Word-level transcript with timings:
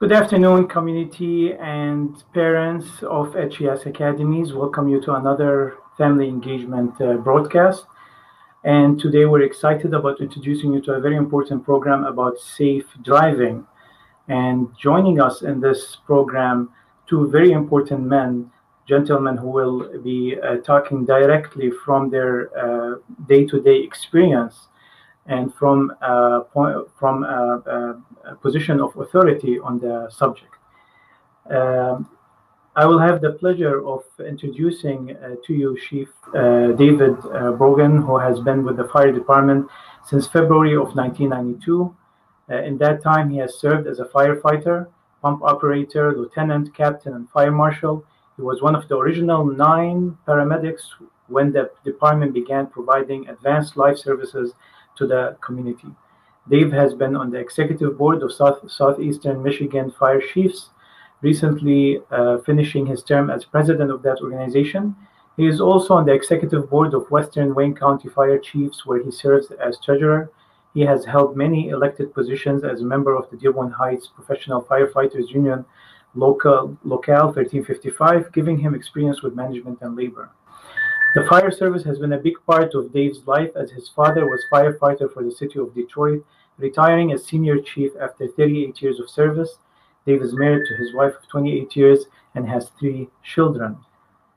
Good 0.00 0.12
afternoon, 0.12 0.68
community 0.68 1.54
and 1.54 2.22
parents 2.32 3.02
of 3.02 3.34
HES 3.34 3.84
Academies. 3.84 4.52
Welcome 4.52 4.88
you 4.88 5.00
to 5.00 5.14
another 5.16 5.78
family 5.96 6.28
engagement 6.28 7.00
uh, 7.00 7.14
broadcast. 7.14 7.84
And 8.62 9.00
today 9.00 9.24
we're 9.24 9.42
excited 9.42 9.92
about 9.92 10.20
introducing 10.20 10.72
you 10.72 10.80
to 10.82 10.92
a 10.92 11.00
very 11.00 11.16
important 11.16 11.64
program 11.64 12.04
about 12.04 12.38
safe 12.38 12.84
driving. 13.02 13.66
And 14.28 14.68
joining 14.78 15.20
us 15.20 15.42
in 15.42 15.58
this 15.58 15.96
program, 16.06 16.70
two 17.08 17.28
very 17.28 17.50
important 17.50 18.02
men, 18.02 18.52
gentlemen 18.86 19.36
who 19.36 19.48
will 19.48 19.98
be 20.04 20.36
uh, 20.40 20.58
talking 20.58 21.06
directly 21.06 21.72
from 21.84 22.08
their 22.08 23.00
day 23.26 23.44
to 23.46 23.60
day 23.60 23.80
experience 23.80 24.67
and 25.28 25.54
from 25.54 25.92
uh, 26.00 26.40
point, 26.40 26.74
from 26.98 27.22
a, 27.22 28.00
a, 28.26 28.34
position 28.36 28.80
of 28.80 28.96
authority 28.96 29.58
on 29.58 29.78
the 29.78 30.08
subject. 30.10 30.52
Um, 31.50 32.08
I 32.74 32.86
will 32.86 32.98
have 32.98 33.20
the 33.20 33.32
pleasure 33.32 33.84
of 33.86 34.04
introducing 34.24 35.16
uh, 35.16 35.36
to 35.44 35.52
you 35.52 35.78
Chief 35.88 36.08
uh, 36.34 36.72
David 36.72 37.16
uh, 37.24 37.52
Brogan, 37.52 38.02
who 38.02 38.18
has 38.18 38.40
been 38.40 38.64
with 38.64 38.76
the 38.76 38.88
fire 38.88 39.12
department 39.12 39.66
since 40.06 40.26
February 40.26 40.74
of 40.74 40.94
1992. 40.94 41.94
Uh, 42.50 42.62
in 42.62 42.78
that 42.78 43.02
time, 43.02 43.30
he 43.30 43.38
has 43.38 43.58
served 43.58 43.86
as 43.86 43.98
a 43.98 44.04
firefighter, 44.06 44.86
pump 45.20 45.42
operator, 45.42 46.16
lieutenant, 46.16 46.74
captain, 46.74 47.14
and 47.14 47.28
fire 47.30 47.52
marshal. 47.52 48.04
He 48.36 48.42
was 48.42 48.62
one 48.62 48.74
of 48.74 48.88
the 48.88 48.96
original 48.96 49.44
nine 49.44 50.16
paramedics 50.26 50.82
when 51.26 51.52
the 51.52 51.70
department 51.84 52.32
began 52.32 52.66
providing 52.68 53.28
advanced 53.28 53.76
life 53.76 53.98
services 53.98 54.54
to 54.98 55.06
the 55.06 55.36
community. 55.40 55.88
Dave 56.48 56.72
has 56.72 56.94
been 56.94 57.14
on 57.14 57.30
the 57.30 57.38
executive 57.38 57.98
board 57.98 58.22
of 58.22 58.32
South, 58.32 58.70
Southeastern 58.70 59.42
Michigan 59.42 59.90
Fire 59.90 60.20
Chiefs, 60.20 60.70
recently 61.20 62.00
uh, 62.10 62.38
finishing 62.38 62.86
his 62.86 63.02
term 63.02 63.30
as 63.30 63.44
president 63.44 63.90
of 63.90 64.02
that 64.02 64.20
organization. 64.20 64.94
He 65.36 65.46
is 65.46 65.60
also 65.60 65.94
on 65.94 66.06
the 66.06 66.12
executive 66.12 66.70
board 66.70 66.94
of 66.94 67.10
Western 67.10 67.54
Wayne 67.54 67.74
County 67.74 68.08
Fire 68.08 68.38
Chiefs, 68.38 68.86
where 68.86 69.02
he 69.02 69.10
serves 69.10 69.50
as 69.52 69.78
treasurer. 69.80 70.32
He 70.74 70.80
has 70.80 71.04
held 71.04 71.36
many 71.36 71.68
elected 71.68 72.14
positions 72.14 72.64
as 72.64 72.80
a 72.80 72.84
member 72.84 73.14
of 73.14 73.30
the 73.30 73.36
Dearborn 73.36 73.70
Heights 73.70 74.08
Professional 74.08 74.62
Firefighters 74.62 75.28
Union 75.28 75.64
Local 76.14 76.76
Locale 76.82 77.26
1355, 77.26 78.32
giving 78.32 78.58
him 78.58 78.74
experience 78.74 79.22
with 79.22 79.34
management 79.34 79.78
and 79.82 79.96
labor. 79.96 80.30
The 81.14 81.24
fire 81.24 81.50
service 81.50 81.84
has 81.84 81.98
been 81.98 82.12
a 82.12 82.18
big 82.18 82.34
part 82.46 82.74
of 82.74 82.92
Dave's 82.92 83.26
life 83.26 83.50
as 83.56 83.70
his 83.70 83.88
father 83.88 84.26
was 84.26 84.44
firefighter 84.52 85.10
for 85.10 85.24
the 85.24 85.30
city 85.30 85.58
of 85.58 85.74
Detroit, 85.74 86.22
retiring 86.58 87.12
as 87.12 87.24
senior 87.24 87.60
chief 87.60 87.92
after 87.98 88.28
38 88.28 88.82
years 88.82 89.00
of 89.00 89.08
service. 89.08 89.56
Dave 90.06 90.20
is 90.20 90.34
married 90.34 90.66
to 90.66 90.76
his 90.76 90.92
wife 90.92 91.14
of 91.14 91.26
28 91.28 91.74
years 91.74 92.04
and 92.34 92.46
has 92.46 92.68
three 92.78 93.08
children. 93.24 93.78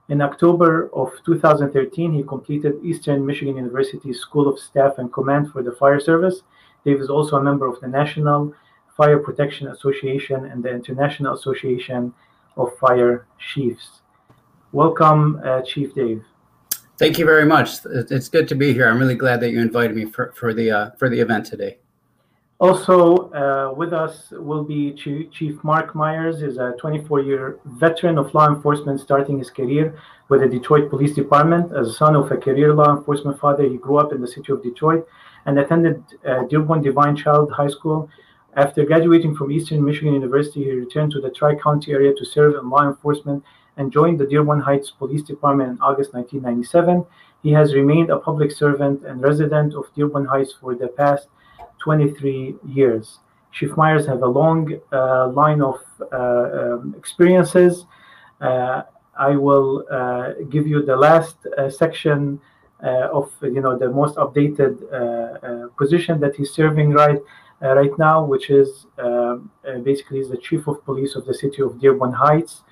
In 0.07 0.21
October 0.21 0.89
of 0.93 1.11
2013, 1.25 2.13
he 2.13 2.23
completed 2.23 2.79
Eastern 2.85 3.25
Michigan 3.25 3.57
University 3.57 4.13
School 4.13 4.47
of 4.47 4.57
Staff 4.57 4.97
and 4.97 5.11
Command 5.11 5.51
for 5.51 5.61
the 5.61 5.73
fire 5.73 5.99
service. 5.99 6.41
Dave 6.85 7.01
is 7.01 7.09
also 7.09 7.35
a 7.35 7.43
member 7.43 7.67
of 7.67 7.81
the 7.81 7.87
National 7.87 8.53
Fire 8.95 9.19
Protection 9.19 9.67
Association 9.67 10.45
and 10.45 10.63
the 10.63 10.69
International 10.69 11.33
Association 11.33 12.13
of 12.55 12.77
Fire 12.77 13.27
Chiefs. 13.37 14.01
Welcome, 14.71 15.41
uh, 15.43 15.63
Chief 15.63 15.93
Dave. 15.93 16.23
Thank 17.01 17.17
you 17.17 17.25
very 17.25 17.47
much. 17.47 17.79
It's 18.11 18.29
good 18.29 18.47
to 18.49 18.53
be 18.53 18.73
here. 18.73 18.87
I'm 18.87 18.99
really 18.99 19.15
glad 19.15 19.39
that 19.39 19.49
you 19.49 19.59
invited 19.59 19.95
me 19.95 20.05
for, 20.05 20.33
for 20.33 20.53
the 20.53 20.69
uh, 20.69 20.91
for 20.99 21.09
the 21.09 21.19
event 21.19 21.47
today. 21.47 21.79
Also 22.59 23.31
uh, 23.31 23.73
with 23.75 23.91
us 23.91 24.29
will 24.29 24.63
be 24.63 24.93
Chief 24.93 25.55
Mark 25.63 25.95
Myers, 25.95 26.43
is 26.43 26.57
a 26.59 26.75
24-year 26.79 27.57
veteran 27.65 28.19
of 28.19 28.31
law 28.35 28.47
enforcement, 28.47 28.99
starting 28.99 29.39
his 29.39 29.49
career 29.49 29.97
with 30.29 30.41
the 30.41 30.47
Detroit 30.47 30.91
Police 30.91 31.15
Department. 31.15 31.75
As 31.75 31.87
a 31.87 31.93
son 31.93 32.15
of 32.15 32.31
a 32.31 32.37
career 32.37 32.71
law 32.71 32.95
enforcement 32.95 33.39
father, 33.39 33.63
he 33.67 33.77
grew 33.77 33.97
up 33.97 34.13
in 34.13 34.21
the 34.21 34.27
city 34.27 34.51
of 34.51 34.61
Detroit 34.61 35.07
and 35.47 35.57
attended 35.57 36.03
uh, 36.23 36.43
Dearborn 36.43 36.83
Divine 36.83 37.15
Child 37.15 37.51
High 37.51 37.69
School. 37.77 38.09
After 38.55 38.85
graduating 38.85 39.33
from 39.35 39.51
Eastern 39.51 39.83
Michigan 39.83 40.13
University, 40.13 40.65
he 40.65 40.71
returned 40.73 41.13
to 41.13 41.19
the 41.19 41.31
Tri-County 41.31 41.91
area 41.93 42.13
to 42.13 42.25
serve 42.25 42.53
in 42.53 42.69
law 42.69 42.87
enforcement 42.87 43.43
and 43.81 43.91
joined 43.91 44.19
the 44.19 44.27
Dearborn 44.27 44.59
Heights 44.59 44.91
Police 44.91 45.23
Department 45.23 45.69
in 45.71 45.77
August 45.81 46.13
1997. 46.13 47.03
He 47.41 47.51
has 47.51 47.73
remained 47.73 48.11
a 48.11 48.19
public 48.19 48.51
servant 48.51 49.03
and 49.07 49.23
resident 49.23 49.73
of 49.73 49.85
Dearborn 49.95 50.25
Heights 50.25 50.53
for 50.53 50.75
the 50.75 50.89
past 50.89 51.27
23 51.79 52.55
years. 52.67 53.19
Chief 53.51 53.75
Myers 53.75 54.05
has 54.05 54.21
a 54.21 54.31
long 54.41 54.61
uh, 54.93 55.29
line 55.29 55.63
of 55.63 55.79
uh, 55.99 56.15
um, 56.61 56.93
experiences. 56.95 57.85
Uh, 58.39 58.83
I 59.17 59.35
will 59.35 59.83
uh, 59.91 60.33
give 60.53 60.67
you 60.67 60.83
the 60.83 60.95
last 60.95 61.37
uh, 61.47 61.69
section 61.69 62.39
uh, 62.83 63.19
of 63.19 63.31
you 63.41 63.61
know 63.65 63.77
the 63.77 63.89
most 63.89 64.15
updated 64.15 64.75
position 65.81 66.19
that 66.19 66.35
he's 66.35 66.51
serving 66.51 66.89
right 66.91 67.19
right 67.61 67.95
now, 67.97 68.17
which 68.23 68.49
is 68.49 68.69
um, 68.97 69.51
basically 69.83 70.21
the 70.33 70.37
chief 70.37 70.67
of 70.67 70.83
police 70.85 71.15
of 71.15 71.25
the 71.25 71.33
city 71.33 71.61
of 71.61 71.79
Dearborn 71.81 72.13
Heights. 72.13 72.63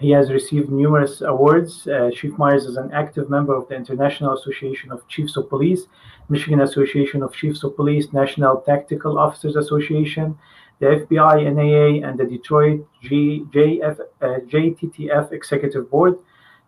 He 0.00 0.10
has 0.12 0.32
received 0.32 0.70
numerous 0.70 1.20
awards. 1.20 1.86
Uh, 1.86 2.10
Chief 2.10 2.32
Myers 2.38 2.64
is 2.64 2.78
an 2.78 2.90
active 2.90 3.28
member 3.28 3.54
of 3.54 3.68
the 3.68 3.76
International 3.76 4.32
Association 4.32 4.90
of 4.90 5.06
Chiefs 5.08 5.36
of 5.36 5.50
Police, 5.50 5.82
Michigan 6.30 6.62
Association 6.62 7.22
of 7.22 7.34
Chiefs 7.34 7.62
of 7.64 7.76
Police, 7.76 8.10
National 8.10 8.62
Tactical 8.62 9.18
Officers 9.18 9.56
Association, 9.56 10.38
the 10.78 10.86
FBI, 10.86 11.36
NAA, 11.54 12.08
and 12.08 12.18
the 12.18 12.24
Detroit 12.24 12.86
G, 13.02 13.44
JF, 13.50 14.00
uh, 14.22 14.26
JTTF 14.48 15.32
Executive 15.32 15.90
Board. 15.90 16.14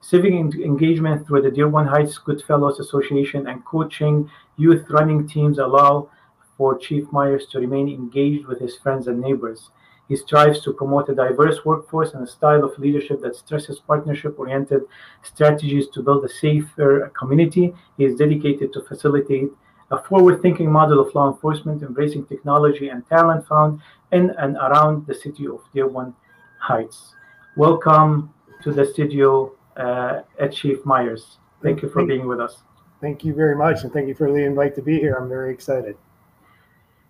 Civic 0.02 0.32
engagement 0.34 1.26
through 1.26 1.40
the 1.42 1.50
Dearborn 1.50 1.86
Heights 1.86 2.18
Goodfellows 2.18 2.80
Association 2.80 3.46
and 3.46 3.64
coaching 3.64 4.28
youth 4.58 4.84
running 4.90 5.26
teams 5.26 5.58
allow 5.58 6.10
for 6.58 6.76
Chief 6.76 7.10
Myers 7.10 7.46
to 7.52 7.60
remain 7.60 7.88
engaged 7.88 8.44
with 8.46 8.60
his 8.60 8.76
friends 8.76 9.06
and 9.06 9.20
neighbors. 9.20 9.70
He 10.08 10.16
strives 10.16 10.60
to 10.62 10.72
promote 10.72 11.08
a 11.08 11.14
diverse 11.14 11.64
workforce 11.64 12.12
and 12.14 12.22
a 12.22 12.30
style 12.30 12.64
of 12.64 12.78
leadership 12.78 13.22
that 13.22 13.36
stresses 13.36 13.78
partnership 13.78 14.38
oriented 14.38 14.82
strategies 15.22 15.88
to 15.88 16.02
build 16.02 16.24
a 16.24 16.28
safer 16.28 17.12
community. 17.18 17.72
He 17.96 18.04
is 18.04 18.16
dedicated 18.16 18.72
to 18.72 18.82
facilitate 18.82 19.50
a 19.90 20.02
forward 20.02 20.42
thinking 20.42 20.70
model 20.70 21.00
of 21.00 21.14
law 21.14 21.30
enforcement, 21.30 21.82
embracing 21.82 22.26
technology 22.26 22.88
and 22.88 23.06
talent 23.08 23.46
found 23.46 23.80
in 24.10 24.30
and 24.38 24.56
around 24.56 25.06
the 25.06 25.14
city 25.14 25.46
of 25.46 25.60
Dearborn 25.74 26.14
Heights. 26.58 27.14
Welcome 27.56 28.32
to 28.62 28.72
the 28.72 28.84
studio 28.84 29.52
uh, 29.76 30.22
at 30.40 30.52
Chief 30.52 30.84
Myers. 30.84 31.38
Thank 31.62 31.82
you 31.82 31.88
for 31.88 32.04
being 32.04 32.26
with 32.26 32.40
us. 32.40 32.62
Thank 33.00 33.24
you 33.24 33.34
very 33.34 33.56
much, 33.56 33.82
and 33.82 33.92
thank 33.92 34.08
you 34.08 34.14
for 34.14 34.32
the 34.32 34.38
invite 34.38 34.74
to 34.76 34.82
be 34.82 34.98
here. 34.98 35.14
I'm 35.14 35.28
very 35.28 35.52
excited. 35.52 35.96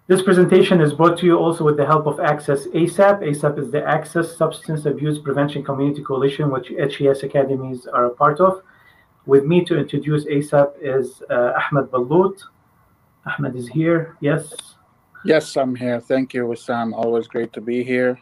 This 0.09 0.21
presentation 0.21 0.81
is 0.81 0.93
brought 0.93 1.17
to 1.19 1.27
you 1.27 1.39
also 1.39 1.63
with 1.63 1.77
the 1.77 1.87
help 1.87 2.07
of 2.07 2.19
Access 2.19 2.67
ASAP. 2.67 3.21
ASAP 3.23 3.57
is 3.57 3.71
the 3.71 3.87
Access 3.87 4.37
Substance 4.37 4.85
Abuse 4.85 5.21
Prevention 5.21 5.63
Community 5.63 6.03
Coalition, 6.03 6.51
which 6.51 6.73
HES 6.77 7.23
Academies 7.23 7.87
are 7.87 8.07
a 8.07 8.11
part 8.11 8.41
of. 8.41 8.63
With 9.27 9.45
me 9.45 9.65
to 9.65 9.79
introduce 9.79 10.25
ASAP 10.25 10.73
is 10.81 11.23
uh, 11.31 11.53
Ahmed 11.57 11.89
Ballout. 11.93 12.37
Ahmed 13.27 13.55
is 13.55 13.69
here. 13.69 14.17
Yes. 14.21 14.53
Yes, 15.25 15.57
I'm 15.57 15.77
here. 15.77 16.01
Thank 16.01 16.35
you, 16.35 16.47
Wissam. 16.47 16.93
Always 16.95 17.29
great 17.29 17.53
to 17.53 17.61
be 17.61 17.85
here. 17.85 18.19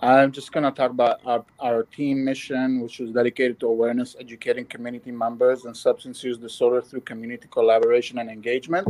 I'm 0.00 0.32
just 0.32 0.50
going 0.50 0.64
to 0.64 0.72
talk 0.72 0.90
about 0.90 1.20
our, 1.24 1.44
our 1.60 1.84
team 1.84 2.24
mission, 2.24 2.80
which 2.80 2.98
is 2.98 3.12
dedicated 3.12 3.60
to 3.60 3.68
awareness, 3.68 4.16
educating 4.18 4.64
community 4.64 5.12
members 5.12 5.66
and 5.66 5.76
substance 5.76 6.24
use 6.24 6.36
disorder 6.36 6.82
through 6.82 7.02
community 7.02 7.46
collaboration 7.48 8.18
and 8.18 8.28
engagement. 8.28 8.88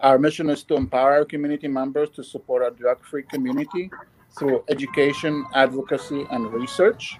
Our 0.00 0.18
mission 0.18 0.48
is 0.48 0.62
to 0.64 0.76
empower 0.76 1.12
our 1.14 1.24
community 1.24 1.66
members 1.66 2.10
to 2.10 2.22
support 2.22 2.62
a 2.64 2.70
drug 2.70 3.04
free 3.04 3.24
community 3.24 3.90
through 4.38 4.64
education, 4.68 5.44
advocacy, 5.54 6.24
and 6.30 6.52
research. 6.52 7.18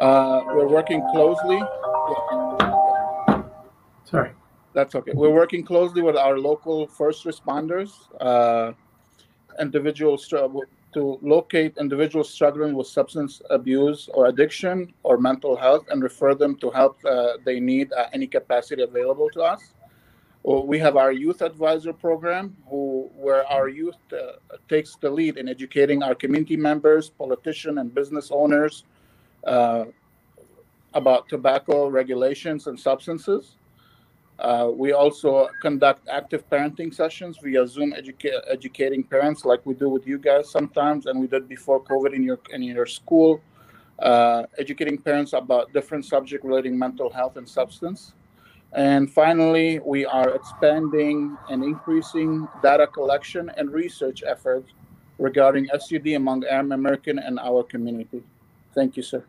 Uh, 0.00 0.42
we're 0.48 0.68
working 0.68 1.00
closely. 1.12 1.62
Sorry. 4.04 4.32
That's 4.74 4.94
okay. 4.96 5.12
We're 5.14 5.32
working 5.32 5.64
closely 5.64 6.02
with 6.02 6.16
our 6.16 6.38
local 6.38 6.88
first 6.88 7.24
responders, 7.24 7.92
uh, 8.20 8.72
individuals 9.58 10.28
to 10.28 11.18
locate 11.22 11.76
individuals 11.78 12.28
struggling 12.28 12.74
with 12.74 12.86
substance 12.86 13.40
abuse 13.50 14.08
or 14.14 14.26
addiction 14.26 14.92
or 15.04 15.16
mental 15.16 15.56
health 15.56 15.84
and 15.90 16.02
refer 16.02 16.34
them 16.34 16.56
to 16.56 16.70
help 16.70 16.96
uh, 17.04 17.32
they 17.44 17.58
need 17.60 17.92
at 17.92 18.10
any 18.12 18.26
capacity 18.26 18.82
available 18.82 19.28
to 19.30 19.42
us 19.42 19.73
we 20.44 20.78
have 20.78 20.96
our 20.96 21.12
youth 21.12 21.42
advisor 21.42 21.92
program 21.92 22.56
who 22.68 23.10
where 23.16 23.46
our 23.46 23.68
youth 23.68 23.96
uh, 24.12 24.32
takes 24.68 24.96
the 25.00 25.10
lead 25.10 25.36
in 25.38 25.48
educating 25.48 26.02
our 26.02 26.14
community 26.14 26.56
members 26.56 27.10
politicians 27.10 27.78
and 27.78 27.94
business 27.94 28.30
owners 28.30 28.84
uh, 29.46 29.84
about 30.92 31.28
tobacco 31.28 31.88
regulations 31.88 32.66
and 32.68 32.78
substances 32.78 33.56
Uh, 34.38 34.68
we 34.74 34.92
also 34.92 35.48
conduct 35.62 36.08
active 36.08 36.42
parenting 36.50 36.92
sessions 36.92 37.38
via 37.38 37.62
Zoom, 37.66 37.92
educa- 37.94 38.42
educating 38.50 39.02
parents 39.04 39.44
like 39.44 39.64
we 39.64 39.74
do 39.74 39.88
with 39.88 40.06
you 40.06 40.18
guys 40.18 40.50
sometimes, 40.50 41.06
and 41.06 41.20
we 41.20 41.28
did 41.28 41.46
before 41.48 41.78
COVID 41.84 42.12
in 42.18 42.22
your 42.24 42.40
in 42.50 42.62
your 42.62 42.86
school, 42.86 43.40
uh, 44.02 44.42
educating 44.58 44.98
parents 44.98 45.32
about 45.34 45.72
different 45.72 46.04
subject 46.04 46.44
relating 46.44 46.76
mental 46.76 47.08
health 47.10 47.36
and 47.36 47.48
substance. 47.48 48.12
And 48.74 49.10
finally, 49.10 49.78
we 49.78 50.04
are 50.04 50.30
expanding 50.34 51.36
and 51.48 51.62
increasing 51.62 52.48
data 52.62 52.86
collection 52.86 53.50
and 53.56 53.72
research 53.72 54.22
efforts 54.26 54.72
regarding 55.18 55.68
SUD 55.78 56.08
among 56.08 56.44
American 56.46 57.18
and 57.20 57.38
our 57.38 57.62
community. 57.62 58.22
Thank 58.74 58.96
you, 58.96 59.02
sir. 59.02 59.24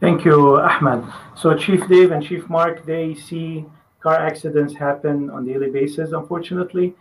Thank 0.00 0.24
you, 0.24 0.60
Ahmed. 0.60 1.04
So 1.36 1.56
Chief 1.56 1.88
Dave 1.88 2.12
and 2.12 2.24
Chief 2.24 2.48
Mark, 2.48 2.86
they 2.86 3.14
see 3.14 3.66
car 4.00 4.14
accidents 4.14 4.72
happen 4.74 5.28
on 5.30 5.44
daily 5.44 5.70
basis, 5.70 6.12
unfortunately, 6.12 6.94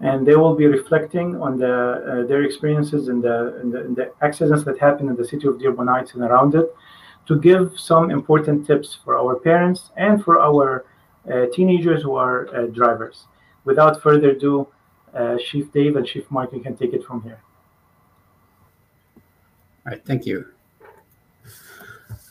and 0.00 0.26
they 0.26 0.36
will 0.36 0.54
be 0.54 0.66
reflecting 0.66 1.40
on 1.40 1.58
the 1.58 1.74
uh, 1.74 2.26
their 2.26 2.42
experiences 2.42 3.08
and 3.08 3.22
the, 3.22 3.36
the, 3.72 3.94
the 3.94 4.12
accidents 4.20 4.64
that 4.64 4.78
happen 4.78 5.08
in 5.08 5.16
the 5.16 5.26
city 5.26 5.48
of 5.48 5.58
Dearborn 5.58 5.88
Heights 5.88 6.12
and 6.12 6.22
around 6.22 6.54
it, 6.54 6.66
to 7.26 7.40
give 7.40 7.78
some 7.78 8.10
important 8.10 8.66
tips 8.66 8.98
for 9.04 9.16
our 9.16 9.36
parents 9.36 9.90
and 9.96 10.22
for 10.24 10.40
our 10.40 10.84
uh, 11.30 11.46
teenagers 11.52 12.02
who 12.02 12.16
are 12.16 12.48
uh, 12.54 12.66
drivers. 12.66 13.26
Without 13.64 14.02
further 14.02 14.30
ado, 14.30 14.66
uh, 15.14 15.36
Chief 15.38 15.70
Dave 15.72 15.96
and 15.96 16.06
Chief 16.06 16.28
Mark, 16.30 16.52
you 16.52 16.60
can 16.60 16.76
take 16.76 16.92
it 16.92 17.04
from 17.04 17.22
here. 17.22 17.40
All 19.86 19.92
right, 19.92 20.04
thank 20.04 20.26
you. 20.26 20.46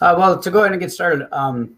Uh, 0.01 0.15
well, 0.17 0.39
to 0.39 0.49
go 0.49 0.59
ahead 0.59 0.71
and 0.71 0.81
get 0.81 0.91
started, 0.91 1.27
um, 1.31 1.75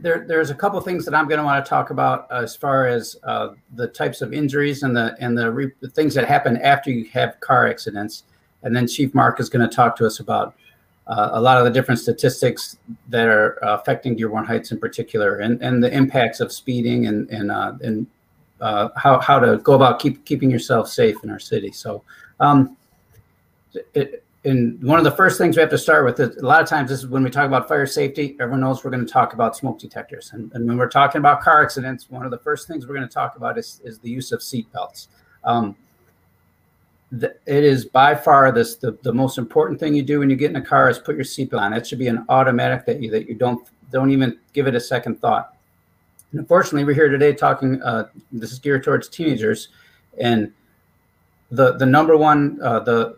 there, 0.00 0.24
there's 0.26 0.50
a 0.50 0.54
couple 0.54 0.80
things 0.80 1.04
that 1.04 1.14
I'm 1.14 1.28
going 1.28 1.38
to 1.38 1.44
want 1.44 1.64
to 1.64 1.68
talk 1.68 1.90
about 1.90 2.30
as 2.32 2.56
far 2.56 2.86
as 2.86 3.16
uh, 3.24 3.50
the 3.74 3.86
types 3.86 4.20
of 4.20 4.32
injuries 4.32 4.82
and 4.82 4.96
the 4.96 5.14
and 5.20 5.36
the, 5.36 5.50
re- 5.50 5.72
the, 5.80 5.88
things 5.88 6.14
that 6.14 6.26
happen 6.26 6.56
after 6.58 6.90
you 6.90 7.04
have 7.10 7.38
car 7.40 7.68
accidents, 7.68 8.24
and 8.62 8.74
then 8.74 8.88
Chief 8.88 9.14
Mark 9.14 9.38
is 9.38 9.48
going 9.48 9.68
to 9.68 9.74
talk 9.74 9.94
to 9.96 10.06
us 10.06 10.18
about 10.18 10.54
uh, 11.06 11.30
a 11.32 11.40
lot 11.40 11.58
of 11.58 11.64
the 11.64 11.70
different 11.70 12.00
statistics 12.00 12.78
that 13.08 13.26
are 13.26 13.58
affecting 13.62 14.16
Dearborn 14.16 14.44
Heights 14.44 14.72
in 14.72 14.78
particular, 14.78 15.36
and, 15.36 15.60
and 15.62 15.82
the 15.82 15.92
impacts 15.92 16.40
of 16.40 16.52
speeding 16.52 17.06
and 17.06 17.28
and 17.30 17.50
uh, 17.50 17.74
and 17.82 18.06
uh, 18.60 18.88
how 18.96 19.20
how 19.20 19.38
to 19.38 19.58
go 19.58 19.74
about 19.74 19.98
keep 19.98 20.24
keeping 20.24 20.50
yourself 20.50 20.88
safe 20.88 21.16
in 21.22 21.30
our 21.30 21.40
city. 21.40 21.72
So. 21.72 22.02
Um, 22.40 22.76
it, 23.94 24.24
and 24.44 24.82
one 24.82 24.98
of 24.98 25.04
the 25.04 25.10
first 25.12 25.38
things 25.38 25.56
we 25.56 25.60
have 25.60 25.70
to 25.70 25.78
start 25.78 26.04
with 26.04 26.18
is 26.18 26.36
a 26.36 26.44
lot 26.44 26.60
of 26.60 26.68
times 26.68 26.90
this 26.90 26.98
is 27.00 27.06
when 27.06 27.22
we 27.22 27.30
talk 27.30 27.46
about 27.46 27.68
fire 27.68 27.86
safety 27.86 28.36
everyone 28.40 28.60
knows 28.60 28.82
we're 28.82 28.90
going 28.90 29.04
to 29.04 29.12
talk 29.12 29.34
about 29.34 29.56
smoke 29.56 29.78
detectors 29.78 30.32
and, 30.32 30.52
and 30.54 30.66
when 30.66 30.76
we're 30.76 30.88
talking 30.88 31.20
about 31.20 31.40
car 31.40 31.62
accidents 31.62 32.10
one 32.10 32.24
of 32.24 32.30
the 32.30 32.38
first 32.38 32.66
things 32.66 32.86
we're 32.86 32.94
going 32.94 33.06
to 33.06 33.12
talk 33.12 33.36
about 33.36 33.56
is, 33.56 33.80
is 33.84 33.98
the 34.00 34.10
use 34.10 34.32
of 34.32 34.42
seat 34.42 34.70
belts 34.72 35.08
um, 35.44 35.76
it 37.20 37.40
is 37.46 37.84
by 37.84 38.14
far 38.14 38.50
this 38.52 38.76
the, 38.76 38.98
the 39.02 39.12
most 39.12 39.38
important 39.38 39.78
thing 39.78 39.94
you 39.94 40.02
do 40.02 40.20
when 40.20 40.30
you 40.30 40.36
get 40.36 40.50
in 40.50 40.56
a 40.56 40.64
car 40.64 40.88
is 40.88 40.98
put 40.98 41.14
your 41.14 41.24
seatbelt 41.24 41.60
on 41.60 41.72
that 41.72 41.86
should 41.86 41.98
be 41.98 42.08
an 42.08 42.24
automatic 42.28 42.86
that 42.86 43.02
you 43.02 43.10
that 43.10 43.28
you 43.28 43.34
don't 43.34 43.68
don't 43.90 44.10
even 44.10 44.38
give 44.54 44.66
it 44.66 44.74
a 44.74 44.80
second 44.80 45.20
thought 45.20 45.54
and 46.30 46.40
unfortunately 46.40 46.84
we're 46.84 46.94
here 46.94 47.10
today 47.10 47.32
talking 47.32 47.82
uh, 47.82 48.08
this 48.32 48.50
is 48.50 48.58
geared 48.58 48.82
towards 48.82 49.08
teenagers 49.08 49.68
and 50.18 50.50
the 51.50 51.76
the 51.76 51.84
number 51.84 52.16
one 52.16 52.58
uh, 52.62 52.80
the 52.80 53.16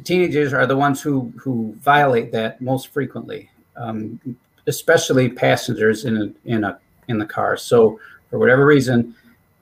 teenagers 0.00 0.52
are 0.52 0.66
the 0.66 0.76
ones 0.76 1.00
who 1.00 1.32
who 1.36 1.74
violate 1.78 2.32
that 2.32 2.60
most 2.60 2.88
frequently, 2.88 3.50
um, 3.76 4.20
especially 4.66 5.28
passengers 5.28 6.04
in 6.04 6.16
a, 6.16 6.50
in 6.50 6.64
a 6.64 6.78
in 7.08 7.18
the 7.18 7.26
car. 7.26 7.56
So 7.56 8.00
for 8.30 8.38
whatever 8.38 8.64
reason, 8.64 9.14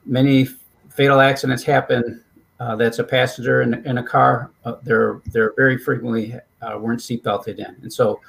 many 0.05 0.47
fatal 0.89 1.19
accidents 1.19 1.63
happen. 1.63 2.23
Uh, 2.61 2.75
that's 2.75 2.99
a 2.99 3.03
passenger 3.03 3.63
in, 3.63 3.73
in 3.87 3.97
a 3.97 4.03
car. 4.03 4.51
Uh, 4.65 4.75
they're 4.83 5.19
they're 5.31 5.53
very 5.57 5.79
frequently 5.79 6.35
uh, 6.61 6.77
weren't 6.77 6.99
seatbelted 6.99 7.57
in, 7.57 7.75
and 7.81 7.91
so 7.91 8.21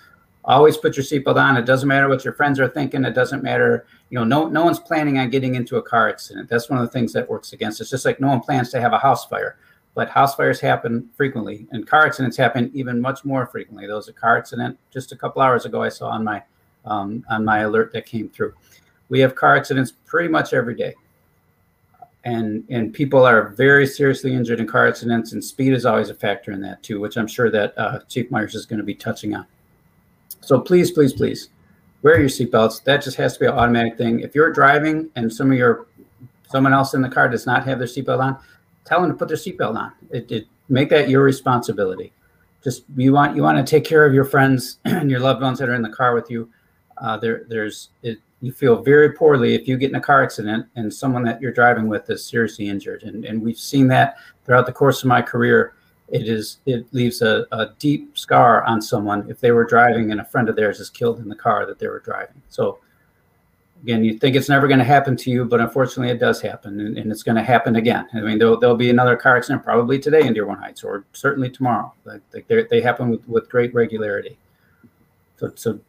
always 0.46 0.78
put 0.78 0.96
your 0.96 1.04
seatbelt 1.04 1.36
on. 1.36 1.58
It 1.58 1.66
doesn't 1.66 1.86
matter 1.86 2.08
what 2.08 2.24
your 2.24 2.32
friends 2.32 2.58
are 2.58 2.68
thinking. 2.68 3.04
It 3.04 3.12
doesn't 3.12 3.42
matter. 3.42 3.84
You 4.08 4.18
know, 4.18 4.24
no 4.24 4.48
no 4.48 4.64
one's 4.64 4.78
planning 4.78 5.18
on 5.18 5.28
getting 5.28 5.54
into 5.54 5.76
a 5.76 5.82
car 5.82 6.08
accident. 6.08 6.48
That's 6.48 6.70
one 6.70 6.78
of 6.78 6.86
the 6.86 6.90
things 6.90 7.12
that 7.12 7.28
works 7.28 7.52
against. 7.52 7.82
It's 7.82 7.90
just 7.90 8.06
like 8.06 8.20
no 8.20 8.28
one 8.28 8.40
plans 8.40 8.70
to 8.70 8.80
have 8.80 8.94
a 8.94 8.98
house 8.98 9.26
fire 9.26 9.58
but 9.94 10.08
house 10.08 10.34
fires 10.34 10.58
happen 10.58 11.08
frequently 11.14 11.66
and 11.70 11.86
car 11.86 12.06
accidents 12.06 12.36
happen 12.36 12.70
even 12.72 12.98
much 12.98 13.26
more 13.26 13.46
frequently 13.46 13.86
there 13.86 13.96
was 13.96 14.08
a 14.08 14.12
car 14.12 14.38
accident 14.38 14.78
just 14.90 15.12
a 15.12 15.16
couple 15.16 15.42
hours 15.42 15.64
ago 15.64 15.82
i 15.82 15.88
saw 15.88 16.08
on 16.08 16.24
my 16.24 16.42
um, 16.84 17.24
on 17.30 17.44
my 17.44 17.60
alert 17.60 17.92
that 17.92 18.06
came 18.06 18.28
through 18.28 18.54
we 19.08 19.20
have 19.20 19.34
car 19.34 19.56
accidents 19.56 19.92
pretty 20.06 20.28
much 20.28 20.52
every 20.52 20.74
day 20.74 20.94
and 22.24 22.64
and 22.70 22.92
people 22.92 23.24
are 23.26 23.48
very 23.50 23.86
seriously 23.86 24.32
injured 24.32 24.60
in 24.60 24.66
car 24.66 24.86
accidents 24.86 25.32
and 25.32 25.42
speed 25.42 25.72
is 25.72 25.84
always 25.84 26.08
a 26.08 26.14
factor 26.14 26.52
in 26.52 26.60
that 26.60 26.82
too 26.82 27.00
which 27.00 27.16
i'm 27.16 27.26
sure 27.26 27.50
that 27.50 27.76
uh, 27.76 27.98
chief 28.08 28.30
myers 28.30 28.54
is 28.54 28.66
going 28.66 28.78
to 28.78 28.84
be 28.84 28.94
touching 28.94 29.34
on 29.34 29.46
so 30.40 30.60
please 30.60 30.90
please 30.90 31.12
please 31.12 31.48
wear 32.02 32.20
your 32.20 32.28
seatbelts 32.28 32.82
that 32.84 33.02
just 33.02 33.16
has 33.16 33.34
to 33.34 33.40
be 33.40 33.46
an 33.46 33.52
automatic 33.52 33.98
thing 33.98 34.20
if 34.20 34.34
you're 34.34 34.52
driving 34.52 35.10
and 35.16 35.32
some 35.32 35.50
of 35.50 35.58
your 35.58 35.86
someone 36.48 36.72
else 36.72 36.94
in 36.94 37.02
the 37.02 37.08
car 37.08 37.28
does 37.28 37.46
not 37.46 37.64
have 37.64 37.78
their 37.78 37.88
seatbelt 37.88 38.20
on 38.20 38.38
tell 38.84 39.00
them 39.00 39.10
to 39.10 39.16
put 39.16 39.28
their 39.28 39.36
seatbelt 39.36 39.76
on. 39.76 39.92
It, 40.10 40.30
it, 40.30 40.46
make 40.68 40.88
that 40.90 41.08
your 41.08 41.22
responsibility. 41.22 42.12
Just 42.64 42.84
you 42.96 43.12
want 43.12 43.36
you 43.36 43.42
want 43.42 43.58
to 43.58 43.68
take 43.68 43.84
care 43.84 44.06
of 44.06 44.14
your 44.14 44.24
friends 44.24 44.78
and 44.84 45.10
your 45.10 45.20
loved 45.20 45.42
ones 45.42 45.58
that 45.58 45.68
are 45.68 45.74
in 45.74 45.82
the 45.82 45.90
car 45.90 46.14
with 46.14 46.30
you. 46.30 46.48
Uh, 46.98 47.16
there 47.16 47.44
there's 47.48 47.90
it, 48.02 48.18
you 48.42 48.52
feel 48.52 48.82
very 48.82 49.12
poorly 49.12 49.54
if 49.54 49.66
you 49.66 49.78
get 49.78 49.88
in 49.88 49.96
a 49.96 50.00
car 50.00 50.22
accident 50.22 50.66
and 50.76 50.92
someone 50.92 51.22
that 51.24 51.40
you're 51.40 51.52
driving 51.52 51.88
with 51.88 52.10
is 52.10 52.24
seriously 52.24 52.68
injured, 52.68 53.04
and 53.04 53.24
and 53.24 53.40
we've 53.40 53.58
seen 53.58 53.88
that 53.88 54.16
throughout 54.44 54.66
the 54.66 54.72
course 54.72 55.02
of 55.02 55.08
my 55.08 55.22
career. 55.22 55.74
It 56.08 56.28
is 56.28 56.58
it 56.66 56.92
leaves 56.92 57.22
a, 57.22 57.46
a 57.52 57.70
deep 57.78 58.18
scar 58.18 58.64
on 58.64 58.82
someone 58.82 59.30
if 59.30 59.40
they 59.40 59.52
were 59.52 59.64
driving 59.64 60.10
and 60.10 60.20
a 60.20 60.24
friend 60.24 60.50
of 60.50 60.56
theirs 60.56 60.78
is 60.78 60.90
killed 60.90 61.20
in 61.20 61.28
the 61.28 61.34
car 61.34 61.64
that 61.64 61.78
they 61.78 61.88
were 61.88 62.00
driving. 62.00 62.42
So 62.50 62.80
again, 63.82 64.04
you 64.04 64.18
think 64.18 64.36
it's 64.36 64.48
never 64.48 64.68
going 64.68 64.78
to 64.78 64.84
happen 64.84 65.16
to 65.16 65.30
you, 65.30 65.44
but 65.44 65.60
unfortunately, 65.60 66.12
it 66.12 66.20
does 66.20 66.40
happen, 66.40 66.80
and, 66.80 66.98
and 66.98 67.10
it's 67.10 67.22
going 67.22 67.36
to 67.36 67.42
happen 67.42 67.76
again. 67.76 68.06
I 68.14 68.20
mean, 68.20 68.38
there'll, 68.38 68.58
there'll 68.58 68.76
be 68.76 68.90
another 68.90 69.16
car 69.16 69.36
accident 69.36 69.64
probably 69.64 69.98
today 69.98 70.26
in 70.26 70.34
Dearborn 70.34 70.58
Heights, 70.58 70.84
or 70.84 71.04
certainly 71.12 71.50
tomorrow. 71.50 71.92
Like, 72.04 72.20
like 72.32 72.68
they 72.68 72.80
happen 72.80 73.08
with, 73.10 73.26
with 73.26 73.48
great 73.48 73.74
regularity. 73.74 74.38
So, 75.36 75.52
so 75.56 75.80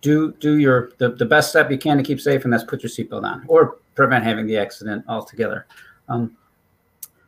do 0.00 0.32
do 0.32 0.58
your 0.58 0.92
the, 0.98 1.10
the 1.10 1.24
best 1.24 1.50
step 1.50 1.70
you 1.70 1.78
can 1.78 1.96
to 1.96 2.02
keep 2.02 2.20
safe, 2.20 2.44
and 2.44 2.52
that's 2.52 2.64
put 2.64 2.82
your 2.82 2.90
seatbelt 2.90 3.24
on, 3.24 3.44
or 3.48 3.78
prevent 3.94 4.24
having 4.24 4.46
the 4.46 4.56
accident 4.56 5.04
altogether. 5.08 5.66
Um, 6.08 6.36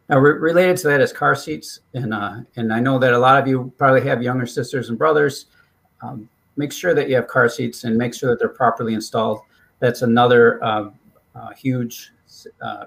now, 0.09 0.19
re- 0.19 0.39
related 0.39 0.77
to 0.79 0.89
that 0.89 1.01
is 1.01 1.13
car 1.13 1.35
seats, 1.35 1.81
and 1.95 2.13
uh, 2.13 2.41
and 2.57 2.73
I 2.73 2.81
know 2.81 2.99
that 2.99 3.13
a 3.13 3.19
lot 3.19 3.41
of 3.41 3.49
you 3.49 3.73
probably 3.79 4.03
have 4.03 4.23
younger 4.23 4.47
sisters 4.47 4.89
and 4.89 4.99
brothers. 4.99 5.47
Um, 6.03 6.29
make 6.57 6.73
sure 6.73 6.95
that 6.95 7.09
you 7.09 7.17
have 7.17 7.27
car 7.27 7.49
seats 7.49 7.85
and 7.85 7.97
make 7.97 8.15
sure 8.15 8.31
that 8.31 8.39
they're 8.39 8.49
properly 8.49 8.95
installed. 8.95 9.41
That's 9.79 10.03
another 10.03 10.63
uh, 10.65 10.91
uh, 11.35 11.51
huge 11.51 12.13
uh, 12.63 12.87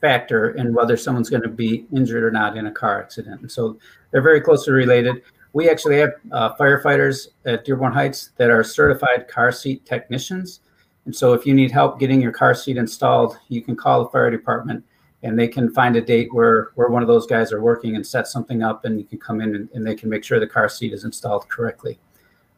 factor 0.00 0.50
in 0.52 0.74
whether 0.74 0.96
someone's 0.96 1.30
going 1.30 1.42
to 1.42 1.48
be 1.48 1.86
injured 1.94 2.24
or 2.24 2.30
not 2.30 2.56
in 2.56 2.66
a 2.66 2.72
car 2.72 3.00
accident. 3.00 3.40
And 3.40 3.50
so 3.50 3.78
they're 4.10 4.22
very 4.22 4.40
closely 4.40 4.72
related. 4.72 5.22
We 5.52 5.68
actually 5.68 5.98
have 5.98 6.12
uh, 6.30 6.54
firefighters 6.56 7.28
at 7.44 7.64
Dearborn 7.64 7.92
Heights 7.92 8.30
that 8.36 8.50
are 8.50 8.64
certified 8.64 9.28
car 9.28 9.52
seat 9.52 9.84
technicians. 9.84 10.60
And 11.04 11.14
so 11.14 11.34
if 11.34 11.44
you 11.44 11.52
need 11.52 11.70
help 11.70 11.98
getting 11.98 12.22
your 12.22 12.32
car 12.32 12.54
seat 12.54 12.76
installed, 12.76 13.38
you 13.48 13.60
can 13.60 13.76
call 13.76 14.04
the 14.04 14.10
fire 14.10 14.30
department 14.30 14.84
and 15.22 15.38
they 15.38 15.48
can 15.48 15.72
find 15.72 15.96
a 15.96 16.00
date 16.00 16.32
where, 16.32 16.70
where 16.74 16.88
one 16.88 17.02
of 17.02 17.08
those 17.08 17.26
guys 17.26 17.52
are 17.52 17.60
working 17.60 17.96
and 17.96 18.06
set 18.06 18.26
something 18.26 18.62
up 18.62 18.84
and 18.84 18.98
you 18.98 19.04
can 19.04 19.18
come 19.18 19.40
in 19.40 19.54
and, 19.54 19.68
and 19.74 19.86
they 19.86 19.94
can 19.94 20.08
make 20.08 20.24
sure 20.24 20.40
the 20.40 20.46
car 20.46 20.68
seat 20.68 20.92
is 20.92 21.04
installed 21.04 21.48
correctly 21.48 21.98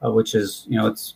uh, 0.04 0.10
which 0.10 0.34
is 0.34 0.66
you 0.68 0.78
know 0.78 0.86
it's 0.86 1.14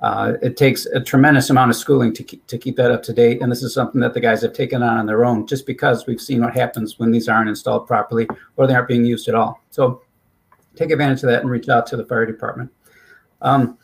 uh, 0.00 0.32
it 0.40 0.56
takes 0.56 0.86
a 0.86 1.00
tremendous 1.00 1.50
amount 1.50 1.70
of 1.70 1.76
schooling 1.76 2.10
to 2.14 2.22
keep, 2.22 2.46
to 2.46 2.56
keep 2.56 2.74
that 2.74 2.90
up 2.90 3.02
to 3.02 3.12
date. 3.12 3.42
And 3.42 3.52
this 3.52 3.62
is 3.62 3.74
something 3.74 4.00
that 4.00 4.14
the 4.14 4.20
guys 4.20 4.40
have 4.40 4.54
taken 4.54 4.82
on 4.82 4.96
on 4.96 5.04
their 5.04 5.26
own, 5.26 5.46
just 5.46 5.66
because 5.66 6.06
we've 6.06 6.22
seen 6.22 6.40
what 6.40 6.54
happens 6.54 6.98
when 6.98 7.10
these 7.10 7.28
aren't 7.28 7.50
installed 7.50 7.86
properly 7.86 8.26
or 8.56 8.66
they 8.66 8.72
aren't 8.72 8.88
being 8.88 9.04
used 9.04 9.28
at 9.28 9.34
all. 9.34 9.62
So 9.68 10.00
take 10.76 10.90
advantage 10.90 11.22
of 11.22 11.30
that 11.30 11.42
and 11.42 11.50
reach 11.50 11.68
out 11.68 11.86
to 11.88 11.96
the 11.96 12.04
fire 12.04 12.26
department. 12.26 12.70
Um, 13.42 13.78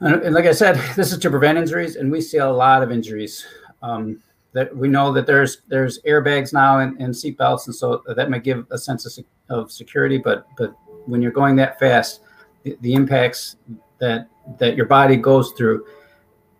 and, 0.00 0.22
and, 0.22 0.34
like 0.34 0.46
I 0.46 0.52
said, 0.52 0.76
this 0.96 1.12
is 1.12 1.18
to 1.18 1.30
prevent 1.30 1.58
injuries, 1.58 1.96
and 1.96 2.10
we 2.10 2.20
see 2.20 2.38
a 2.38 2.50
lot 2.50 2.82
of 2.82 2.92
injuries. 2.92 3.46
Um, 3.82 4.22
that 4.52 4.74
we 4.74 4.88
know 4.88 5.12
that 5.12 5.26
there's 5.26 5.58
there's 5.68 6.00
airbags 6.02 6.52
now 6.52 6.78
and, 6.78 7.00
and 7.00 7.12
seatbelts, 7.12 7.66
and 7.66 7.74
so 7.74 8.02
that 8.06 8.30
might 8.30 8.44
give 8.44 8.66
a 8.70 8.78
sense 8.78 9.18
of, 9.18 9.24
of 9.50 9.70
security. 9.70 10.18
But 10.18 10.46
but 10.56 10.74
when 11.06 11.22
you're 11.22 11.32
going 11.32 11.56
that 11.56 11.78
fast, 11.78 12.20
the, 12.64 12.94
impacts 12.94 13.56
that 13.98 14.28
that 14.58 14.76
your 14.76 14.86
body 14.86 15.16
goes 15.16 15.52
through, 15.52 15.86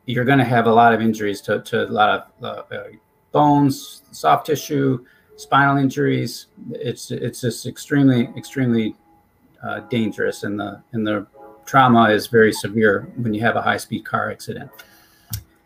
you're 0.07 0.25
going 0.25 0.39
to 0.39 0.45
have 0.45 0.67
a 0.67 0.73
lot 0.73 0.93
of 0.93 1.01
injuries 1.01 1.41
to, 1.43 1.61
to 1.63 1.85
a 1.85 1.91
lot 1.91 2.09
of 2.41 2.45
uh, 2.45 2.75
uh, 2.75 2.85
bones, 3.33 4.03
soft 4.11 4.47
tissue, 4.47 5.05
spinal 5.39 5.77
injuries. 5.77 6.49
It's 6.73 7.11
it's 7.11 7.41
just 7.41 7.67
extremely 7.67 8.29
extremely 8.37 8.95
uh, 9.63 9.81
dangerous, 9.89 10.43
and 10.43 10.61
the 10.61 10.83
and 10.93 11.07
the 11.07 11.27
trauma 11.65 12.11
is 12.11 12.27
very 12.27 12.53
severe 12.53 13.09
when 13.17 13.33
you 13.33 13.41
have 13.41 13.57
a 13.57 13.63
high 13.63 13.77
speed 13.77 14.05
car 14.05 14.31
accident. 14.31 14.71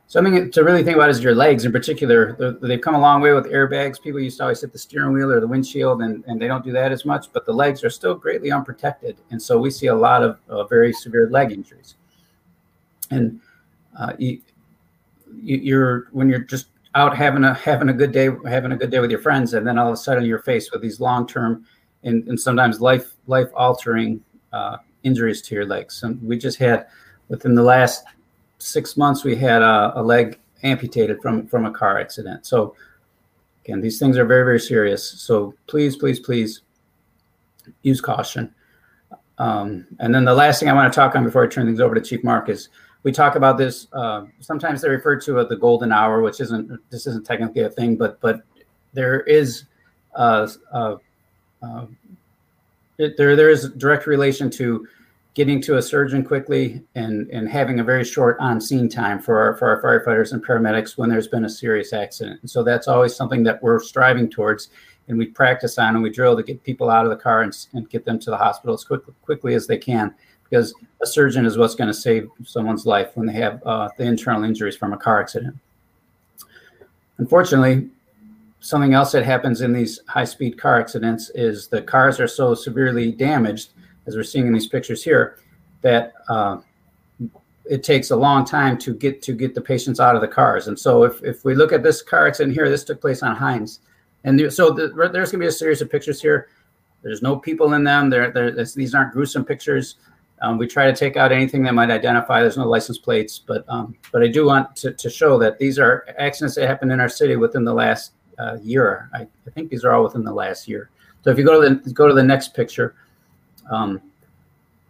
something 0.09 0.51
to 0.51 0.63
really 0.63 0.83
think 0.83 0.97
about 0.97 1.09
is 1.09 1.23
your 1.23 1.35
legs 1.35 1.65
in 1.65 1.73
particular. 1.73 2.37
They've 2.61 2.81
come 2.81 2.95
a 2.95 3.01
long 3.01 3.23
way 3.23 3.33
with 3.33 3.47
airbags. 3.47 4.01
People 4.01 4.21
used 4.21 4.37
to 4.39 4.43
always 4.43 4.61
hit 4.61 4.73
the 4.73 4.79
steering 4.79 5.13
wheel 5.13 5.31
or 5.33 5.41
the 5.41 5.47
windshield, 5.49 6.03
and, 6.03 6.23
and 6.27 6.41
they 6.41 6.49
don't 6.49 6.65
do 6.65 6.73
that 6.73 6.93
as 6.93 7.05
much, 7.07 7.33
but 7.33 7.47
the 7.47 7.53
legs 7.53 7.83
are 7.83 7.91
still 7.91 8.15
greatly 8.15 8.53
unprotected. 8.53 9.17
And 9.31 9.41
so 9.41 9.59
we 9.59 9.71
see 9.71 9.87
a 9.87 9.95
lot 9.95 10.23
of 10.23 10.39
uh, 10.49 10.65
very 10.65 10.93
severe 10.93 11.31
leg 11.31 11.51
injuries. 11.51 11.95
And 13.11 13.41
uh, 13.99 14.13
you, 14.19 14.41
you're 15.43 16.09
when 16.13 16.29
you're 16.29 16.41
just 16.41 16.67
out 16.95 17.17
having 17.17 17.45
a 17.45 17.55
having 17.55 17.89
a 17.89 17.93
good 17.93 18.13
day, 18.13 18.29
having 18.47 18.73
a 18.73 18.77
good 18.77 18.91
day 18.91 19.01
with 19.01 19.11
your 19.11 19.21
friends, 19.21 19.55
and 19.55 19.67
then 19.67 19.79
all 19.79 19.89
of 19.89 19.95
a 19.95 19.97
sudden 19.97 20.25
you're 20.25 20.39
faced 20.41 20.73
with 20.73 20.83
these 20.83 21.01
long 21.01 21.27
term 21.27 21.65
and, 22.03 22.27
and 22.29 22.39
sometimes 22.39 22.81
life 22.81 23.15
life 23.27 23.49
altering 23.55 24.23
uh, 24.53 24.77
injuries 25.03 25.41
to 25.43 25.55
your 25.55 25.67
legs. 25.67 26.03
And 26.03 26.23
we 26.23 26.39
just 26.39 26.59
had 26.59 26.87
within 27.29 27.55
the 27.55 27.63
last 27.63 28.05
six 28.59 28.97
months 28.97 29.25
we 29.25 29.35
had 29.35 29.63
a, 29.63 29.93
a, 29.97 30.03
leg 30.03 30.39
amputated 30.63 31.21
from 31.21 31.47
from 31.47 31.65
a 31.65 31.71
car 31.71 31.99
accident. 31.99 32.47
So 32.47 32.77
again, 33.65 33.81
these 33.81 33.99
things 33.99 34.19
are 34.19 34.25
very 34.25 34.45
very 34.45 34.61
serious. 34.61 35.05
So 35.05 35.55
please 35.67 35.97
please 35.97 36.21
please 36.21 36.63
use 37.83 38.01
caution. 38.01 38.55
Um, 39.39 39.87
and 39.99 40.15
then 40.15 40.25
the 40.25 40.35
last 40.35 40.61
thing 40.61 40.69
I 40.69 40.73
want 40.73 40.93
to 40.93 40.97
talk 40.97 41.17
on 41.17 41.25
before 41.25 41.45
I 41.45 41.49
turn 41.49 41.67
things 41.67 41.81
over 41.81 41.95
to 41.95 42.01
Chief 42.01 42.23
Mark 42.23 42.49
is 42.49 42.69
we 43.03 43.13
talk 43.13 43.35
about 43.35 43.59
this. 43.59 43.89
Uh, 43.93 44.27
sometimes 44.41 44.81
they 44.81 44.89
refer 44.89 45.17
to 45.21 45.39
it 45.39 45.49
the 45.49 45.57
golden 45.57 45.93
hour, 45.93 46.23
which 46.23 46.41
isn't 46.41 46.79
this 46.91 47.07
isn't 47.07 47.27
technically 47.27 47.63
a 47.63 47.71
thing, 47.71 47.97
but 47.97 48.21
but 48.21 48.43
there 48.93 49.21
is 49.23 49.65
uh, 50.15 50.49
uh, 50.73 50.97
uh 51.63 51.87
it, 52.99 53.17
there 53.17 53.35
there 53.35 53.51
is 53.51 53.71
direct 53.71 54.07
relation 54.07 54.51
to 54.51 54.87
getting 55.35 55.63
to 55.63 55.79
a 55.79 55.83
surgeon 55.83 56.23
quickly 56.23 56.83
and 56.95 57.29
and 57.31 57.49
having 57.49 57.81
a 57.81 57.85
very 57.85 58.05
short 58.05 58.37
on 58.39 58.61
scene 58.61 58.89
time 58.89 59.19
for 59.19 59.39
our 59.39 59.57
for 59.57 59.69
our 59.69 59.83
firefighters 59.83 60.33
and 60.33 60.45
paramedics 60.45 60.97
when 60.97 61.09
there's 61.09 61.29
been 61.29 61.45
a 61.45 61.51
serious 61.51 61.93
accident. 61.93 62.41
And 62.43 62.51
so 62.51 62.63
that's 62.63 62.87
always 62.87 63.17
something 63.17 63.43
that 63.45 63.63
we're 63.63 63.81
striving 63.81 64.31
towards 64.31 64.69
and 65.09 65.19
we 65.19 65.27
practice 65.27 65.79
on 65.79 65.95
and 65.95 66.03
we 66.03 66.11
drill 66.11 66.37
to 66.37 66.43
get 66.45 66.63
people 66.63 66.89
out 66.89 67.05
of 67.05 67.11
the 67.11 67.17
car 67.17 67.43
and, 67.43 67.57
and 67.73 67.91
get 67.91 68.05
them 68.05 68.21
to 68.21 68.31
the 68.31 68.37
hospital 68.37 68.75
as 68.75 68.85
quick, 68.85 69.03
quickly 69.23 69.55
as 69.55 69.67
they 69.67 69.77
can 69.77 70.15
because 70.53 70.75
a 71.01 71.07
surgeon 71.07 71.47
is 71.47 71.57
what's 71.57 71.75
going 71.75 71.89
to 71.89 71.95
save 71.95 72.29
someone's 72.45 72.85
life 72.85 73.13
when 73.15 73.27
they 73.27 73.33
have 73.33 73.63
uh, 73.65 73.89
the 73.97 74.05
internal 74.05 74.45
injuries 74.45 74.77
from 74.77 74.93
a 74.93 74.99
car 74.99 75.19
accident. 75.19 75.57
Unfortunately, 77.17 77.89
something 78.61 78.93
else 78.93 79.13
that 79.13 79.25
happens 79.25 79.63
in 79.63 79.73
these 79.73 80.01
high 80.09 80.27
speed 80.27 80.59
car 80.59 80.79
accidents 80.79 81.31
is 81.35 81.69
the 81.69 81.81
cars 81.81 82.21
are 82.21 82.29
so 82.29 82.55
severely 82.55 83.13
damaged 83.13 83.71
as 84.07 84.15
we're 84.15 84.23
seeing 84.23 84.47
in 84.47 84.53
these 84.53 84.67
pictures 84.67 85.03
here, 85.03 85.39
that 85.81 86.13
uh, 86.29 86.59
it 87.65 87.83
takes 87.83 88.11
a 88.11 88.17
long 88.17 88.45
time 88.45 88.77
to 88.77 88.93
get 88.93 89.23
to 89.23 89.33
get 89.33 89.55
the 89.55 89.61
patients 89.61 90.01
out 90.01 90.17
of 90.17 90.21
the 90.21 90.29
cars. 90.29 90.69
And 90.69 90.79
so 90.79 91.05
if, 91.05 91.23
if 91.25 91.47
we 91.47 91.55
look 91.55 91.73
at 91.73 91.83
this 91.83 92.03
car 92.03 92.27
accident 92.27 92.55
here, 92.55 92.69
this 92.69 92.85
took 92.85 93.01
place 93.01 93.23
on 93.23 93.37
Hines. 93.37 93.81
And 94.25 94.53
so 94.53 94.71
the, 94.71 94.89
there's 94.89 95.31
going 95.31 95.39
to 95.39 95.39
be 95.39 95.47
a 95.47 95.53
series 95.53 95.81
of 95.81 95.91
pictures 95.91 96.21
here. 96.21 96.49
There's 97.03 97.23
no 97.23 97.37
people 97.37 97.73
in 97.73 97.85
them. 97.85 98.11
There 98.11 98.31
these 98.77 98.95
aren't 98.95 99.13
gruesome 99.13 99.47
pictures. 99.47 99.97
Um, 100.43 100.59
we 100.59 100.67
try 100.67 100.87
to 100.87 100.95
take 100.95 101.17
out 101.17 101.31
anything 101.31 101.63
that 101.63 101.73
might 101.73 101.91
identify. 101.91 102.41
There's 102.41 102.57
no 102.57 102.69
license 102.69 102.99
plates, 102.99 103.39
but 103.39 103.65
um, 103.69 103.95
but 104.11 104.23
I 104.23 104.27
do 104.27 104.45
want 104.45 104.75
to, 104.77 104.93
to 104.93 105.09
show 105.09 105.39
that 105.39 105.59
these 105.59 105.79
are 105.79 106.05
accidents 106.19 106.57
that 106.57 106.67
happened 106.67 106.91
in 106.91 106.99
our 106.99 107.09
city 107.09 107.37
within 107.37 107.65
the 107.65 107.73
last 107.73 108.13
uh, 108.39 108.59
year. 108.61 109.09
I, 109.15 109.21
I 109.21 109.51
think 109.55 109.71
these 109.71 109.85
are 109.85 109.93
all 109.93 110.03
within 110.03 110.25
the 110.25 110.33
last 110.33 110.67
year. 110.67 110.91
So 111.23 111.31
if 111.31 111.39
you 111.39 111.45
go 111.45 111.61
to 111.61 111.77
the 111.77 111.91
go 111.93 112.09
to 112.09 112.15
the 112.15 112.25
next 112.25 112.55
picture, 112.55 112.97
um, 113.71 114.03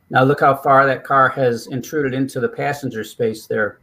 now 0.08 0.24
look 0.24 0.40
how 0.40 0.54
far 0.54 0.86
that 0.86 1.04
car 1.04 1.28
has 1.28 1.66
intruded 1.66 2.14
into 2.14 2.40
the 2.40 2.48
passenger 2.48 3.04
space 3.04 3.46
there. 3.46 3.78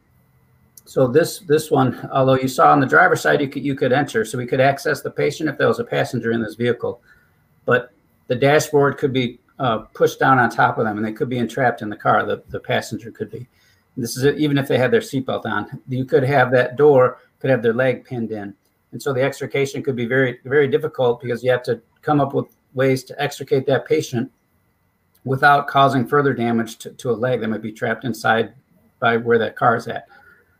So 0.85 1.05
this 1.05 1.39
this 1.41 1.69
one, 1.69 2.09
although 2.11 2.33
you 2.33 2.47
saw 2.47 2.71
on 2.71 2.79
the 2.79 2.87
driver's 2.87 3.21
side, 3.21 3.41
you 3.41 3.47
could 3.47 3.63
you 3.63 3.75
could 3.75 3.93
enter, 3.93 4.25
so 4.25 4.39
we 4.39 4.47
could 4.47 4.59
access 4.59 5.01
the 5.01 5.11
patient 5.11 5.49
if 5.49 5.59
there 5.59 5.67
was 5.67 5.79
a 5.79 5.83
passenger 5.83 6.31
in 6.31 6.41
this 6.41 6.55
vehicle, 6.55 6.99
but 7.65 7.91
the 8.25 8.35
dashboard 8.35 8.97
could 8.97 9.13
be 9.13 9.39
uh, 9.59 9.79
pushed 9.93 10.19
down 10.19 10.39
on 10.39 10.49
top 10.49 10.77
of 10.77 10.85
them, 10.85 10.97
and 10.97 11.05
they 11.05 11.11
could 11.11 11.29
be 11.29 11.37
entrapped 11.37 11.81
in 11.81 11.89
the 11.89 11.95
car. 11.95 12.25
The 12.25 12.43
the 12.49 12.59
passenger 12.59 13.11
could 13.11 13.29
be. 13.29 13.47
This 13.97 14.15
is 14.15 14.25
even 14.39 14.57
if 14.57 14.67
they 14.67 14.77
had 14.77 14.91
their 14.91 15.01
seatbelt 15.01 15.45
on. 15.45 15.81
You 15.87 16.05
could 16.05 16.23
have 16.23 16.51
that 16.51 16.77
door 16.77 17.19
could 17.39 17.49
have 17.49 17.61
their 17.61 17.73
leg 17.73 18.05
pinned 18.05 18.31
in, 18.31 18.53
and 18.91 19.01
so 19.01 19.13
the 19.13 19.21
extrication 19.21 19.83
could 19.83 19.95
be 19.95 20.05
very 20.05 20.39
very 20.45 20.67
difficult 20.67 21.21
because 21.21 21.43
you 21.43 21.51
have 21.51 21.63
to 21.63 21.81
come 22.01 22.21
up 22.21 22.33
with 22.33 22.45
ways 22.73 23.03
to 23.03 23.21
extricate 23.21 23.65
that 23.65 23.85
patient 23.85 24.31
without 25.25 25.67
causing 25.67 26.07
further 26.07 26.33
damage 26.33 26.77
to, 26.77 26.91
to 26.91 27.11
a 27.11 27.11
leg 27.11 27.41
that 27.41 27.49
might 27.49 27.61
be 27.61 27.71
trapped 27.71 28.05
inside 28.05 28.53
by 28.99 29.17
where 29.17 29.37
that 29.37 29.55
car 29.55 29.75
is 29.75 29.87
at. 29.87 30.07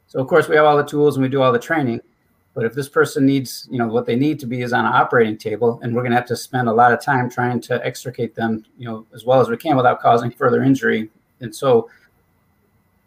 So 0.08 0.20
of 0.20 0.27
course 0.27 0.50
we 0.50 0.56
have 0.56 0.65
all 0.65 0.75
the 0.77 0.84
tools 0.84 1.15
and 1.15 1.24
we 1.24 1.29
do 1.29 1.41
all 1.41 1.53
the 1.53 1.60
training, 1.60 2.01
but 2.53 2.65
if 2.65 2.74
this 2.74 2.89
person 2.89 3.25
needs, 3.25 3.68
you 3.72 3.77
know, 3.77 3.88
what 3.88 4.06
they 4.06 4.15
need 4.15 4.39
to 4.39 4.46
be 4.46 4.62
is 4.62 4.74
on 4.74 4.86
an 4.86 4.91
operating 4.91 5.38
table, 5.38 5.79
and 5.82 5.96
we're 5.96 6.01
going 6.01 6.12
to 6.12 6.18
have 6.18 6.27
to 6.27 6.36
spend 6.36 6.68
a 6.68 6.74
lot 6.74 6.91
of 6.91 7.01
time 7.01 7.29
trying 7.29 7.62
to 7.62 7.86
extricate 7.86 8.36
them, 8.36 8.65
you 8.77 8.86
know, 8.86 9.06
as 9.13 9.25
well 9.25 9.39
as 9.39 9.50
we 9.50 9.58
can 9.58 9.77
without 9.77 10.01
causing 10.01 10.32
further 10.32 10.63
injury. 10.63 11.10
And 11.41 11.56
so, 11.56 11.89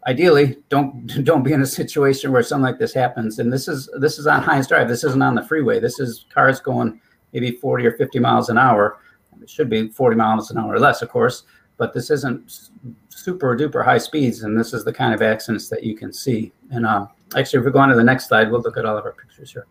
ideally, 0.07 0.57
don't 0.69 1.07
don't 1.23 1.43
be 1.43 1.53
in 1.53 1.61
a 1.61 1.67
situation 1.67 2.31
where 2.31 2.43
something 2.43 2.65
like 2.65 2.79
this 2.79 2.93
happens. 2.93 3.39
And 3.39 3.51
this 3.51 3.67
is 3.67 3.89
this 3.99 4.17
is 4.17 4.27
on 4.27 4.41
Hines 4.41 4.67
Drive. 4.67 4.87
This 4.87 5.03
isn't 5.03 5.21
on 5.21 5.35
the 5.35 5.43
freeway. 5.43 5.79
This 5.79 5.99
is 5.99 6.25
cars 6.33 6.59
going 6.59 6.99
maybe 7.33 7.51
40 7.51 7.87
or 7.87 7.93
50 7.93 8.19
miles 8.19 8.49
an 8.49 8.59
hour 8.59 8.99
it 9.43 9.49
should 9.49 9.69
be 9.69 9.89
40 9.89 10.15
miles 10.15 10.49
an 10.51 10.57
hour 10.57 10.73
or 10.73 10.79
less, 10.79 11.01
of 11.01 11.09
course, 11.09 11.43
but 11.77 11.93
this 11.93 12.09
isn't 12.09 12.69
super 13.09 13.55
duper 13.57 13.83
high 13.83 13.97
speeds, 13.97 14.43
and 14.43 14.57
this 14.57 14.73
is 14.73 14.85
the 14.85 14.93
kind 14.93 15.13
of 15.13 15.21
accidents 15.21 15.69
that 15.69 15.83
you 15.83 15.95
can 15.95 16.13
see. 16.13 16.51
And 16.71 16.85
uh, 16.85 17.07
actually, 17.35 17.59
if 17.59 17.65
we 17.65 17.71
go 17.71 17.79
on 17.79 17.89
to 17.89 17.95
the 17.95 18.03
next 18.03 18.27
slide, 18.27 18.51
we'll 18.51 18.61
look 18.61 18.77
at 18.77 18.85
all 18.85 18.97
of 18.97 19.05
our 19.05 19.13
pictures 19.13 19.51
here. 19.51 19.65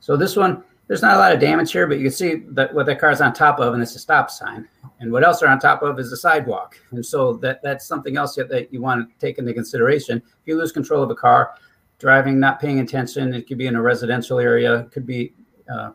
So 0.00 0.16
this 0.16 0.36
one, 0.36 0.62
there's 0.86 1.02
not 1.02 1.16
a 1.16 1.18
lot 1.18 1.32
of 1.32 1.40
damage 1.40 1.72
here, 1.72 1.86
but 1.86 1.98
you 1.98 2.04
can 2.04 2.12
see 2.12 2.34
that 2.50 2.72
what 2.72 2.86
that 2.86 3.00
car's 3.00 3.20
on 3.20 3.32
top 3.32 3.58
of, 3.58 3.74
and 3.74 3.82
it's 3.82 3.96
a 3.96 3.98
stop 3.98 4.30
sign. 4.30 4.68
And 5.00 5.10
what 5.10 5.24
else 5.24 5.40
they're 5.40 5.48
on 5.48 5.58
top 5.58 5.82
of 5.82 5.98
is 5.98 6.10
the 6.10 6.16
sidewalk. 6.16 6.78
And 6.92 7.04
so 7.04 7.34
that 7.38 7.60
that's 7.62 7.86
something 7.86 8.16
else 8.16 8.36
that 8.36 8.68
you 8.70 8.80
want 8.80 9.08
to 9.08 9.26
take 9.26 9.38
into 9.38 9.52
consideration. 9.52 10.18
If 10.18 10.46
you 10.46 10.56
lose 10.56 10.72
control 10.72 11.02
of 11.02 11.10
a 11.10 11.14
car, 11.14 11.54
driving, 11.98 12.38
not 12.38 12.60
paying 12.60 12.80
attention, 12.80 13.34
it 13.34 13.46
could 13.48 13.58
be 13.58 13.66
in 13.66 13.74
a 13.74 13.82
residential 13.82 14.38
area, 14.38 14.80
it 14.80 14.92
could 14.92 15.06
be, 15.06 15.32
uh, 15.70 15.90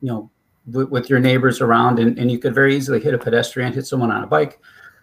you 0.00 0.08
know, 0.08 0.30
with 0.72 1.08
your 1.08 1.20
neighbors 1.20 1.60
around, 1.60 1.98
and, 1.98 2.18
and 2.18 2.30
you 2.30 2.38
could 2.38 2.54
very 2.54 2.74
easily 2.76 3.00
hit 3.00 3.14
a 3.14 3.18
pedestrian, 3.18 3.72
hit 3.72 3.86
someone 3.86 4.10
on 4.10 4.24
a 4.24 4.26
bike, 4.26 4.60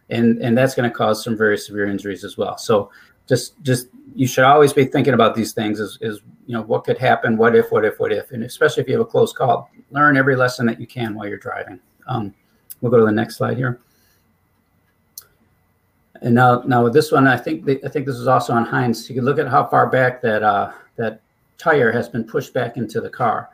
and 0.09 0.41
and 0.41 0.57
that's 0.57 0.75
going 0.75 0.89
to 0.89 0.95
cause 0.95 1.23
some 1.23 1.37
very 1.37 1.57
severe 1.57 1.85
injuries 1.85 2.23
as 2.23 2.37
well. 2.37 2.57
So 2.57 2.91
just 3.27 3.61
just 3.63 3.87
you 4.15 4.27
should 4.27 4.43
always 4.43 4.73
be 4.73 4.85
thinking 4.85 5.13
about 5.13 5.35
these 5.35 5.53
things 5.53 5.79
is, 5.79 5.97
is 6.01 6.21
you 6.45 6.53
know 6.53 6.61
what 6.63 6.83
could 6.83 6.97
happen 6.97 7.37
what 7.37 7.55
if 7.55 7.71
what 7.71 7.85
if 7.85 7.99
what 7.99 8.11
if 8.11 8.31
and 8.31 8.43
especially 8.43 8.81
if 8.83 8.87
you 8.87 8.93
have 8.93 9.01
a 9.01 9.09
close 9.09 9.33
call 9.33 9.69
learn 9.91 10.17
every 10.17 10.35
lesson 10.35 10.65
that 10.65 10.79
you 10.79 10.87
can 10.87 11.13
while 11.15 11.27
you're 11.27 11.37
driving. 11.37 11.79
Um, 12.07 12.33
we'll 12.81 12.91
go 12.91 12.99
to 12.99 13.05
the 13.05 13.11
next 13.11 13.37
slide 13.37 13.57
here. 13.57 13.79
And 16.21 16.35
now 16.35 16.61
now 16.65 16.83
with 16.83 16.93
this 16.93 17.11
one 17.11 17.27
i 17.27 17.35
think 17.35 17.65
the, 17.65 17.83
i 17.83 17.89
think 17.89 18.05
this 18.05 18.15
is 18.15 18.27
also 18.27 18.53
on 18.53 18.65
hines 18.65 19.09
you 19.09 19.15
can 19.15 19.25
look 19.25 19.39
at 19.39 19.47
how 19.47 19.65
far 19.65 19.87
back 19.87 20.21
that 20.21 20.41
uh, 20.41 20.71
that 20.95 21.21
tire 21.57 21.91
has 21.91 22.09
been 22.09 22.23
pushed 22.23 22.53
back 22.53 22.77
into 22.77 22.99
the 22.99 23.09
car. 23.09 23.49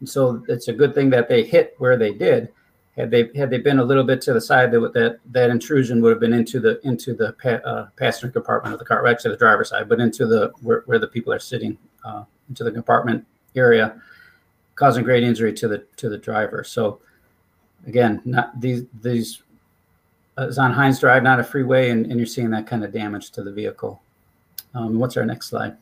And 0.00 0.08
so 0.08 0.44
it's 0.48 0.68
a 0.68 0.72
good 0.72 0.94
thing 0.94 1.10
that 1.10 1.28
they 1.28 1.44
hit 1.44 1.74
where 1.78 1.96
they 1.96 2.12
did. 2.12 2.48
Had 2.96 3.10
they 3.10 3.30
had 3.34 3.48
they 3.48 3.58
been 3.58 3.78
a 3.78 3.84
little 3.84 4.04
bit 4.04 4.20
to 4.22 4.34
the 4.34 4.40
side, 4.40 4.70
that 4.72 4.92
that, 4.92 5.18
that 5.30 5.48
intrusion 5.48 6.02
would 6.02 6.10
have 6.10 6.20
been 6.20 6.34
into 6.34 6.60
the 6.60 6.78
into 6.86 7.14
the 7.14 7.32
pa- 7.34 7.68
uh, 7.68 7.88
passenger 7.96 8.30
compartment 8.30 8.74
of 8.74 8.78
the 8.78 8.84
car, 8.84 9.06
actually 9.06 9.30
the 9.30 9.38
driver's 9.38 9.70
side, 9.70 9.88
but 9.88 9.98
into 9.98 10.26
the 10.26 10.52
where, 10.60 10.82
where 10.84 10.98
the 10.98 11.06
people 11.06 11.32
are 11.32 11.38
sitting, 11.38 11.78
uh, 12.04 12.24
into 12.50 12.64
the 12.64 12.70
compartment 12.70 13.26
area, 13.56 14.00
causing 14.74 15.04
great 15.04 15.22
injury 15.22 15.54
to 15.54 15.68
the 15.68 15.78
to 15.96 16.10
the 16.10 16.18
driver. 16.18 16.64
So 16.64 17.00
again, 17.86 18.20
not 18.26 18.60
these 18.60 18.84
these 19.00 19.42
uh, 20.36 20.48
is 20.48 20.58
on 20.58 20.72
Hines 20.72 21.00
Drive, 21.00 21.22
not 21.22 21.40
a 21.40 21.44
freeway, 21.44 21.90
and, 21.90 22.04
and 22.06 22.16
you're 22.16 22.26
seeing 22.26 22.50
that 22.50 22.66
kind 22.66 22.84
of 22.84 22.92
damage 22.92 23.30
to 23.30 23.42
the 23.42 23.52
vehicle. 23.52 24.02
Um, 24.74 24.98
what's 24.98 25.16
our 25.16 25.24
next 25.24 25.48
slide? 25.48 25.76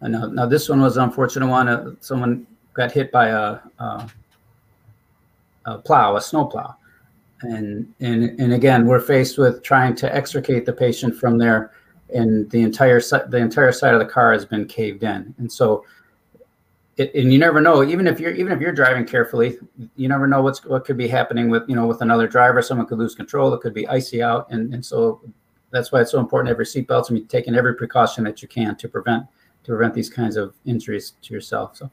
now, 0.00 0.26
now 0.26 0.46
this 0.46 0.68
one 0.68 0.80
was 0.80 0.96
an 0.96 1.04
unfortunate 1.04 1.46
one. 1.46 1.68
Uh, 1.68 1.92
someone 2.00 2.46
got 2.74 2.92
hit 2.92 3.12
by 3.12 3.28
a, 3.28 3.58
a, 3.78 4.10
a 5.66 5.78
plow, 5.78 6.16
a 6.16 6.20
snow 6.20 6.44
plow, 6.46 6.76
and 7.42 7.92
and 8.00 8.38
and 8.40 8.52
again, 8.52 8.86
we're 8.86 9.00
faced 9.00 9.38
with 9.38 9.62
trying 9.62 9.94
to 9.96 10.14
extricate 10.14 10.66
the 10.66 10.72
patient 10.72 11.16
from 11.16 11.38
there, 11.38 11.72
and 12.14 12.50
the 12.50 12.62
entire 12.62 13.00
the 13.00 13.38
entire 13.38 13.72
side 13.72 13.94
of 13.94 14.00
the 14.00 14.06
car 14.06 14.32
has 14.32 14.44
been 14.44 14.66
caved 14.66 15.02
in, 15.02 15.34
and 15.38 15.50
so. 15.50 15.84
It, 16.98 17.14
and 17.14 17.32
you 17.32 17.38
never 17.38 17.62
know 17.62 17.82
even 17.82 18.06
if 18.06 18.20
you're 18.20 18.32
even 18.32 18.52
if 18.52 18.60
you're 18.60 18.70
driving 18.70 19.06
carefully 19.06 19.56
you 19.96 20.08
never 20.08 20.26
know 20.26 20.42
what's 20.42 20.62
what 20.66 20.84
could 20.84 20.98
be 20.98 21.08
happening 21.08 21.48
with 21.48 21.62
you 21.66 21.74
know 21.74 21.86
with 21.86 22.02
another 22.02 22.28
driver 22.28 22.60
someone 22.60 22.86
could 22.86 22.98
lose 22.98 23.14
control 23.14 23.54
it 23.54 23.62
could 23.62 23.72
be 23.72 23.88
icy 23.88 24.22
out 24.22 24.46
and, 24.50 24.74
and 24.74 24.84
so 24.84 25.22
that's 25.70 25.90
why 25.90 26.02
it's 26.02 26.10
so 26.10 26.20
important 26.20 26.48
to 26.48 26.50
have 26.50 26.58
your 26.58 26.66
seatbelts 26.66 27.08
and 27.08 27.18
be 27.18 27.24
taking 27.24 27.54
every 27.54 27.74
precaution 27.74 28.22
that 28.24 28.42
you 28.42 28.46
can 28.46 28.76
to 28.76 28.88
prevent 28.88 29.24
to 29.64 29.70
prevent 29.70 29.94
these 29.94 30.10
kinds 30.10 30.36
of 30.36 30.54
injuries 30.64 31.14
to 31.22 31.34
yourself. 31.34 31.76
So, 31.76 31.90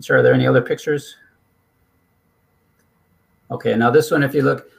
sir, 0.00 0.18
are 0.18 0.22
there 0.22 0.34
any 0.34 0.46
other 0.46 0.62
pictures? 0.62 1.16
Okay, 3.50 3.76
now 3.76 3.90
this 3.90 4.10
one, 4.10 4.22
if 4.22 4.34
you 4.34 4.42
look, 4.42 4.70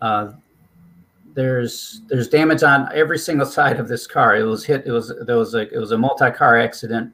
uh, 0.00 0.32
there's 1.34 2.02
there's 2.08 2.28
damage 2.28 2.62
on 2.62 2.88
every 2.92 3.18
single 3.18 3.46
side 3.58 3.78
of 3.78 3.88
this 3.88 4.06
car. 4.06 4.36
It 4.36 4.42
was 4.42 4.64
hit. 4.64 4.86
It 4.86 4.92
was 4.92 5.12
there 5.26 5.36
was 5.36 5.54
a 5.54 5.72
it 5.72 5.78
was 5.78 5.92
a 5.92 5.98
multi 5.98 6.30
car 6.30 6.58
accident, 6.58 7.12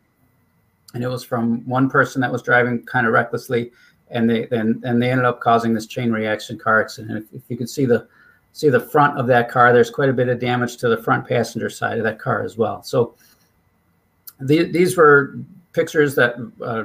and 0.94 1.04
it 1.04 1.08
was 1.08 1.24
from 1.24 1.66
one 1.68 1.90
person 1.90 2.20
that 2.22 2.32
was 2.32 2.42
driving 2.42 2.82
kind 2.84 3.06
of 3.06 3.12
recklessly, 3.12 3.70
and 4.10 4.28
they 4.28 4.46
then 4.46 4.80
and 4.84 5.02
they 5.02 5.10
ended 5.10 5.26
up 5.26 5.40
causing 5.40 5.74
this 5.74 5.86
chain 5.86 6.10
reaction 6.10 6.58
car 6.58 6.80
accident. 6.80 7.26
If, 7.32 7.42
if 7.42 7.50
you 7.50 7.56
can 7.56 7.66
see 7.66 7.84
the 7.84 8.08
see 8.52 8.70
the 8.70 8.80
front 8.80 9.18
of 9.18 9.26
that 9.26 9.50
car, 9.50 9.72
there's 9.72 9.90
quite 9.90 10.08
a 10.08 10.12
bit 10.12 10.28
of 10.28 10.38
damage 10.38 10.76
to 10.78 10.88
the 10.88 10.96
front 10.96 11.26
passenger 11.26 11.68
side 11.68 11.98
of 11.98 12.04
that 12.04 12.20
car 12.20 12.42
as 12.44 12.56
well. 12.56 12.82
So 12.84 13.16
the, 14.40 14.70
these 14.70 14.96
were 14.96 15.38
pictures 15.72 16.14
that 16.14 16.36
uh, 16.62 16.84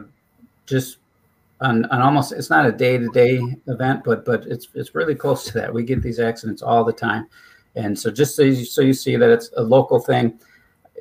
just 0.69 0.97
on 1.61 1.85
almost 1.91 2.31
it's 2.31 2.49
not 2.49 2.65
a 2.65 2.71
day 2.71 2.97
to 2.97 3.09
day 3.09 3.41
event, 3.67 4.03
but 4.03 4.23
but 4.25 4.45
it's 4.45 4.69
it's 4.73 4.95
really 4.95 5.15
close 5.15 5.45
to 5.45 5.53
that. 5.53 5.73
We 5.73 5.83
get 5.83 6.01
these 6.01 6.19
accidents 6.19 6.61
all 6.61 6.83
the 6.83 6.93
time, 6.93 7.27
and 7.75 7.97
so 7.97 8.09
just 8.11 8.35
so 8.35 8.43
you, 8.43 8.63
so 8.65 8.81
you 8.81 8.93
see 8.93 9.15
that 9.17 9.29
it's 9.29 9.49
a 9.57 9.63
local 9.63 9.99
thing. 9.99 10.39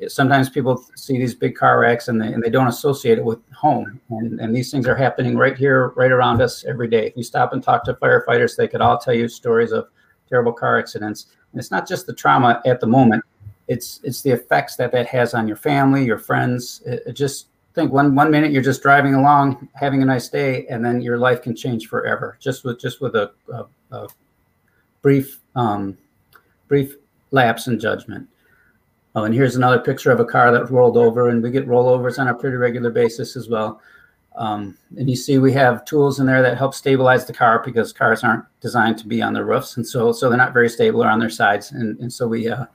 Sometimes 0.07 0.49
people 0.49 0.83
see 0.95 1.17
these 1.17 1.35
big 1.35 1.55
car 1.55 1.79
wrecks 1.79 2.07
and 2.07 2.21
they, 2.21 2.27
and 2.27 2.41
they 2.41 2.49
don't 2.49 2.67
associate 2.67 3.17
it 3.17 3.23
with 3.23 3.39
home, 3.53 3.99
and, 4.09 4.39
and 4.39 4.55
these 4.55 4.71
things 4.71 4.87
are 4.87 4.95
happening 4.95 5.37
right 5.37 5.57
here, 5.57 5.89
right 5.89 6.11
around 6.11 6.41
us 6.41 6.63
every 6.65 6.87
day. 6.87 7.07
If 7.07 7.17
you 7.17 7.23
stop 7.23 7.53
and 7.53 7.63
talk 7.63 7.83
to 7.85 7.93
firefighters, 7.95 8.55
they 8.55 8.67
could 8.67 8.81
all 8.81 8.97
tell 8.97 9.13
you 9.13 9.27
stories 9.27 9.71
of 9.71 9.87
terrible 10.29 10.53
car 10.53 10.77
accidents. 10.77 11.27
And 11.51 11.59
it's 11.59 11.71
not 11.71 11.87
just 11.87 12.05
the 12.05 12.13
trauma 12.13 12.61
at 12.65 12.81
the 12.81 12.87
moment; 12.87 13.23
it's 13.69 14.01
it's 14.03 14.21
the 14.21 14.31
effects 14.31 14.75
that 14.75 14.91
that 14.91 15.07
has 15.07 15.33
on 15.33 15.47
your 15.47 15.57
family, 15.57 16.03
your 16.03 16.19
friends. 16.19 16.81
It, 16.85 17.03
it 17.07 17.13
just 17.13 17.47
think 17.73 17.91
one 17.91 18.15
one 18.15 18.31
minute 18.31 18.51
you're 18.51 18.61
just 18.61 18.81
driving 18.81 19.15
along, 19.15 19.69
having 19.73 20.01
a 20.01 20.05
nice 20.05 20.29
day, 20.29 20.65
and 20.67 20.83
then 20.83 21.01
your 21.01 21.17
life 21.17 21.41
can 21.41 21.55
change 21.55 21.87
forever 21.87 22.37
just 22.39 22.63
with 22.63 22.79
just 22.79 23.01
with 23.01 23.15
a, 23.15 23.31
a, 23.53 23.65
a 23.91 24.07
brief 25.01 25.39
um, 25.55 25.97
brief 26.67 26.95
lapse 27.31 27.67
in 27.67 27.79
judgment. 27.79 28.27
Oh, 29.15 29.23
and 29.23 29.33
here's 29.33 29.55
another 29.55 29.79
picture 29.79 30.11
of 30.11 30.19
a 30.19 30.25
car 30.25 30.51
that 30.51 30.69
rolled 30.69 30.97
over, 30.97 31.29
and 31.29 31.41
we 31.41 31.51
get 31.51 31.67
rollovers 31.67 32.19
on 32.19 32.27
a 32.27 32.33
pretty 32.33 32.57
regular 32.57 32.91
basis 32.91 33.35
as 33.35 33.49
well. 33.49 33.81
Um, 34.35 34.77
and 34.97 35.09
you 35.09 35.15
see 35.15 35.37
we 35.37 35.51
have 35.53 35.83
tools 35.83 36.19
in 36.19 36.25
there 36.25 36.41
that 36.41 36.57
help 36.57 36.73
stabilize 36.73 37.25
the 37.25 37.33
car 37.33 37.61
because 37.65 37.91
cars 37.91 38.23
aren't 38.23 38.45
designed 38.61 38.97
to 38.99 39.07
be 39.07 39.21
on 39.21 39.33
the 39.33 39.43
roofs, 39.43 39.77
and 39.77 39.87
so 39.87 40.11
so 40.11 40.29
they're 40.29 40.37
not 40.37 40.53
very 40.53 40.69
stable 40.69 41.03
or 41.03 41.09
on 41.09 41.19
their 41.19 41.29
sides, 41.29 41.71
and 41.71 41.99
and 41.99 42.11
so 42.11 42.27
we 42.27 42.49
uh, 42.49 42.65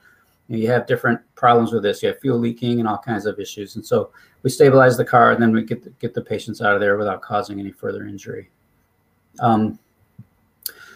you 0.47 0.69
have 0.69 0.85
different 0.85 1.19
problems 1.35 1.71
with 1.71 1.83
this. 1.83 2.03
You 2.03 2.09
have 2.09 2.19
fuel 2.19 2.37
leaking 2.37 2.79
and 2.79 2.87
all 2.87 2.97
kinds 2.97 3.25
of 3.25 3.39
issues. 3.39 3.75
And 3.75 3.85
so 3.85 4.11
we 4.45 4.51
stabilize 4.51 4.95
the 4.95 5.03
car 5.03 5.31
and 5.31 5.41
then 5.41 5.51
we 5.51 5.63
get 5.63 5.83
the, 5.83 5.89
get 5.99 6.13
the 6.13 6.21
patients 6.21 6.61
out 6.61 6.75
of 6.75 6.79
there 6.79 6.97
without 6.97 7.19
causing 7.19 7.59
any 7.59 7.71
further 7.71 8.05
injury. 8.05 8.51
Um, 9.39 9.79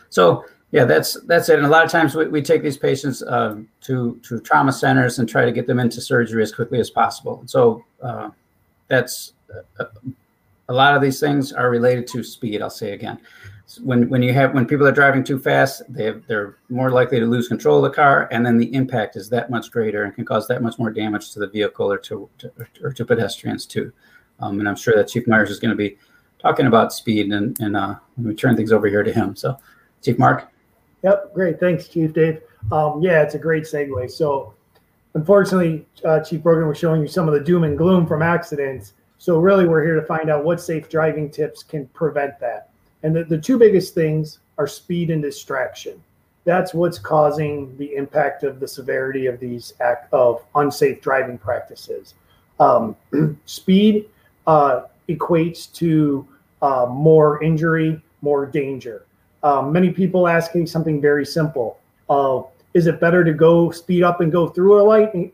so 0.10 0.46
yeah, 0.70 0.86
that's 0.86 1.20
that's 1.22 1.50
it. 1.50 1.58
And 1.58 1.66
a 1.66 1.70
lot 1.70 1.84
of 1.84 1.90
times 1.90 2.14
we, 2.14 2.28
we 2.28 2.44
take 2.44 2.62
these 2.62 2.78
patients 2.78 3.24
uh, 3.24 3.56
to 3.82 4.20
to 4.22 4.40
trauma 4.42 4.72
centers 4.72 5.18
and 5.18 5.28
try 5.28 5.46
to 5.46 5.52
get 5.52 5.66
them 5.66 5.80
into 5.80 6.00
surgery 6.00 6.44
as 6.44 6.54
quickly 6.54 6.80
as 6.80 6.92
possible. 6.92 7.42
So 7.48 7.84
uh, 8.04 8.30
that's 8.88 9.34
uh, 9.80 9.86
a 10.70 10.74
lot 10.74 10.96
of 10.96 11.02
these 11.02 11.20
things 11.20 11.52
are 11.52 11.72
related 11.72 12.06
to 12.10 12.24
speed. 12.24 12.62
I'll 12.62 12.70
say 12.70 12.92
again 12.92 13.18
when 13.77 14.10
when 14.10 14.23
you 14.23 14.34
have 14.34 14.53
when 14.53 14.65
people 14.65 14.88
are 14.88 14.91
driving 14.91 15.23
too 15.23 15.38
fast, 15.38 15.84
they 15.89 16.05
have, 16.05 16.25
they're 16.27 16.58
more 16.69 16.89
likely 16.91 17.19
to 17.19 17.25
lose 17.25 17.47
control 17.47 17.77
of 17.77 17.91
the 17.91 17.95
car, 17.95 18.27
and 18.32 18.45
then 18.45 18.58
the 18.58 18.73
impact 18.73 19.15
is 19.15 19.29
that 19.29 19.51
much 19.51 19.71
greater 19.71 20.03
and 20.03 20.15
can 20.15 20.25
cause 20.25 20.47
that 20.47 20.63
much 20.63 20.79
more 20.79 20.89
damage 20.89 21.32
to 21.34 21.39
the 21.39 21.47
vehicle 21.47 21.91
or 21.91 21.97
to, 21.99 22.29
to 22.39 22.51
or 22.82 22.91
to 22.91 23.05
pedestrians 23.05 23.65
too. 23.65 23.93
Um, 24.39 24.60
and 24.60 24.67
I'm 24.67 24.75
sure 24.75 24.95
that 24.95 25.08
Chief 25.08 25.27
Myers 25.27 25.51
is 25.51 25.60
going 25.60 25.69
to 25.69 25.75
be 25.75 25.97
talking 26.39 26.65
about 26.65 26.93
speed 26.93 27.32
and 27.32 27.60
and 27.60 27.77
uh, 27.77 27.95
we 28.17 28.34
turn 28.34 28.55
things 28.55 28.71
over 28.71 28.88
here 28.88 29.03
to 29.03 29.13
him. 29.13 29.36
So, 29.36 29.58
Chief 30.01 30.17
Mark. 30.17 30.49
Yep, 31.03 31.34
great. 31.34 31.60
Thanks, 31.60 31.88
Chief 31.88 32.12
Dave. 32.12 32.41
Um, 32.71 33.01
yeah, 33.01 33.21
it's 33.21 33.36
a 33.36 33.39
great 33.39 33.63
segue. 33.63 34.10
So, 34.10 34.53
unfortunately, 35.13 35.86
uh, 36.03 36.21
Chief 36.21 36.41
Brogan 36.41 36.67
was 36.67 36.77
showing 36.77 37.01
you 37.01 37.08
some 37.08 37.27
of 37.27 37.34
the 37.34 37.39
doom 37.39 37.63
and 37.63 37.77
gloom 37.77 38.08
from 38.08 38.21
accidents. 38.21 38.93
So, 39.17 39.38
really, 39.38 39.67
we're 39.67 39.84
here 39.84 39.95
to 39.95 40.05
find 40.05 40.29
out 40.29 40.43
what 40.43 40.60
safe 40.60 40.89
driving 40.89 41.29
tips 41.29 41.62
can 41.62 41.86
prevent 41.88 42.39
that. 42.39 42.69
And 43.04 43.16
the, 43.16 43.24
the 43.24 43.38
two 43.38 43.58
biggest 43.58 43.94
things 43.94 44.40
are 44.58 44.68
speed 44.68 45.10
and 45.10 45.22
distraction. 45.22 46.02
That's 46.46 46.74
what's 46.74 47.00
causing 47.00 47.78
the 47.78 47.96
impact 47.96 48.44
of 48.44 48.60
the 48.60 48.68
severity 48.68 49.28
of 49.28 49.40
these 49.40 49.74
act 49.82 50.12
of 50.14 50.44
unsafe 50.56 51.02
driving 51.02 51.38
practices. 51.38 52.16
Um, 52.60 52.96
speed 53.46 54.10
uh, 54.48 54.84
equates 55.08 55.72
to 55.74 56.28
uh, 56.62 56.88
more 56.90 57.42
injury, 57.44 58.02
more 58.22 58.46
danger. 58.46 59.06
Um, 59.44 59.72
many 59.72 59.92
people 59.92 60.28
asking 60.28 60.68
something 60.68 61.00
very 61.00 61.26
simple: 61.26 61.80
uh, 62.10 62.42
Is 62.74 62.88
it 62.88 63.00
better 63.00 63.24
to 63.24 63.34
go 63.34 63.72
speed 63.72 64.04
up 64.04 64.20
and 64.20 64.32
go 64.32 64.48
through 64.48 64.82
a 64.82 64.84
light 64.84 65.14
and, 65.14 65.32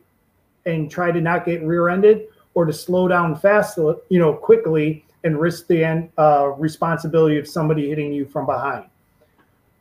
and 0.66 0.92
try 0.92 1.12
to 1.12 1.22
not 1.22 1.46
get 1.46 1.64
rear-ended, 1.64 2.28
or 2.54 2.66
to 2.66 2.74
slow 2.74 3.08
down 3.08 3.36
fast, 3.36 3.78
you 3.78 4.20
know, 4.20 4.34
quickly 4.34 5.05
and 5.26 5.40
risk 5.40 5.68
the 5.68 6.08
uh, 6.18 6.54
responsibility 6.58 7.38
of 7.38 7.48
somebody 7.48 7.90
hitting 7.90 8.14
you 8.14 8.26
from 8.26 8.46
behind. 8.46 8.86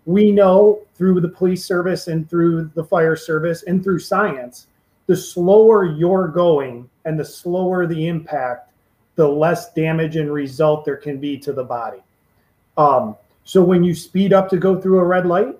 We 0.07 0.33
know 0.33 0.80
through 0.94 1.20
the 1.20 1.28
police 1.28 1.64
service 1.64 2.09
and 2.09 2.28
through 2.28 2.70
the 2.74 2.83
fire 2.83 3.14
service 3.14 3.62
and 3.62 3.85
through 3.85 4.00
science, 4.00 4.66
the 5.07 5.16
slower 5.16 5.85
you're 5.85 6.28
going 6.28 6.88
and 7.04 7.20
the 7.20 7.24
slower 7.24 7.87
the 7.87 8.09
impact, 8.09 8.70
the 9.16 9.28
less 9.28 9.72
damage 9.74 10.16
and 10.16 10.33
result 10.33 10.85
there 10.85 10.96
can 10.96 11.18
be 11.18 11.38
to 11.38 11.52
the 11.52 11.62
body. 11.62 12.02
Um, 12.78 13.14
so 13.44 13.62
when 13.62 13.85
you 13.85 13.94
speed 13.94 14.33
up 14.33 14.48
to 14.48 14.57
go 14.57 14.80
through 14.80 14.98
a 14.98 15.04
red 15.04 15.26
light, 15.26 15.59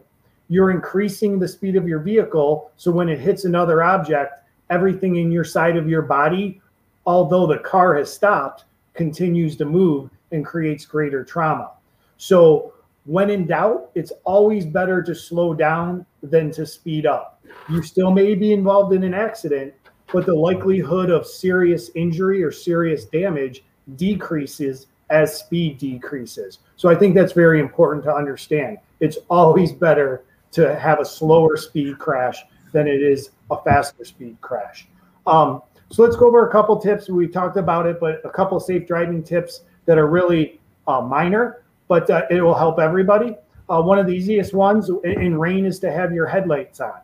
you're 0.49 0.70
increasing 0.70 1.38
the 1.38 1.49
speed 1.49 1.77
of 1.77 1.87
your 1.87 2.01
vehicle. 2.01 2.70
So 2.79 2.90
when 2.90 3.11
it 3.11 3.20
hits 3.20 3.44
another 3.44 3.83
object, 3.83 4.40
everything 4.70 5.16
in 5.16 5.31
your 5.31 5.44
side 5.44 5.77
of 5.77 5.88
your 5.88 6.03
body, 6.03 6.62
although 7.05 7.47
the 7.47 7.59
car 7.59 7.94
has 7.97 8.12
stopped, 8.12 8.64
continues 8.94 9.57
to 9.57 9.64
move 9.64 10.11
and 10.33 10.44
creates 10.44 10.85
greater 10.85 11.24
trauma. 11.24 11.72
So, 12.16 12.72
when 13.07 13.28
in 13.28 13.46
doubt, 13.46 13.90
it's 13.94 14.12
always 14.24 14.64
better 14.64 15.02
to 15.02 15.14
slow 15.14 15.52
down 15.52 16.07
than 16.22 16.50
to 16.52 16.64
speed 16.64 17.04
up. 17.04 17.44
You 17.68 17.83
still 17.83 18.11
may 18.11 18.35
be 18.35 18.52
involved 18.52 18.94
in 18.94 19.04
an 19.04 19.12
accident, 19.12 19.74
but 20.12 20.24
the 20.24 20.35
likelihood 20.35 21.11
of 21.11 21.26
serious 21.26 21.90
injury 21.94 22.42
or 22.42 22.50
serious 22.50 23.04
damage 23.04 23.62
decreases 23.96 24.87
as 25.11 25.38
speed 25.38 25.76
decreases. 25.78 26.61
So, 26.76 26.88
I 26.88 26.94
think 26.94 27.14
that's 27.14 27.33
very 27.33 27.61
important 27.61 28.04
to 28.04 28.14
understand. 28.14 28.78
It's 29.00 29.18
always 29.28 29.72
better 29.72 30.24
to 30.52 30.74
have 30.76 31.00
a 31.00 31.04
slower 31.04 31.57
speed 31.57 31.98
crash 31.98 32.42
than 32.72 32.87
it 32.87 33.02
is 33.02 33.30
a 33.50 33.61
faster 33.62 34.04
speed 34.04 34.40
crash. 34.40 34.88
Um, 35.26 35.62
so 35.94 36.02
let's 36.02 36.16
go 36.16 36.26
over 36.26 36.48
a 36.48 36.50
couple 36.50 36.76
tips. 36.76 37.09
We 37.09 37.28
talked 37.28 37.57
about 37.57 37.87
it, 37.87 38.00
but 38.00 38.20
a 38.24 38.28
couple 38.30 38.59
safe 38.59 38.85
driving 38.85 39.22
tips 39.22 39.61
that 39.87 39.96
are 39.96 40.09
really 40.09 40.61
uh, 40.88 41.00
minor, 41.00 41.62
but 41.87 42.11
uh, 42.11 42.22
it 42.30 42.42
will 42.42 42.54
help 42.54 42.80
everybody. 42.80 43.37
Uh, 43.68 43.80
one 43.80 44.00
of 44.00 44.09
the 44.09 44.12
easiest 44.12 44.54
ones 44.54 44.90
in 45.04 45.38
rain 45.38 45.64
is 45.64 45.78
to 45.78 45.92
have 45.92 46.12
your 46.12 46.26
headlights 46.26 46.80
on. 46.80 46.98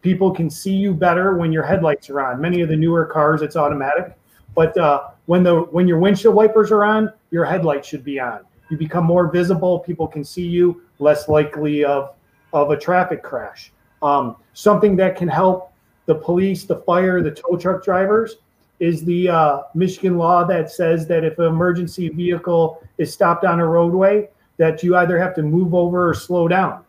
People 0.00 0.30
can 0.30 0.48
see 0.48 0.72
you 0.72 0.94
better 0.94 1.36
when 1.36 1.52
your 1.52 1.64
headlights 1.64 2.08
are 2.08 2.20
on. 2.20 2.40
Many 2.40 2.60
of 2.60 2.68
the 2.68 2.76
newer 2.76 3.04
cars, 3.04 3.42
it's 3.42 3.56
automatic, 3.56 4.16
but 4.54 4.78
uh, 4.78 5.08
when 5.26 5.42
the 5.42 5.62
when 5.72 5.88
your 5.88 5.98
windshield 5.98 6.36
wipers 6.36 6.70
are 6.70 6.84
on, 6.84 7.12
your 7.32 7.44
headlights 7.44 7.88
should 7.88 8.04
be 8.04 8.20
on. 8.20 8.42
You 8.70 8.76
become 8.76 9.04
more 9.04 9.28
visible. 9.28 9.80
People 9.80 10.06
can 10.06 10.22
see 10.22 10.46
you. 10.46 10.82
Less 11.00 11.28
likely 11.28 11.84
of 11.84 12.14
of 12.52 12.70
a 12.70 12.76
traffic 12.76 13.24
crash. 13.24 13.72
Um, 14.02 14.36
something 14.54 14.94
that 14.96 15.16
can 15.16 15.26
help 15.26 15.72
the 16.06 16.14
police, 16.14 16.64
the 16.64 16.76
fire, 16.76 17.22
the 17.22 17.30
tow 17.30 17.56
truck 17.56 17.84
drivers 17.84 18.36
is 18.78 19.04
the 19.04 19.28
uh, 19.28 19.62
Michigan 19.74 20.18
law 20.18 20.44
that 20.44 20.70
says 20.70 21.06
that 21.08 21.24
if 21.24 21.38
an 21.38 21.46
emergency 21.46 22.08
vehicle 22.08 22.82
is 22.98 23.12
stopped 23.12 23.44
on 23.44 23.60
a 23.60 23.66
roadway, 23.66 24.28
that 24.58 24.82
you 24.82 24.96
either 24.96 25.18
have 25.18 25.34
to 25.34 25.42
move 25.42 25.74
over 25.74 26.08
or 26.08 26.14
slow 26.14 26.48
down. 26.48 26.84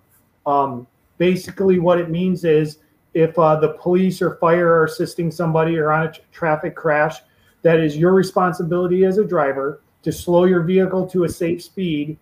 Um, 0.46 0.88
basically, 1.18 1.80
what 1.80 2.00
it 2.00 2.10
means 2.10 2.44
is 2.44 2.80
if 3.14 3.38
uh, 3.40 3.56
the 3.56 3.70
police 3.74 4.22
or 4.22 4.36
fire 4.36 4.68
are 4.68 4.86
assisting 4.86 5.32
somebody 5.32 5.78
or 5.78 5.92
on 5.92 6.08
a 6.08 6.14
traffic 6.32 6.76
crash, 6.76 7.18
that 7.64 7.80
is 7.80 7.98
your 7.98 8.14
responsibility 8.14 9.06
as 9.06 9.18
a 9.18 9.26
driver 9.26 9.82
to 10.04 10.12
slow 10.12 10.46
your 10.46 10.62
vehicle 10.62 11.08
to 11.08 11.24
a 11.24 11.30
safe 11.30 11.64
speed, 11.64 12.18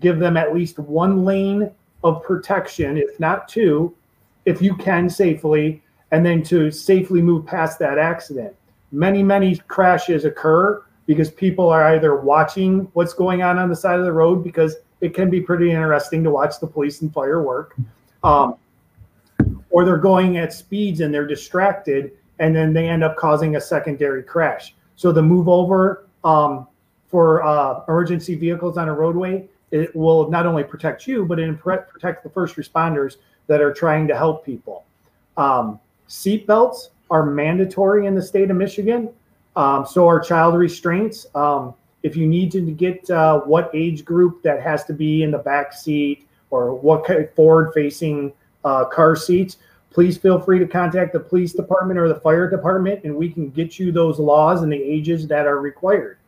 give 0.00 0.18
them 0.18 0.36
at 0.36 0.54
least 0.54 0.78
one 0.78 1.24
lane 1.24 1.70
of 2.02 2.22
protection, 2.22 2.96
if 2.96 3.18
not 3.20 3.48
two, 3.48 3.94
if 4.46 4.60
you 4.60 4.74
can 4.76 5.08
safely, 5.08 5.82
and 6.12 6.24
then 6.24 6.42
to 6.42 6.70
safely 6.70 7.22
move 7.22 7.46
past 7.46 7.78
that 7.78 7.98
accident. 7.98 8.54
Many, 8.92 9.22
many 9.22 9.56
crashes 9.68 10.24
occur 10.24 10.82
because 11.06 11.30
people 11.30 11.68
are 11.68 11.94
either 11.94 12.16
watching 12.16 12.88
what's 12.92 13.14
going 13.14 13.42
on 13.42 13.58
on 13.58 13.68
the 13.68 13.76
side 13.76 13.98
of 13.98 14.04
the 14.04 14.12
road 14.12 14.42
because 14.42 14.76
it 15.00 15.14
can 15.14 15.30
be 15.30 15.40
pretty 15.40 15.70
interesting 15.70 16.22
to 16.24 16.30
watch 16.30 16.60
the 16.60 16.66
police 16.66 17.00
and 17.02 17.12
fire 17.12 17.42
work, 17.42 17.76
um, 18.22 18.56
or 19.70 19.84
they're 19.84 19.96
going 19.96 20.36
at 20.36 20.52
speeds 20.52 21.00
and 21.00 21.12
they're 21.12 21.26
distracted 21.26 22.12
and 22.38 22.54
then 22.54 22.72
they 22.72 22.88
end 22.88 23.04
up 23.04 23.16
causing 23.16 23.56
a 23.56 23.60
secondary 23.60 24.22
crash. 24.22 24.74
So 24.96 25.12
the 25.12 25.22
move 25.22 25.48
over 25.48 26.06
um, 26.24 26.66
for 27.08 27.42
uh, 27.44 27.84
emergency 27.88 28.34
vehicles 28.34 28.76
on 28.76 28.88
a 28.88 28.94
roadway, 28.94 29.48
it 29.70 29.94
will 29.94 30.30
not 30.30 30.46
only 30.46 30.64
protect 30.64 31.06
you, 31.06 31.24
but 31.24 31.38
it 31.38 31.58
protect 31.60 32.22
the 32.22 32.30
first 32.30 32.56
responders 32.56 33.16
that 33.46 33.60
are 33.60 33.72
trying 33.72 34.08
to 34.08 34.16
help 34.16 34.44
people. 34.44 34.84
Um, 35.36 35.78
seatbelts 36.10 36.88
are 37.10 37.24
mandatory 37.24 38.06
in 38.06 38.14
the 38.14 38.22
state 38.22 38.50
of 38.50 38.56
Michigan. 38.56 39.08
Um, 39.56 39.86
so 39.86 40.06
are 40.06 40.20
child 40.20 40.56
restraints. 40.56 41.26
Um, 41.34 41.74
if 42.02 42.16
you 42.16 42.26
need 42.26 42.50
to 42.52 42.60
get 42.60 43.08
uh, 43.10 43.40
what 43.40 43.70
age 43.72 44.04
group 44.04 44.42
that 44.42 44.60
has 44.62 44.84
to 44.84 44.92
be 44.92 45.22
in 45.22 45.30
the 45.30 45.38
back 45.38 45.72
seat 45.72 46.26
or 46.50 46.74
what 46.74 47.04
kind 47.04 47.24
of 47.24 47.32
forward 47.34 47.72
facing 47.72 48.32
uh, 48.64 48.84
car 48.86 49.16
seats, 49.16 49.58
please 49.90 50.18
feel 50.18 50.40
free 50.40 50.58
to 50.58 50.66
contact 50.66 51.12
the 51.12 51.20
police 51.20 51.52
department 51.52 51.98
or 51.98 52.08
the 52.08 52.20
fire 52.20 52.48
department 52.48 53.04
and 53.04 53.14
we 53.14 53.28
can 53.28 53.50
get 53.50 53.78
you 53.78 53.92
those 53.92 54.18
laws 54.18 54.62
and 54.62 54.72
the 54.72 54.82
ages 54.82 55.26
that 55.28 55.46
are 55.46 55.60
required. 55.60 56.18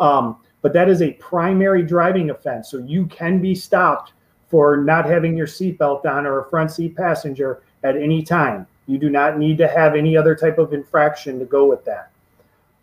Um, 0.00 0.38
but 0.62 0.72
that 0.72 0.88
is 0.88 1.02
a 1.02 1.12
primary 1.12 1.82
driving 1.82 2.30
offense. 2.30 2.70
So 2.70 2.78
you 2.78 3.06
can 3.06 3.40
be 3.40 3.54
stopped 3.54 4.12
for 4.48 4.76
not 4.76 5.06
having 5.06 5.36
your 5.36 5.46
seatbelt 5.46 6.04
on 6.06 6.26
or 6.26 6.40
a 6.40 6.50
front 6.50 6.70
seat 6.70 6.96
passenger 6.96 7.62
at 7.82 7.96
any 7.96 8.22
time. 8.22 8.66
You 8.86 8.98
do 8.98 9.10
not 9.10 9.38
need 9.38 9.58
to 9.58 9.68
have 9.68 9.94
any 9.94 10.16
other 10.16 10.34
type 10.34 10.58
of 10.58 10.72
infraction 10.72 11.38
to 11.38 11.44
go 11.44 11.66
with 11.66 11.84
that. 11.84 12.10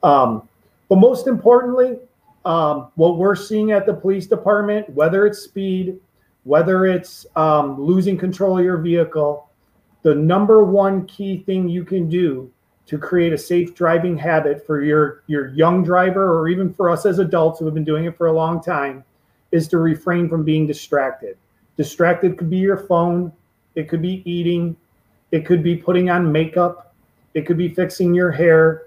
Um, 0.03 0.47
but 0.89 0.97
most 0.97 1.27
importantly, 1.27 1.99
um, 2.45 2.89
what 2.95 3.17
we're 3.17 3.35
seeing 3.35 3.71
at 3.71 3.85
the 3.85 3.93
police 3.93 4.27
department, 4.27 4.89
whether 4.89 5.25
it's 5.25 5.39
speed, 5.39 5.99
whether 6.43 6.85
it's 6.85 7.25
um, 7.35 7.81
losing 7.81 8.17
control 8.17 8.57
of 8.59 8.65
your 8.65 8.77
vehicle, 8.77 9.49
the 10.01 10.13
number 10.13 10.65
one 10.65 11.05
key 11.07 11.37
thing 11.37 11.69
you 11.69 11.85
can 11.85 12.09
do 12.09 12.51
to 12.85 12.97
create 12.97 13.31
a 13.31 13.37
safe 13.37 13.73
driving 13.73 14.17
habit 14.17 14.65
for 14.65 14.83
your 14.83 15.23
your 15.27 15.47
young 15.49 15.83
driver 15.83 16.37
or 16.37 16.49
even 16.49 16.73
for 16.73 16.89
us 16.89 17.05
as 17.05 17.19
adults 17.19 17.59
who 17.59 17.65
have 17.65 17.73
been 17.73 17.85
doing 17.85 18.05
it 18.05 18.17
for 18.17 18.27
a 18.27 18.33
long 18.33 18.61
time 18.61 19.03
is 19.53 19.69
to 19.69 19.77
refrain 19.77 20.27
from 20.27 20.43
being 20.43 20.67
distracted. 20.67 21.37
Distracted 21.77 22.37
could 22.37 22.49
be 22.49 22.57
your 22.57 22.77
phone, 22.77 23.31
it 23.75 23.87
could 23.87 24.01
be 24.01 24.21
eating, 24.29 24.75
it 25.33 25.47
could 25.47 25.63
be 25.63 25.75
putting 25.75 26.11
on 26.11 26.31
makeup, 26.31 26.93
it 27.33 27.47
could 27.47 27.57
be 27.57 27.67
fixing 27.67 28.13
your 28.13 28.31
hair, 28.31 28.83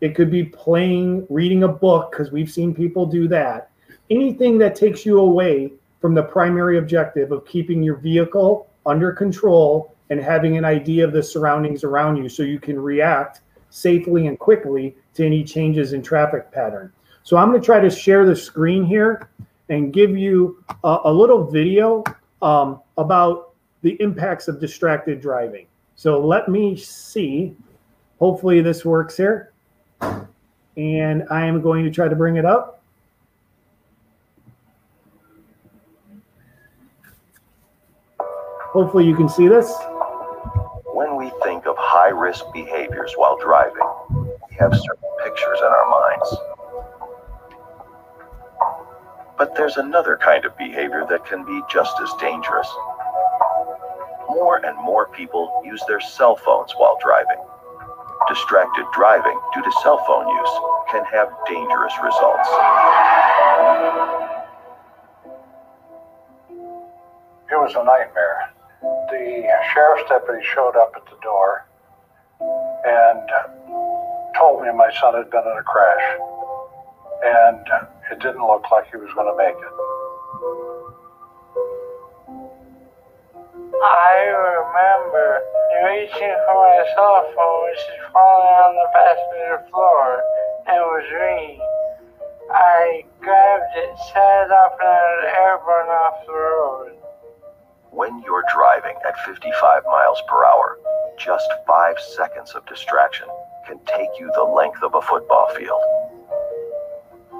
it 0.00 0.16
could 0.16 0.28
be 0.28 0.42
playing, 0.42 1.24
reading 1.30 1.62
a 1.62 1.68
book 1.68 2.10
because 2.10 2.32
we've 2.32 2.50
seen 2.50 2.74
people 2.74 3.06
do 3.06 3.28
that. 3.28 3.70
Anything 4.10 4.58
that 4.58 4.74
takes 4.74 5.06
you 5.06 5.20
away 5.20 5.72
from 6.00 6.12
the 6.12 6.22
primary 6.22 6.78
objective 6.78 7.30
of 7.30 7.46
keeping 7.46 7.80
your 7.80 7.94
vehicle 7.94 8.68
under 8.84 9.12
control 9.12 9.94
and 10.10 10.18
having 10.18 10.56
an 10.56 10.64
idea 10.64 11.04
of 11.04 11.12
the 11.12 11.22
surroundings 11.22 11.84
around 11.84 12.16
you 12.16 12.28
so 12.28 12.42
you 12.42 12.58
can 12.58 12.78
react 12.78 13.42
safely 13.70 14.26
and 14.26 14.36
quickly 14.40 14.96
to 15.14 15.24
any 15.24 15.44
changes 15.44 15.92
in 15.92 16.02
traffic 16.02 16.50
pattern. 16.50 16.92
So 17.22 17.36
I'm 17.36 17.50
going 17.50 17.60
to 17.60 17.64
try 17.64 17.78
to 17.78 17.88
share 17.88 18.26
the 18.26 18.34
screen 18.34 18.84
here 18.84 19.28
and 19.68 19.92
give 19.92 20.18
you 20.18 20.62
a, 20.82 20.98
a 21.04 21.12
little 21.12 21.48
video 21.48 22.02
um, 22.42 22.80
about 22.98 23.54
the 23.82 23.96
impacts 24.02 24.48
of 24.48 24.58
distracted 24.58 25.20
driving. 25.20 25.68
So 26.04 26.20
let 26.20 26.50
me 26.50 26.76
see. 26.76 27.56
Hopefully 28.18 28.60
this 28.60 28.84
works 28.84 29.16
here. 29.16 29.54
And 30.76 31.24
I 31.30 31.46
am 31.46 31.62
going 31.62 31.82
to 31.82 31.90
try 31.90 32.08
to 32.08 32.14
bring 32.14 32.36
it 32.36 32.44
up. 32.44 32.82
Hopefully 38.18 39.06
you 39.06 39.16
can 39.16 39.30
see 39.30 39.48
this 39.48 39.72
When 40.92 41.16
we 41.16 41.32
think 41.42 41.64
of 41.66 41.74
high 41.78 42.10
risk 42.10 42.44
behaviors 42.52 43.14
while 43.16 43.38
driving, 43.38 43.88
we 44.10 44.56
have 44.56 44.74
certain 44.74 45.10
pictures 45.24 45.58
in 45.58 45.68
our 45.68 45.88
minds. 45.88 46.36
But 49.38 49.54
there's 49.56 49.78
another 49.78 50.18
kind 50.18 50.44
of 50.44 50.54
behavior 50.58 51.06
that 51.08 51.24
can 51.24 51.46
be 51.46 51.62
just 51.72 51.98
as 52.02 52.12
dangerous. 52.20 52.68
More 54.34 54.58
and 54.66 54.76
more 54.76 55.08
people 55.08 55.62
use 55.64 55.82
their 55.88 56.00
cell 56.00 56.36
phones 56.36 56.72
while 56.76 56.98
driving. 57.02 57.38
Distracted 58.28 58.84
driving 58.92 59.38
due 59.54 59.62
to 59.62 59.72
cell 59.82 60.02
phone 60.06 60.28
use 60.28 60.54
can 60.90 61.04
have 61.06 61.28
dangerous 61.46 61.94
results. 62.02 62.48
It 67.50 67.56
was 67.56 67.74
a 67.78 67.84
nightmare 67.84 68.50
the 69.10 69.46
sheriff's 69.72 70.08
deputy 70.08 70.44
showed 70.54 70.76
up 70.76 70.92
at 70.96 71.04
the 71.06 71.16
door 71.22 71.66
and 72.40 73.28
told 74.36 74.62
me 74.62 74.68
my 74.72 74.90
son 75.00 75.14
had 75.14 75.30
been 75.30 75.42
in 75.42 75.56
a 75.58 75.62
crash. 75.62 76.18
And 77.24 77.66
it 78.10 78.18
didn't 78.20 78.46
look 78.46 78.70
like 78.70 78.90
he 78.90 78.96
was 78.96 79.10
going 79.14 79.30
to 79.30 79.36
make 79.36 79.56
it. 79.56 79.93
Reaching 86.04 86.36
for 86.44 86.54
my 86.54 86.84
cell 86.94 87.24
phone, 87.32 87.64
which 87.64 87.80
was 87.88 88.12
falling 88.12 88.56
on 88.60 88.72
the 88.76 88.88
passenger 88.92 89.64
floor, 89.72 90.20
and 90.68 90.76
it 90.76 90.84
was 90.84 91.08
ringing. 91.16 91.60
I 92.52 93.04
grabbed 93.20 93.72
it, 93.76 93.96
set 94.12 94.44
it 94.44 94.52
up, 94.52 94.76
and 94.80 94.88
I 94.88 95.08
was 95.16 95.32
airborne 95.32 95.88
off 95.88 96.26
the 96.26 96.32
road. 96.32 96.92
When 97.90 98.20
you're 98.20 98.44
driving 98.52 98.96
at 99.06 99.16
55 99.24 99.84
miles 99.86 100.20
per 100.28 100.44
hour, 100.44 100.78
just 101.16 101.48
five 101.66 101.96
seconds 101.98 102.52
of 102.54 102.66
distraction 102.66 103.28
can 103.66 103.78
take 103.86 104.12
you 104.20 104.30
the 104.34 104.44
length 104.44 104.82
of 104.82 104.94
a 104.94 105.00
football 105.00 105.48
field. 105.56 105.80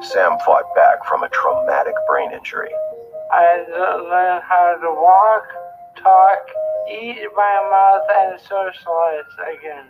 Sam 0.01 0.39
fought 0.47 0.75
back 0.75 1.05
from 1.05 1.23
a 1.23 1.29
traumatic 1.29 1.95
brain 2.09 2.33
injury. 2.33 2.73
I 3.31 3.61
learned 3.69 4.45
how 4.49 4.79
to 4.81 4.89
walk, 4.89 5.45
talk, 6.01 6.49
eat 6.91 7.19
my 7.37 7.69
mouth, 7.71 8.07
and 8.17 8.41
socialize 8.41 9.59
again. 9.59 9.87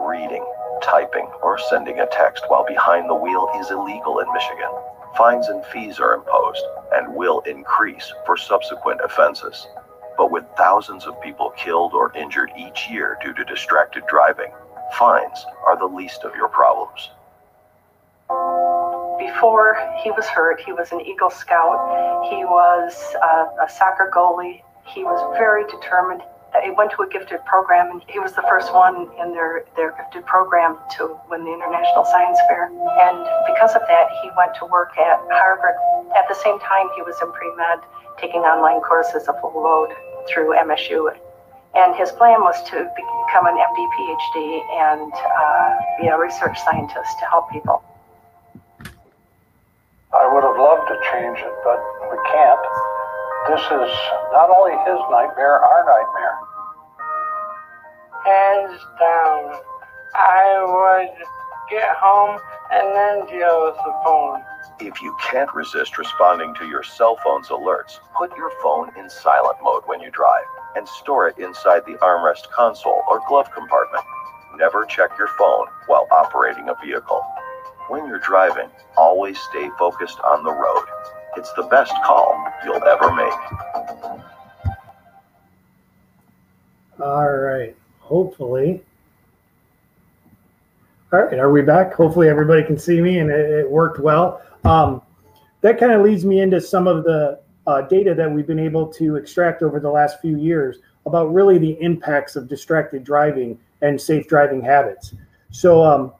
Reading, 0.00 0.44
typing, 0.82 1.28
or 1.42 1.58
sending 1.58 2.00
a 2.00 2.06
text 2.06 2.44
while 2.48 2.64
behind 2.66 3.08
the 3.08 3.14
wheel 3.14 3.48
is 3.58 3.70
illegal 3.70 4.18
in 4.20 4.32
Michigan. 4.32 4.70
Fines 5.16 5.48
and 5.48 5.64
fees 5.66 5.98
are 5.98 6.14
imposed 6.14 6.62
and 6.92 7.14
will 7.14 7.40
increase 7.40 8.12
for 8.26 8.36
subsequent 8.36 9.00
offenses. 9.02 9.66
But 10.16 10.30
with 10.30 10.44
thousands 10.56 11.06
of 11.06 11.20
people 11.22 11.50
killed 11.56 11.92
or 11.94 12.12
injured 12.16 12.50
each 12.58 12.88
year 12.90 13.18
due 13.22 13.32
to 13.34 13.44
distracted 13.44 14.04
driving, 14.08 14.52
fines 14.98 15.44
are 15.66 15.78
the 15.78 15.86
least 15.86 16.24
of 16.24 16.34
your 16.34 16.48
problems. 16.48 17.10
Before 19.18 19.76
he 20.02 20.10
was 20.10 20.26
hurt, 20.26 20.60
he 20.60 20.72
was 20.72 20.92
an 20.92 21.00
Eagle 21.00 21.30
Scout. 21.30 22.26
He 22.28 22.44
was 22.44 23.14
a, 23.22 23.64
a 23.64 23.68
soccer 23.68 24.10
goalie. 24.14 24.62
He 24.94 25.04
was 25.04 25.20
very 25.38 25.64
determined 25.66 26.22
he 26.62 26.70
went 26.70 26.90
to 26.92 27.02
a 27.02 27.08
gifted 27.08 27.44
program, 27.44 27.90
and 27.90 28.02
he 28.08 28.18
was 28.18 28.32
the 28.32 28.42
first 28.42 28.72
one 28.72 29.08
in 29.20 29.32
their, 29.32 29.64
their 29.76 29.92
gifted 29.92 30.24
program 30.26 30.78
to 30.96 31.18
win 31.28 31.44
the 31.44 31.52
International 31.52 32.04
Science 32.04 32.38
Fair. 32.48 32.66
And 32.66 33.18
because 33.46 33.74
of 33.74 33.82
that, 33.88 34.06
he 34.22 34.30
went 34.36 34.54
to 34.56 34.64
work 34.66 34.96
at 34.98 35.20
Harvard. 35.30 35.76
At 36.16 36.28
the 36.28 36.34
same 36.34 36.58
time, 36.60 36.88
he 36.96 37.02
was 37.02 37.16
in 37.20 37.32
pre 37.32 37.54
med, 37.56 37.80
taking 38.18 38.40
online 38.42 38.80
courses 38.80 39.28
a 39.28 39.34
full 39.40 39.56
load 39.56 39.92
through 40.28 40.54
MSU. 40.54 41.12
And 41.76 41.94
his 41.94 42.10
plan 42.12 42.40
was 42.40 42.56
to 42.70 42.88
become 42.96 43.46
an 43.46 43.56
MD, 43.56 43.80
PhD, 43.92 44.38
and 44.80 45.12
uh, 45.12 45.76
be 46.00 46.08
a 46.08 46.16
research 46.16 46.56
scientist 46.64 47.10
to 47.20 47.26
help 47.28 47.50
people. 47.52 47.84
I 50.16 50.24
would 50.32 50.44
have 50.44 50.56
loved 50.56 50.88
to 50.88 50.96
change 51.12 51.38
it, 51.38 51.52
but 51.62 51.76
we 52.08 52.16
can't. 52.32 52.55
This 53.48 53.60
is 53.60 53.94
not 54.32 54.50
only 54.50 54.72
his 54.84 55.00
nightmare, 55.10 55.60
our 55.60 55.84
nightmare 55.84 56.38
hands 58.26 58.80
down. 58.98 59.54
I 60.14 60.58
would 60.66 61.24
get 61.70 61.94
home 61.96 62.40
and 62.72 62.94
then 62.94 63.26
deal 63.26 63.64
with 63.66 63.76
the 63.76 63.94
phone. 64.04 64.42
If 64.80 65.00
you 65.00 65.16
can't 65.30 65.52
resist 65.54 65.96
responding 65.96 66.54
to 66.56 66.66
your 66.66 66.82
cell 66.82 67.16
phone's 67.22 67.48
alerts, 67.48 68.00
put 68.18 68.36
your 68.36 68.50
phone 68.62 68.90
in 68.98 69.08
silent 69.08 69.58
mode 69.62 69.84
when 69.86 70.00
you 70.00 70.10
drive 70.10 70.44
and 70.74 70.88
store 70.88 71.28
it 71.28 71.38
inside 71.38 71.82
the 71.86 71.96
armrest 72.02 72.50
console 72.50 73.02
or 73.08 73.20
glove 73.28 73.50
compartment. 73.54 74.04
Never 74.58 74.84
check 74.86 75.10
your 75.18 75.28
phone 75.38 75.66
while 75.86 76.08
operating 76.10 76.68
a 76.68 76.74
vehicle. 76.84 77.22
When 77.88 78.06
you're 78.06 78.18
driving, 78.18 78.68
always 78.96 79.38
stay 79.38 79.70
focused 79.78 80.18
on 80.20 80.42
the 80.42 80.52
road. 80.52 80.84
It's 81.36 81.52
the 81.52 81.64
best 81.64 81.92
call 82.04 82.44
you'll 82.64 82.82
ever 82.84 83.12
make. 83.14 83.32
All 87.00 87.28
right 87.28 87.76
hopefully. 88.06 88.82
All 91.12 91.24
right, 91.24 91.38
are 91.38 91.50
we 91.50 91.62
back? 91.62 91.92
Hopefully 91.94 92.28
everybody 92.28 92.62
can 92.64 92.78
see 92.78 93.00
me 93.00 93.18
and 93.18 93.30
it, 93.30 93.50
it 93.50 93.70
worked 93.70 94.00
well. 94.00 94.42
Um, 94.64 95.02
that 95.60 95.78
kind 95.78 95.92
of 95.92 96.02
leads 96.02 96.24
me 96.24 96.40
into 96.40 96.60
some 96.60 96.86
of 96.86 97.04
the 97.04 97.40
uh, 97.66 97.82
data 97.82 98.14
that 98.14 98.30
we've 98.30 98.46
been 98.46 98.60
able 98.60 98.86
to 98.94 99.16
extract 99.16 99.62
over 99.62 99.80
the 99.80 99.90
last 99.90 100.20
few 100.20 100.36
years 100.38 100.78
about 101.04 101.32
really 101.32 101.58
the 101.58 101.76
impacts 101.80 102.36
of 102.36 102.48
distracted 102.48 103.02
driving 103.02 103.58
and 103.82 104.00
safe 104.00 104.28
driving 104.28 104.62
habits. 104.62 105.14
So 105.50 105.82
um, 105.82 106.12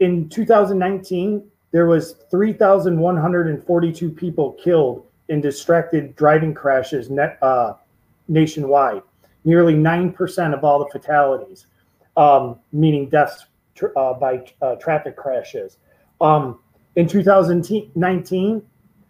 in 0.00 0.28
2019, 0.28 1.49
there 1.72 1.86
was 1.86 2.16
3,142 2.30 4.10
people 4.10 4.52
killed 4.52 5.06
in 5.28 5.40
distracted 5.40 6.16
driving 6.16 6.52
crashes 6.52 7.10
net, 7.10 7.38
uh, 7.42 7.74
nationwide, 8.28 9.02
nearly 9.44 9.74
9% 9.74 10.54
of 10.54 10.64
all 10.64 10.78
the 10.80 10.90
fatalities, 10.90 11.66
um, 12.16 12.58
meaning 12.72 13.08
deaths 13.08 13.46
uh, 13.96 14.14
by 14.14 14.44
uh, 14.60 14.74
traffic 14.76 15.16
crashes. 15.16 15.78
Um, 16.20 16.58
in 16.96 17.06
2019, 17.06 18.62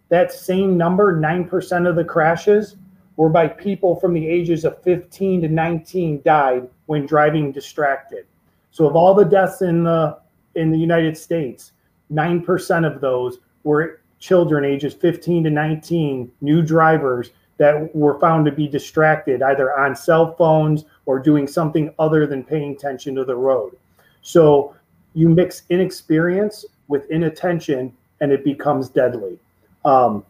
that 0.09 0.31
same 0.31 0.77
number, 0.77 1.19
9% 1.19 1.89
of 1.89 1.95
the 1.95 2.05
crashes, 2.05 2.75
were 3.15 3.29
by 3.29 3.47
people 3.47 3.95
from 3.95 4.13
the 4.13 4.27
ages 4.27 4.65
of 4.65 4.81
15 4.83 5.41
to 5.41 5.47
19 5.47 6.21
died 6.23 6.67
when 6.85 7.05
driving 7.05 7.51
distracted. 7.51 8.25
So 8.71 8.87
of 8.87 8.95
all 8.95 9.13
the 9.13 9.25
deaths 9.25 9.61
in 9.61 9.83
the 9.83 10.19
in 10.55 10.71
the 10.71 10.77
United 10.77 11.17
States, 11.17 11.71
9% 12.11 12.85
of 12.85 13.01
those 13.01 13.39
were 13.63 14.01
children 14.19 14.65
ages 14.65 14.93
15 14.93 15.45
to 15.45 15.49
19, 15.49 16.31
new 16.41 16.61
drivers 16.61 17.31
that 17.57 17.95
were 17.95 18.19
found 18.19 18.45
to 18.45 18.51
be 18.51 18.67
distracted 18.67 19.41
either 19.41 19.75
on 19.77 19.95
cell 19.95 20.35
phones 20.35 20.85
or 21.05 21.19
doing 21.19 21.47
something 21.47 21.93
other 21.99 22.25
than 22.25 22.43
paying 22.43 22.73
attention 22.73 23.15
to 23.15 23.23
the 23.23 23.35
road. 23.35 23.77
So 24.21 24.75
you 25.13 25.29
mix 25.29 25.63
inexperience 25.69 26.65
with 26.87 27.09
inattention 27.11 27.93
and 28.19 28.31
it 28.31 28.43
becomes 28.43 28.89
deadly. 28.89 29.37
Um, 29.85 30.25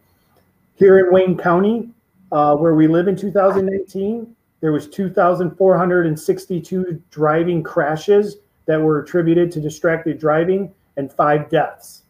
here 0.75 0.99
in 0.99 1.13
Wayne 1.13 1.37
County, 1.37 1.89
uh, 2.31 2.55
where 2.55 2.75
we 2.75 2.87
live 2.87 3.07
in 3.07 3.15
2019, 3.15 4.35
there 4.61 4.71
was 4.71 4.87
2,462 4.87 7.03
driving 7.11 7.63
crashes 7.63 8.37
that 8.65 8.79
were 8.79 8.99
attributed 8.99 9.51
to 9.51 9.59
distracted 9.59 10.19
driving 10.19 10.71
and 10.97 11.11
five 11.11 11.49
deaths. 11.49 12.03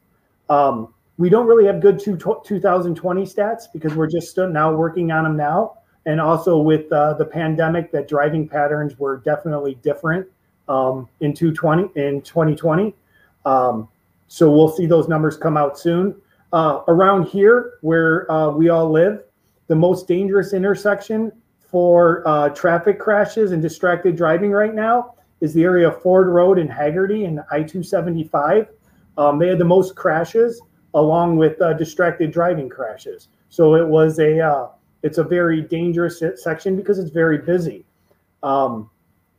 Um, 0.50 0.94
we 1.18 1.30
don't 1.30 1.46
really 1.46 1.66
have 1.66 1.82
good 1.82 2.00
two, 2.00 2.18
2020 2.18 3.24
stats 3.24 3.64
because 3.72 3.96
we're 3.96 4.10
just 4.10 4.36
now 4.38 4.74
working 4.74 5.12
on 5.12 5.24
them 5.24 5.38
now. 5.38 5.78
And 6.06 6.20
also 6.20 6.58
with 6.58 6.92
uh, 6.92 7.14
the 7.14 7.26
pandemic, 7.26 7.92
that 7.92 8.08
driving 8.08 8.48
patterns 8.48 8.98
were 8.98 9.18
definitely 9.18 9.76
different 9.84 10.28
um, 10.68 11.08
in 11.20 11.34
220 11.34 11.92
in 12.00 12.22
2020. 12.22 12.96
Um, 13.46 13.88
so 14.28 14.52
we'll 14.52 14.70
see 14.70 14.86
those 14.88 15.08
numbers 15.08 15.38
come 15.38 15.58
out 15.58 15.78
soon. 15.78 16.16
Uh, 16.54 16.82
around 16.88 17.28
here, 17.28 17.74
where 17.82 18.30
uh, 18.32 18.50
we 18.50 18.70
all 18.70 18.90
live, 18.90 19.24
the 19.68 19.76
most 19.76 20.08
dangerous 20.08 20.54
intersection 20.54 21.32
for 21.60 22.28
uh, 22.28 22.50
traffic 22.50 23.00
crashes 23.00 23.52
and 23.52 23.62
distracted 23.62 24.18
driving 24.18 24.52
right 24.52 24.74
now 24.74 25.14
is 25.42 25.54
the 25.54 25.64
area 25.64 25.90
of 25.90 26.02
Ford 26.02 26.28
Road 26.28 26.58
and 26.58 26.72
Haggerty 26.72 27.26
and 27.26 27.40
I 27.52 27.64
275. 27.64 28.68
Um, 29.18 29.40
they 29.40 29.48
had 29.48 29.58
the 29.58 29.66
most 29.66 29.96
crashes 29.96 30.62
along 30.94 31.38
with 31.38 31.62
uh, 31.62 31.74
distracted 31.74 32.32
driving 32.32 32.70
crashes. 32.70 33.28
So 33.50 33.76
it 33.76 33.88
was 33.88 34.20
a 34.20 34.40
uh, 34.40 34.68
it's 35.04 35.18
a 35.18 35.24
very 35.24 35.62
dangerous 35.62 36.22
section 36.36 36.76
because 36.76 37.00
it's 37.00 37.10
very 37.10 37.40
busy. 37.40 37.86
Um, 38.44 38.90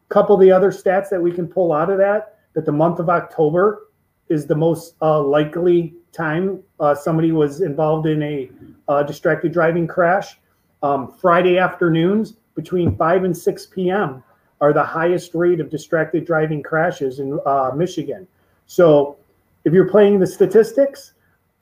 couple 0.08 0.34
of 0.34 0.40
the 0.42 0.50
other 0.50 0.70
stats 0.70 1.08
that 1.08 1.20
we 1.20 1.32
can 1.32 1.48
pull 1.48 1.72
out 1.72 1.88
of 1.88 1.96
that 1.96 2.38
that 2.52 2.66
the 2.66 2.72
month 2.72 2.98
of 2.98 3.08
October 3.08 3.88
is 4.28 4.46
the 4.46 4.54
most 4.54 4.94
uh, 5.00 5.20
likely 5.22 5.94
time 6.12 6.62
uh, 6.80 6.94
somebody 6.94 7.32
was 7.32 7.62
involved 7.62 8.06
in 8.06 8.22
a 8.22 8.50
uh, 8.88 9.02
distracted 9.02 9.52
driving 9.52 9.86
crash. 9.86 10.38
Um, 10.82 11.14
Friday 11.18 11.58
afternoons 11.58 12.34
between 12.54 12.96
5 12.96 13.24
and 13.24 13.36
6 13.36 13.66
p.m. 13.66 14.22
are 14.62 14.72
the 14.72 14.82
highest 14.82 15.34
rate 15.34 15.58
of 15.58 15.68
distracted 15.68 16.24
driving 16.24 16.62
crashes 16.62 17.18
in 17.18 17.38
uh, 17.44 17.72
Michigan. 17.74 18.26
So 18.66 19.16
if 19.64 19.72
you're 19.72 19.90
playing 19.90 20.20
the 20.20 20.26
statistics, 20.26 21.14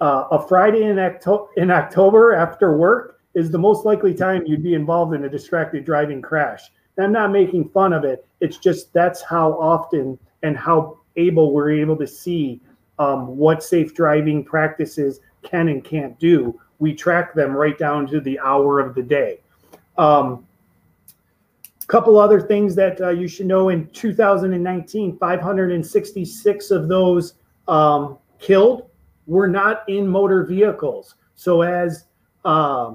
uh, 0.03 0.25
a 0.31 0.47
Friday 0.47 0.85
in, 0.85 0.99
Octo- 0.99 1.49
in 1.57 1.71
October 1.71 2.35
after 2.35 2.77
work 2.77 3.21
is 3.35 3.51
the 3.51 3.59
most 3.59 3.87
likely 3.87 4.13
time 4.13 4.45
you'd 4.47 4.63
be 4.63 4.75
involved 4.75 5.15
in 5.15 5.25
a 5.25 5.31
distracted 5.31 5.85
driving 5.85 6.21
crash. 6.21 6.71
And 6.97 7.07
I'm 7.07 7.13
not 7.13 7.33
making 7.33 7.71
fun 7.71 7.95
of 7.95 8.05
it. 8.05 8.27
It's 8.41 8.59
just 8.59 8.93
that's 8.93 9.23
how 9.23 9.53
often 9.53 10.19
and 10.43 10.57
how 10.57 10.99
able 11.17 11.53
we're 11.53 11.71
able 11.71 11.97
to 11.97 12.07
see 12.07 12.61
um, 12.99 13.39
what 13.39 13.63
safe 13.63 13.95
driving 13.95 14.45
practices 14.45 15.21
can 15.43 15.69
and 15.69 15.83
can't 15.83 16.19
do. 16.19 16.61
We 16.81 16.95
track 16.95 17.35
them 17.35 17.57
right 17.57 17.79
down 17.79 18.07
to 18.09 18.21
the 18.21 18.39
hour 18.41 18.79
of 18.79 18.95
the 18.95 19.03
day. 19.03 19.41
Um, 19.97 20.47
couple 21.91 22.21
other 22.21 22.41
things 22.41 22.77
that 22.77 23.01
uh, 23.01 23.09
you 23.09 23.27
should 23.27 23.47
know 23.47 23.71
in 23.71 23.85
2019 23.89 25.19
566 25.19 26.71
of 26.71 26.89
those 26.89 27.35
um, 27.67 28.17
killed 28.39 28.89
were 29.27 29.49
not 29.49 29.83
in 29.89 30.07
motor 30.07 30.45
vehicles 30.45 31.17
so 31.35 31.63
as 31.63 32.05
uh, 32.45 32.95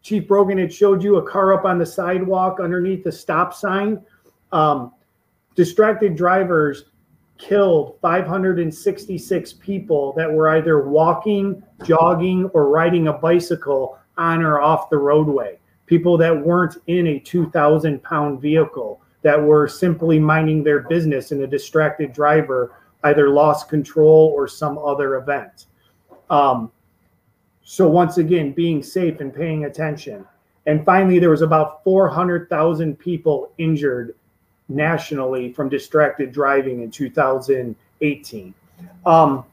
chief 0.00 0.28
brogan 0.28 0.58
had 0.58 0.72
showed 0.72 1.02
you 1.02 1.16
a 1.16 1.28
car 1.28 1.52
up 1.52 1.64
on 1.64 1.76
the 1.76 1.84
sidewalk 1.86 2.60
underneath 2.62 3.02
the 3.02 3.10
stop 3.10 3.52
sign 3.52 4.00
um, 4.52 4.92
distracted 5.56 6.14
drivers 6.14 6.84
killed 7.36 7.98
566 8.00 9.52
people 9.54 10.12
that 10.16 10.32
were 10.32 10.50
either 10.50 10.88
walking, 10.88 11.62
jogging, 11.84 12.46
or 12.54 12.68
riding 12.68 13.08
a 13.08 13.12
bicycle 13.12 13.98
on 14.16 14.42
or 14.42 14.60
off 14.60 14.88
the 14.88 14.96
roadway. 14.96 15.58
People 15.86 16.16
that 16.18 16.44
weren't 16.44 16.76
in 16.86 17.06
a 17.08 17.18
2,000 17.18 18.02
pound 18.02 18.40
vehicle, 18.40 19.00
that 19.22 19.42
were 19.42 19.66
simply 19.68 20.18
minding 20.18 20.62
their 20.62 20.80
business, 20.80 21.32
and 21.32 21.42
a 21.42 21.46
distracted 21.46 22.12
driver 22.12 22.72
either 23.04 23.30
lost 23.30 23.68
control 23.68 24.32
or 24.34 24.48
some 24.48 24.78
other 24.78 25.16
event. 25.16 25.66
Um, 26.30 26.70
so, 27.62 27.88
once 27.88 28.18
again, 28.18 28.52
being 28.52 28.82
safe 28.82 29.20
and 29.20 29.34
paying 29.34 29.64
attention. 29.64 30.26
And 30.66 30.84
finally, 30.84 31.18
there 31.18 31.30
was 31.30 31.42
about 31.42 31.84
400,000 31.84 32.98
people 32.98 33.52
injured 33.58 34.14
nationally 34.68 35.52
from 35.52 35.68
distracted 35.68 36.32
driving 36.32 36.82
in 36.82 36.90
2018. 36.90 38.54
Um, 39.04 39.44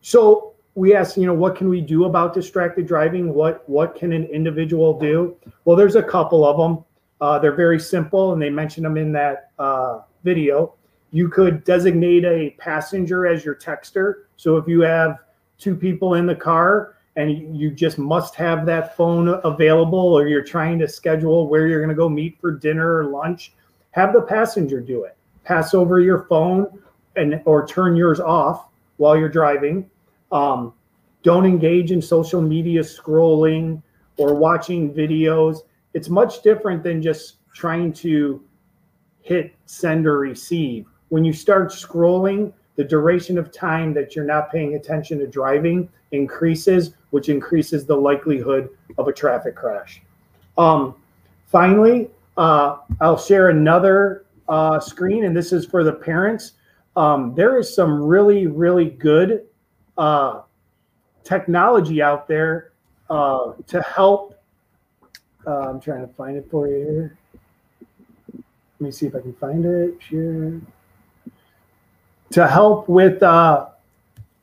so 0.00 0.54
we 0.76 0.94
asked, 0.94 1.16
you 1.16 1.24
know, 1.24 1.34
what 1.34 1.56
can 1.56 1.68
we 1.70 1.80
do 1.80 2.04
about 2.04 2.34
distracted 2.34 2.86
driving? 2.86 3.32
What 3.32 3.66
what 3.68 3.96
can 3.96 4.12
an 4.12 4.26
individual 4.26 4.96
do? 4.98 5.36
Well, 5.64 5.74
there's 5.76 5.96
a 5.96 6.02
couple 6.02 6.46
of 6.46 6.58
them. 6.58 6.84
Uh, 7.20 7.38
they're 7.38 7.56
very 7.56 7.80
simple, 7.80 8.34
and 8.34 8.40
they 8.40 8.50
mentioned 8.50 8.84
them 8.84 8.98
in 8.98 9.10
that 9.12 9.50
uh, 9.58 10.02
video. 10.22 10.74
You 11.12 11.30
could 11.30 11.64
designate 11.64 12.26
a 12.26 12.50
passenger 12.58 13.26
as 13.26 13.42
your 13.42 13.54
texter. 13.54 14.24
So 14.36 14.58
if 14.58 14.68
you 14.68 14.82
have 14.82 15.16
two 15.58 15.74
people 15.74 16.14
in 16.14 16.26
the 16.26 16.34
car 16.34 16.96
and 17.16 17.56
you 17.58 17.70
just 17.70 17.96
must 17.96 18.34
have 18.34 18.66
that 18.66 18.94
phone 18.94 19.40
available, 19.44 19.98
or 19.98 20.28
you're 20.28 20.44
trying 20.44 20.78
to 20.80 20.86
schedule 20.86 21.48
where 21.48 21.66
you're 21.66 21.80
going 21.80 21.88
to 21.88 21.94
go 21.94 22.10
meet 22.10 22.38
for 22.38 22.52
dinner 22.52 22.98
or 22.98 23.06
lunch, 23.06 23.54
have 23.92 24.12
the 24.12 24.20
passenger 24.20 24.80
do 24.80 25.04
it. 25.04 25.16
Pass 25.42 25.72
over 25.72 26.00
your 26.00 26.24
phone 26.24 26.82
and 27.16 27.40
or 27.46 27.66
turn 27.66 27.96
yours 27.96 28.20
off 28.20 28.68
while 28.98 29.16
you're 29.16 29.30
driving. 29.30 29.88
Um, 30.32 30.72
don't 31.22 31.46
engage 31.46 31.92
in 31.92 32.00
social 32.00 32.40
media 32.40 32.82
scrolling 32.82 33.82
or 34.16 34.34
watching 34.34 34.92
videos. 34.92 35.58
It's 35.94 36.08
much 36.08 36.42
different 36.42 36.82
than 36.82 37.02
just 37.02 37.36
trying 37.52 37.92
to 37.94 38.42
hit 39.22 39.54
send 39.66 40.06
or 40.06 40.18
receive. 40.18 40.86
When 41.08 41.24
you 41.24 41.32
start 41.32 41.70
scrolling, 41.70 42.52
the 42.76 42.84
duration 42.84 43.38
of 43.38 43.50
time 43.50 43.94
that 43.94 44.14
you're 44.14 44.24
not 44.24 44.52
paying 44.52 44.74
attention 44.74 45.18
to 45.18 45.26
driving 45.26 45.88
increases, 46.12 46.92
which 47.10 47.28
increases 47.28 47.86
the 47.86 47.96
likelihood 47.96 48.68
of 48.98 49.08
a 49.08 49.12
traffic 49.12 49.56
crash. 49.56 50.02
Um, 50.58 50.94
finally, 51.46 52.10
uh, 52.36 52.78
I'll 53.00 53.18
share 53.18 53.48
another 53.48 54.26
uh, 54.48 54.78
screen, 54.78 55.24
and 55.24 55.36
this 55.36 55.52
is 55.52 55.66
for 55.66 55.82
the 55.82 55.92
parents. 55.92 56.52
Um, 56.94 57.34
there 57.34 57.58
is 57.58 57.74
some 57.74 58.02
really, 58.02 58.46
really 58.46 58.90
good 58.90 59.46
uh, 59.98 60.42
technology 61.24 62.02
out 62.02 62.28
there 62.28 62.72
uh, 63.10 63.52
to 63.66 63.82
help. 63.82 64.38
Uh, 65.46 65.70
I'm 65.70 65.80
trying 65.80 66.06
to 66.06 66.12
find 66.14 66.36
it 66.36 66.48
for 66.50 66.68
you 66.68 66.76
here. 66.76 67.18
Let 68.34 68.80
me 68.80 68.90
see 68.90 69.06
if 69.06 69.14
I 69.14 69.20
can 69.20 69.34
find 69.34 69.64
it. 69.64 69.94
Share. 70.00 70.60
To 72.30 72.46
help 72.46 72.88
with 72.88 73.22
uh, 73.22 73.68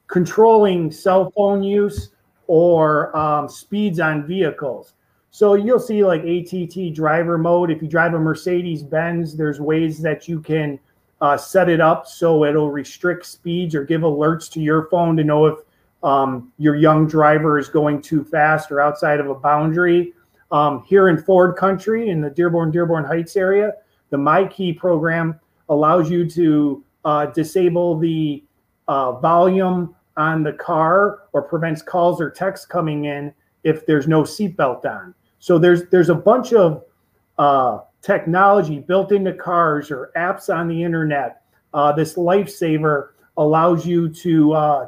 controlling 0.08 0.92
cell 0.92 1.32
phone 1.36 1.64
use 1.64 2.12
or 2.48 3.16
um, 3.16 3.48
speeds 3.50 4.00
on 4.00 4.26
vehicles. 4.26 4.94
So 5.32 5.56
you'll 5.56 5.80
see 5.80 6.04
like 6.06 6.22
ATT 6.24 6.94
driver 6.94 7.38
mode. 7.38 7.72
If 7.72 7.82
you 7.82 7.88
drive 7.88 8.14
a 8.14 8.20
Mercedes 8.20 8.84
Benz, 8.84 9.36
there's 9.36 9.60
ways 9.60 10.00
that 10.02 10.28
you 10.28 10.40
can 10.40 10.80
uh, 11.24 11.38
set 11.38 11.70
it 11.70 11.80
up 11.80 12.06
so 12.06 12.44
it'll 12.44 12.70
restrict 12.70 13.26
speeds 13.26 13.74
or 13.74 13.86
give 13.86 14.02
alerts 14.02 14.52
to 14.52 14.60
your 14.60 14.90
phone 14.90 15.16
to 15.16 15.24
know 15.24 15.46
if 15.46 15.58
um, 16.04 16.52
your 16.58 16.76
young 16.76 17.08
driver 17.08 17.58
is 17.58 17.70
going 17.70 18.02
too 18.02 18.26
fast 18.26 18.70
or 18.74 18.82
outside 18.82 19.22
of 19.22 19.30
a 19.30 19.36
boundary. 19.36 20.12
Um, 20.52 20.84
here 20.84 21.08
in 21.08 21.18
Ford 21.18 21.56
country, 21.56 22.10
in 22.10 22.20
the 22.20 22.30
Dearborn, 22.30 22.72
Dearborn 22.72 23.06
Heights 23.06 23.38
area, 23.38 23.72
the 24.10 24.18
MyKey 24.18 24.78
program 24.78 25.40
allows 25.70 26.12
you 26.12 26.30
to 26.30 26.84
uh, 27.06 27.28
disable 27.28 27.98
the 27.98 28.44
uh, 28.90 29.14
volume 29.14 29.96
on 30.18 30.44
the 30.44 30.52
car 30.52 31.22
or 31.32 31.42
prevents 31.42 31.82
calls 31.82 32.20
or 32.20 32.32
texts 32.32 32.66
coming 32.66 33.06
in 33.06 33.34
if 33.64 33.86
there's 33.86 34.10
no 34.10 34.24
seatbelt 34.24 34.84
on. 34.84 35.16
So 35.40 35.58
there's 35.58 35.86
there's 35.90 36.10
a 36.10 36.16
bunch 36.16 36.52
of 36.52 36.84
uh, 37.38 37.80
technology 38.04 38.80
built 38.80 39.12
into 39.12 39.34
cars 39.34 39.90
or 39.90 40.12
apps 40.16 40.54
on 40.54 40.68
the 40.68 40.84
internet. 40.84 41.42
Uh, 41.74 41.92
this 41.92 42.16
lifesaver 42.16 43.10
allows 43.38 43.88
you 43.88 44.08
to 44.10 44.54
uh, 44.54 44.88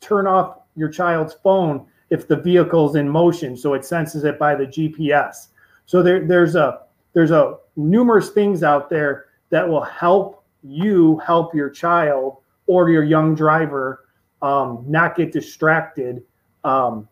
turn 0.00 0.26
off 0.26 0.60
your 0.76 0.88
child's 0.88 1.34
phone 1.34 1.84
if 2.10 2.26
the 2.26 2.36
vehicle's 2.36 2.96
in 2.96 3.06
motion, 3.06 3.54
so 3.56 3.74
it 3.74 3.84
senses 3.84 4.24
it 4.24 4.38
by 4.38 4.54
the 4.54 4.64
GPS. 4.64 5.48
So 5.84 6.02
there, 6.02 6.26
there's 6.26 6.54
a 6.54 6.80
there's 7.12 7.32
a 7.32 7.56
numerous 7.76 8.30
things 8.30 8.62
out 8.62 8.88
there 8.88 9.26
that 9.50 9.68
will 9.68 9.82
help 9.82 10.44
you 10.62 11.18
help 11.18 11.54
your 11.54 11.68
child 11.68 12.38
or 12.66 12.88
your 12.90 13.02
young 13.02 13.34
driver 13.34 14.06
um, 14.40 14.84
not 14.86 15.16
get 15.16 15.32
distracted 15.32 16.22
um, 16.64 17.08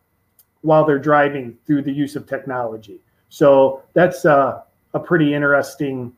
while 0.63 0.85
they're 0.85 0.99
driving 0.99 1.57
through 1.67 1.83
the 1.83 1.93
use 1.93 2.17
of 2.17 2.27
technology. 2.27 3.01
So 3.29 3.83
that's 3.95 4.25
uh, 4.25 4.63
a 4.97 5.01
pretty 5.01 5.35
interesting 5.35 6.11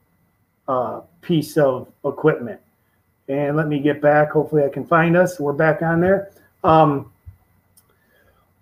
uh, 0.68 1.00
piece 1.20 1.56
of 1.58 1.88
equipment. 2.04 2.60
And 3.28 3.56
let 3.56 3.66
me 3.66 3.80
get 3.80 4.00
back. 4.00 4.30
Hopefully, 4.30 4.62
I 4.64 4.68
can 4.68 4.86
find 4.86 5.16
us. 5.16 5.40
We're 5.40 5.52
back 5.52 5.82
on 5.82 6.00
there. 6.00 6.30
Um, 6.62 7.12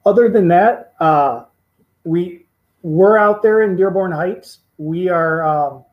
other 0.07 0.29
than 0.31 0.49
that, 0.49 0.95
uh, 1.01 1.45
we 2.05 2.47
we're 2.83 3.19
out 3.19 3.43
there 3.43 3.63
in 3.63 3.77
Dearborn 3.77 4.13
Heights. 4.13 4.61
We 4.79 5.09
are 5.09 5.45
um, 5.45 5.85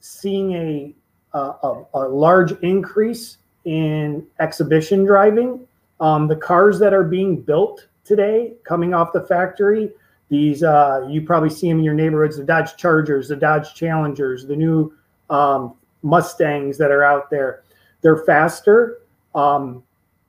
seeing 0.00 0.52
a, 0.52 0.94
a, 1.38 1.84
a 1.94 2.00
large 2.00 2.52
increase 2.60 3.38
in 3.64 4.26
exhibition 4.40 5.04
driving. 5.04 5.66
Um, 6.00 6.28
the 6.28 6.36
cars 6.36 6.78
that 6.80 6.92
are 6.92 7.04
being 7.04 7.40
built 7.40 7.86
today, 8.04 8.54
coming 8.64 8.92
off 8.92 9.12
the 9.12 9.22
factory, 9.22 9.90
these 10.32 10.62
uh, 10.62 11.06
you 11.10 11.20
probably 11.20 11.50
see 11.50 11.68
them 11.68 11.78
in 11.78 11.84
your 11.84 11.92
neighborhoods: 11.92 12.38
the 12.38 12.44
Dodge 12.44 12.74
Chargers, 12.78 13.28
the 13.28 13.36
Dodge 13.36 13.74
Challengers, 13.74 14.46
the 14.46 14.56
new 14.56 14.90
um, 15.28 15.74
Mustangs 16.02 16.78
that 16.78 16.90
are 16.90 17.04
out 17.04 17.28
there. 17.28 17.64
They're 18.00 18.24
faster, 18.24 19.02
um, 19.34 19.82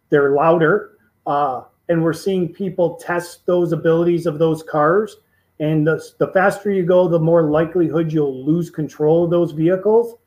they're 0.10 0.32
louder, 0.32 0.98
uh, 1.26 1.62
and 1.88 2.04
we're 2.04 2.12
seeing 2.12 2.54
people 2.54 2.96
test 2.98 3.46
those 3.46 3.72
abilities 3.72 4.26
of 4.26 4.40
those 4.40 4.62
cars. 4.62 5.16
And 5.62 5.88
the, 5.88 6.04
the 6.18 6.28
faster 6.34 6.70
you 6.70 6.84
go, 6.84 7.08
the 7.08 7.18
more 7.18 7.44
likelihood 7.44 8.12
you'll 8.12 8.44
lose 8.46 8.70
control 8.70 9.24
of 9.24 9.30
those 9.30 9.54
vehicles. 9.54 10.18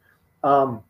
Um, 0.43 0.83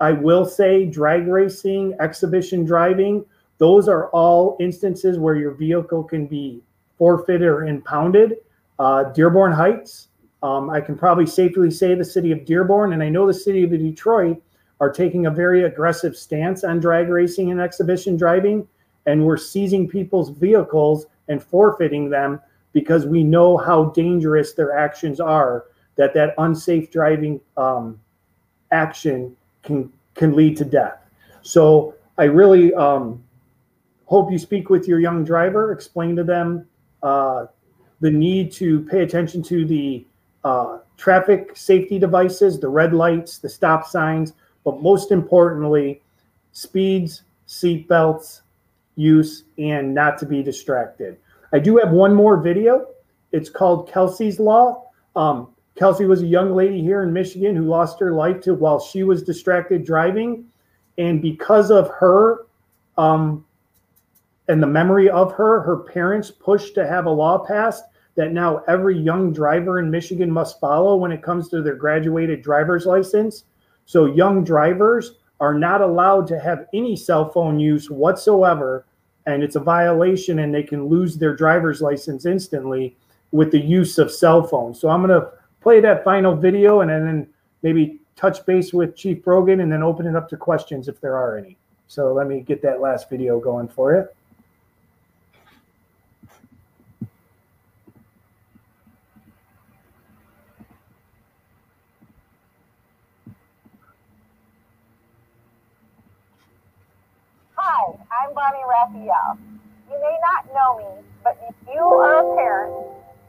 I 0.00 0.12
will 0.12 0.46
say 0.46 0.86
drag 0.86 1.26
racing, 1.26 1.94
exhibition 2.00 2.64
driving, 2.64 3.26
those 3.58 3.86
are 3.86 4.08
all 4.08 4.56
instances 4.60 5.18
where 5.18 5.36
your 5.36 5.52
vehicle 5.52 6.02
can 6.04 6.26
be 6.26 6.62
forfeited 7.00 7.40
or 7.40 7.64
impounded. 7.64 8.36
Uh, 8.78 9.04
Dearborn 9.04 9.52
Heights, 9.52 10.08
um, 10.42 10.68
I 10.68 10.82
can 10.82 10.98
probably 10.98 11.26
safely 11.26 11.70
say 11.70 11.94
the 11.94 12.04
city 12.04 12.30
of 12.30 12.44
Dearborn, 12.44 12.92
and 12.92 13.02
I 13.02 13.08
know 13.08 13.26
the 13.26 13.32
city 13.32 13.64
of 13.64 13.70
Detroit 13.70 14.36
are 14.80 14.90
taking 14.90 15.24
a 15.24 15.30
very 15.30 15.64
aggressive 15.64 16.14
stance 16.14 16.62
on 16.62 16.78
drag 16.78 17.08
racing 17.08 17.50
and 17.50 17.58
exhibition 17.58 18.18
driving, 18.18 18.68
and 19.06 19.24
we're 19.24 19.38
seizing 19.38 19.88
people's 19.88 20.28
vehicles 20.28 21.06
and 21.28 21.42
forfeiting 21.42 22.10
them 22.10 22.38
because 22.74 23.06
we 23.06 23.24
know 23.24 23.56
how 23.56 23.84
dangerous 23.84 24.52
their 24.52 24.76
actions 24.76 25.20
are. 25.20 25.64
That 25.96 26.12
that 26.14 26.34
unsafe 26.36 26.90
driving 26.90 27.40
um, 27.56 27.98
action 28.72 29.34
can 29.62 29.90
can 30.14 30.34
lead 30.34 30.56
to 30.58 30.64
death. 30.66 30.98
So 31.40 31.94
I 32.18 32.24
really 32.24 32.74
um, 32.74 33.22
hope 34.04 34.30
you 34.30 34.38
speak 34.38 34.68
with 34.68 34.86
your 34.86 35.00
young 35.00 35.24
driver, 35.24 35.72
explain 35.72 36.14
to 36.16 36.24
them 36.24 36.66
uh, 37.02 37.46
the 38.00 38.10
need 38.10 38.52
to 38.52 38.80
pay 38.84 39.02
attention 39.02 39.42
to 39.44 39.64
the 39.64 40.04
uh, 40.44 40.78
traffic 40.96 41.56
safety 41.56 41.98
devices, 41.98 42.58
the 42.58 42.68
red 42.68 42.92
lights, 42.92 43.38
the 43.38 43.48
stop 43.48 43.86
signs, 43.86 44.32
but 44.64 44.82
most 44.82 45.10
importantly, 45.10 46.02
speeds, 46.52 47.22
seat 47.46 47.88
belts, 47.88 48.42
use, 48.96 49.44
and 49.58 49.94
not 49.94 50.18
to 50.18 50.26
be 50.26 50.42
distracted. 50.42 51.16
I 51.52 51.58
do 51.58 51.76
have 51.78 51.90
one 51.90 52.14
more 52.14 52.36
video. 52.36 52.86
It's 53.32 53.50
called 53.50 53.90
Kelsey's 53.90 54.38
Law. 54.38 54.84
Um, 55.16 55.48
Kelsey 55.76 56.04
was 56.04 56.22
a 56.22 56.26
young 56.26 56.54
lady 56.54 56.82
here 56.82 57.02
in 57.02 57.12
Michigan 57.12 57.56
who 57.56 57.64
lost 57.64 57.98
her 58.00 58.12
life 58.12 58.40
to 58.42 58.54
while 58.54 58.78
she 58.78 59.02
was 59.02 59.22
distracted 59.22 59.84
driving, 59.84 60.44
and 60.98 61.22
because 61.22 61.70
of 61.70 61.90
her, 61.90 62.46
um, 62.98 63.44
and 64.50 64.60
the 64.60 64.66
memory 64.66 65.08
of 65.08 65.32
her, 65.34 65.60
her 65.60 65.76
parents 65.76 66.30
pushed 66.30 66.74
to 66.74 66.86
have 66.86 67.06
a 67.06 67.10
law 67.10 67.38
passed 67.38 67.84
that 68.16 68.32
now 68.32 68.64
every 68.66 68.98
young 68.98 69.32
driver 69.32 69.78
in 69.78 69.90
Michigan 69.90 70.28
must 70.28 70.58
follow 70.58 70.96
when 70.96 71.12
it 71.12 71.22
comes 71.22 71.48
to 71.48 71.62
their 71.62 71.76
graduated 71.76 72.42
driver's 72.42 72.84
license. 72.84 73.44
So 73.86 74.06
young 74.06 74.42
drivers 74.42 75.12
are 75.38 75.54
not 75.54 75.82
allowed 75.82 76.26
to 76.26 76.40
have 76.40 76.66
any 76.74 76.96
cell 76.96 77.30
phone 77.30 77.60
use 77.60 77.90
whatsoever, 77.90 78.86
and 79.26 79.44
it's 79.44 79.54
a 79.54 79.60
violation, 79.60 80.40
and 80.40 80.52
they 80.52 80.64
can 80.64 80.86
lose 80.86 81.16
their 81.16 81.36
driver's 81.36 81.80
license 81.80 82.26
instantly 82.26 82.96
with 83.30 83.52
the 83.52 83.60
use 83.60 83.98
of 83.98 84.10
cell 84.10 84.42
phones. 84.42 84.80
So 84.80 84.88
I'm 84.88 85.06
going 85.06 85.20
to 85.20 85.30
play 85.60 85.78
that 85.80 86.02
final 86.02 86.34
video 86.34 86.80
and 86.80 86.90
then 86.90 87.28
maybe 87.62 88.00
touch 88.16 88.44
base 88.46 88.72
with 88.72 88.96
Chief 88.96 89.22
Brogan 89.22 89.60
and 89.60 89.70
then 89.70 89.84
open 89.84 90.08
it 90.08 90.16
up 90.16 90.28
to 90.30 90.36
questions 90.36 90.88
if 90.88 91.00
there 91.00 91.16
are 91.16 91.38
any. 91.38 91.56
So 91.86 92.12
let 92.12 92.26
me 92.26 92.40
get 92.40 92.60
that 92.62 92.80
last 92.80 93.08
video 93.08 93.38
going 93.38 93.68
for 93.68 93.94
you. 93.94 94.08
Hi, 107.80 107.96
I'm 108.12 108.36
Bonnie 108.36 108.60
Raffaele. 108.68 109.40
You 109.88 109.96
may 110.04 110.16
not 110.20 110.44
know 110.52 110.76
me, 110.84 111.00
but 111.24 111.32
if 111.48 111.56
you 111.64 111.80
are 111.80 112.20
a 112.20 112.36
parent 112.36 112.76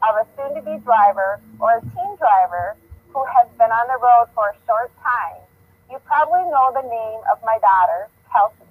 of 0.04 0.12
a 0.20 0.28
soon 0.36 0.52
to 0.52 0.60
be 0.60 0.76
driver 0.84 1.40
or 1.56 1.80
a 1.80 1.80
teen 1.80 2.12
driver 2.20 2.76
who 3.16 3.24
has 3.32 3.48
been 3.56 3.72
on 3.72 3.88
the 3.88 3.96
road 3.96 4.28
for 4.36 4.52
a 4.52 4.56
short 4.68 4.92
time, 5.00 5.40
you 5.88 5.96
probably 6.04 6.44
know 6.52 6.68
the 6.68 6.84
name 6.84 7.20
of 7.32 7.40
my 7.48 7.56
daughter, 7.64 8.12
Kelsey. 8.28 8.68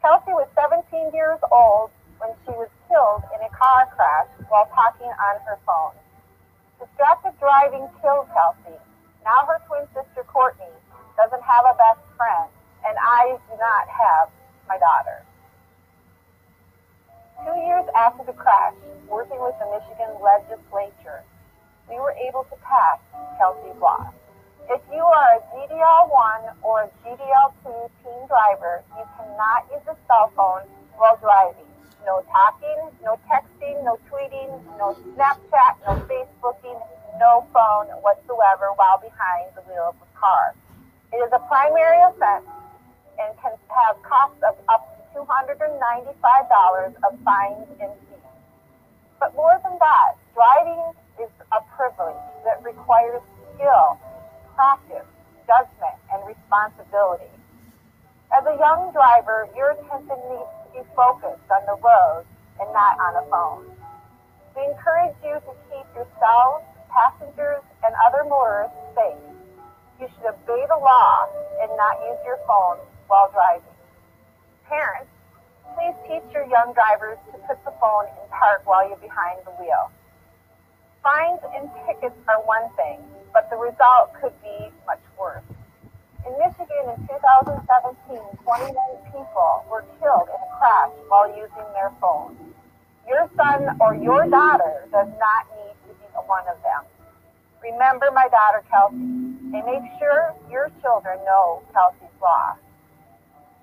Kelsey 0.00 0.32
was 0.32 0.48
17 0.56 1.12
years 1.12 1.36
old 1.52 1.92
when 2.16 2.32
she 2.48 2.56
was 2.56 2.72
killed 2.88 3.28
in 3.36 3.44
a 3.44 3.52
car 3.52 3.84
crash 3.92 4.32
while 4.48 4.72
talking 4.72 5.12
on 5.12 5.36
her 5.44 5.60
phone. 5.68 5.92
Distracted 6.80 7.36
driving 7.36 7.92
killed 8.00 8.24
Kelsey. 8.32 8.80
Now 9.20 9.44
her 9.52 9.60
twin 9.68 9.84
sister, 9.92 10.24
Courtney, 10.32 10.72
doesn't 11.20 11.44
have 11.44 11.68
a 11.68 11.76
best 11.76 12.00
friend, 12.16 12.48
and 12.88 12.96
I 12.96 13.36
do 13.36 13.54
not 13.60 13.84
have 13.92 14.32
my 14.68 14.78
daughter. 14.78 15.22
Two 17.44 17.56
years 17.66 17.84
after 17.94 18.24
the 18.24 18.32
crash, 18.32 18.74
working 19.08 19.40
with 19.40 19.54
the 19.60 19.68
Michigan 19.68 20.16
legislature, 20.22 21.20
we 21.88 21.96
were 22.00 22.16
able 22.16 22.44
to 22.48 22.56
pass 22.64 22.98
Kelsey's 23.36 23.76
Law. 23.80 24.12
If 24.70 24.80
you 24.88 25.04
are 25.04 25.28
a 25.36 25.40
GDL1 25.52 26.56
or 26.62 26.88
a 26.88 26.90
GDL2 27.04 27.90
teen 28.00 28.20
driver, 28.28 28.80
you 28.96 29.04
cannot 29.18 29.68
use 29.68 29.84
a 29.84 29.96
cell 30.08 30.32
phone 30.34 30.64
while 30.96 31.18
driving. 31.20 31.68
No 32.06 32.24
talking, 32.32 32.88
no 33.04 33.20
texting, 33.28 33.76
no 33.84 33.98
tweeting, 34.08 34.48
no 34.78 34.96
Snapchat, 35.12 35.84
no 35.84 36.00
Facebooking, 36.08 36.80
no 37.20 37.46
phone 37.52 37.88
whatsoever 38.00 38.72
while 38.76 38.98
behind 38.98 39.52
the 39.54 39.62
wheel 39.68 39.92
of 39.92 39.96
the 40.00 40.08
car. 40.18 40.54
It 41.12 41.16
is 41.16 41.30
a 41.32 41.40
primary 41.46 42.00
offense 42.08 42.48
and 43.18 43.30
can 43.38 43.54
have 43.68 43.96
costs 44.02 44.42
of 44.42 44.56
up 44.68 44.82
to 45.14 45.20
$295 45.20 45.70
of 47.06 47.12
fines 47.22 47.68
and 47.80 47.92
fees. 48.06 48.24
But 49.20 49.34
more 49.34 49.58
than 49.62 49.78
that, 49.78 50.18
driving 50.34 50.82
is 51.22 51.30
a 51.52 51.60
privilege 51.76 52.18
that 52.44 52.62
requires 52.62 53.22
skill, 53.54 53.98
practice, 54.54 55.06
judgment, 55.46 55.96
and 56.10 56.20
responsibility. 56.26 57.30
As 58.34 58.42
a 58.46 58.58
young 58.58 58.90
driver, 58.90 59.46
your 59.54 59.78
attention 59.78 60.18
needs 60.26 60.50
to 60.50 60.68
be 60.74 60.82
focused 60.98 61.46
on 61.54 61.62
the 61.70 61.78
road 61.78 62.26
and 62.58 62.68
not 62.74 62.98
on 62.98 63.22
a 63.22 63.24
phone. 63.30 63.62
We 64.56 64.66
encourage 64.66 65.14
you 65.22 65.38
to 65.38 65.52
keep 65.70 65.86
yourselves, 65.94 66.66
passengers, 66.90 67.62
and 67.86 67.94
other 68.06 68.26
motorists 68.26 68.78
safe. 68.94 69.22
You 70.00 70.06
should 70.10 70.26
obey 70.26 70.66
the 70.66 70.78
law 70.78 71.30
and 71.62 71.70
not 71.78 72.02
use 72.10 72.18
your 72.26 72.38
phone 72.46 72.82
while 73.14 73.30
driving. 73.30 73.78
Parents, 74.66 75.06
please 75.78 75.94
teach 76.02 76.26
your 76.34 76.50
young 76.50 76.74
drivers 76.74 77.14
to 77.30 77.38
put 77.46 77.62
the 77.62 77.70
phone 77.78 78.10
in 78.10 78.26
park 78.26 78.66
while 78.66 78.82
you're 78.82 78.98
behind 78.98 79.38
the 79.46 79.54
wheel. 79.62 79.86
Fines 80.98 81.38
and 81.54 81.70
tickets 81.86 82.18
are 82.26 82.42
one 82.42 82.66
thing, 82.74 82.98
but 83.30 83.46
the 83.54 83.56
result 83.56 84.10
could 84.18 84.34
be 84.42 84.66
much 84.82 84.98
worse. 85.14 85.46
In 86.26 86.34
Michigan 86.42 86.90
in 86.90 86.98
2017, 87.06 88.18
29 88.18 88.74
people 89.14 89.62
were 89.70 89.86
killed 90.02 90.26
in 90.26 90.40
a 90.42 90.50
crash 90.58 90.90
while 91.06 91.30
using 91.38 91.68
their 91.70 91.94
phones. 92.02 92.34
Your 93.06 93.30
son 93.38 93.78
or 93.78 93.94
your 93.94 94.26
daughter 94.26 94.90
does 94.90 95.12
not 95.22 95.46
need 95.54 95.76
to 95.86 95.94
be 96.02 96.08
one 96.26 96.50
of 96.50 96.58
them. 96.66 96.82
Remember 97.62 98.10
my 98.10 98.26
daughter 98.26 98.66
Kelsey, 98.66 98.98
and 99.54 99.62
make 99.62 99.86
sure 100.02 100.34
your 100.50 100.72
children 100.82 101.22
know 101.22 101.62
Kelsey's 101.70 102.10
law. 102.18 102.58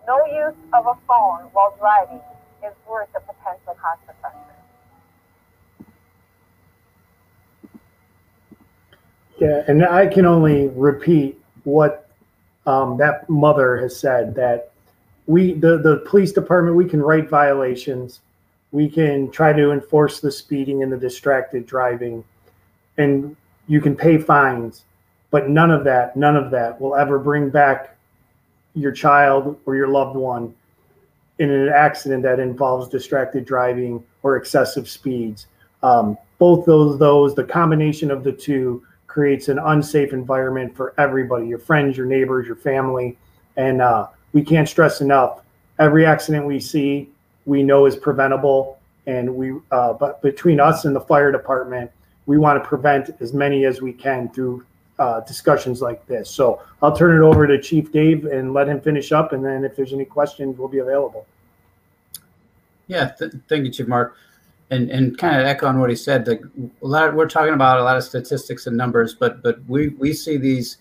No 0.08 0.26
use 0.26 0.56
of 0.74 0.88
a 0.88 0.95
phone 1.08 1.49
while 1.54 1.76
driving 1.80 2.22
is 2.66 2.74
worth 2.89 3.08
the 3.14 3.20
potential 3.20 3.76
consequences. 3.82 4.52
Yeah, 9.39 9.64
and 9.68 9.84
I 9.84 10.08
can 10.08 10.26
only 10.26 10.68
repeat 10.68 11.39
what 11.64 12.10
um, 12.66 12.97
that 12.97 13.28
mother 13.30 13.78
has 13.78 13.99
said 13.99 14.36
that 14.36 14.72
we, 15.26 15.54
the, 15.54 15.78
the 15.78 16.04
police 16.08 16.32
department, 16.32 16.76
we 16.76 16.88
can 16.88 17.02
write 17.02 17.30
violations, 17.30 18.22
we 18.72 18.89
can 18.89 19.32
try 19.32 19.54
to 19.54 19.72
enforce 19.72 20.20
the 20.20 20.32
speeding 20.32 20.84
and 20.84 20.91
the 20.91 20.97
distracted 20.97 21.66
driving, 21.66 22.24
and 22.97 23.36
you 23.68 23.82
can 23.82 23.95
pay 23.95 24.18
fines, 24.18 24.84
but 25.30 25.49
none 25.49 25.72
of 25.72 25.84
that, 25.86 26.16
none 26.16 26.36
of 26.36 26.52
that 26.52 26.80
will 26.80 26.95
ever 26.95 27.18
bring 27.18 27.49
back 27.49 27.97
your 28.74 28.91
child 28.91 29.59
or 29.65 29.76
your 29.76 29.88
loved 29.88 30.15
one 30.15 30.53
in 31.39 31.49
an 31.49 31.69
accident 31.69 32.24
that 32.24 32.39
involves 32.39 32.88
distracted 32.88 33.45
driving 33.45 34.03
or 34.24 34.38
excessive 34.38 34.88
speeds. 34.88 35.47
Um, 35.84 36.17
both 36.38 36.65
those, 36.65 36.99
those, 36.99 37.36
the 37.36 37.43
combination 37.43 38.11
of 38.11 38.24
the 38.24 38.32
two 38.32 38.84
creates 39.07 39.49
an 39.49 39.59
unsafe 39.59 40.13
environment 40.13 40.76
for 40.76 40.93
everybody, 40.97 41.47
your 41.47 41.59
friends, 41.59 41.97
your 41.97 42.05
neighbors, 42.05 42.47
your 42.47 42.55
family. 42.55 43.17
And 43.57 43.82
uh, 43.82 44.07
we 44.34 44.43
can't 44.43 44.69
stress 44.69 45.01
enough, 45.01 45.41
every 45.80 46.05
accident 46.05 46.45
we 46.45 46.59
see, 46.59 47.09
we 47.45 47.63
know 47.63 47.86
is 47.86 47.95
preventable. 47.95 48.80
And 49.07 49.36
we, 49.36 49.53
uh, 49.72 49.93
but 49.93 50.22
between 50.22 50.59
us 50.59 50.86
and 50.86 50.95
the 50.95 51.01
fire 51.01 51.32
department, 51.32 51.91
we 52.28 52.38
want 52.38 52.61
to 52.61 52.67
prevent 52.67 53.09
as 53.19 53.34
many 53.34 53.65
as 53.65 53.82
we 53.82 53.91
can 53.91 54.30
through 54.30 54.63
uh, 55.02 55.20
discussions 55.22 55.82
like 55.82 56.06
this. 56.06 56.30
So 56.30 56.62
I'll 56.84 56.95
turn 56.95 57.18
it 57.18 57.26
over 57.26 57.47
to 57.47 57.60
Chief 57.60 57.91
Dave 57.91 58.26
and 58.26 58.54
let 58.54 58.68
him 58.68 58.80
finish 58.80 59.12
up. 59.12 59.34
And 59.34 59.43
then 59.43 59.66
if 59.66 59.76
there's 59.76 59.93
any 59.93 60.06
questions, 60.06 60.60
we'll 60.60 60.68
be 60.68 60.78
available. 60.78 61.26
Yeah, 62.86 63.10
th- 63.18 63.34
thank 63.49 63.66
you, 63.66 63.72
Chief 63.72 63.88
Mark. 63.88 64.16
And 64.70 64.89
and 64.91 65.18
kind 65.18 65.41
of 65.41 65.45
echo 65.47 65.66
on 65.66 65.80
what 65.80 65.89
he 65.89 65.95
said. 65.95 66.24
The, 66.24 66.39
a 66.82 66.88
lot 66.88 67.10
of, 67.10 67.16
we're 67.16 67.28
talking 67.28 67.54
about 67.54 67.80
a 67.80 67.84
lot 67.84 67.97
of 67.97 68.04
statistics 68.04 68.68
and 68.68 68.78
numbers, 68.78 69.16
but 69.16 69.41
but 69.41 69.60
we 69.68 69.89
we 69.89 70.14
see 70.14 70.38
these 70.38 70.78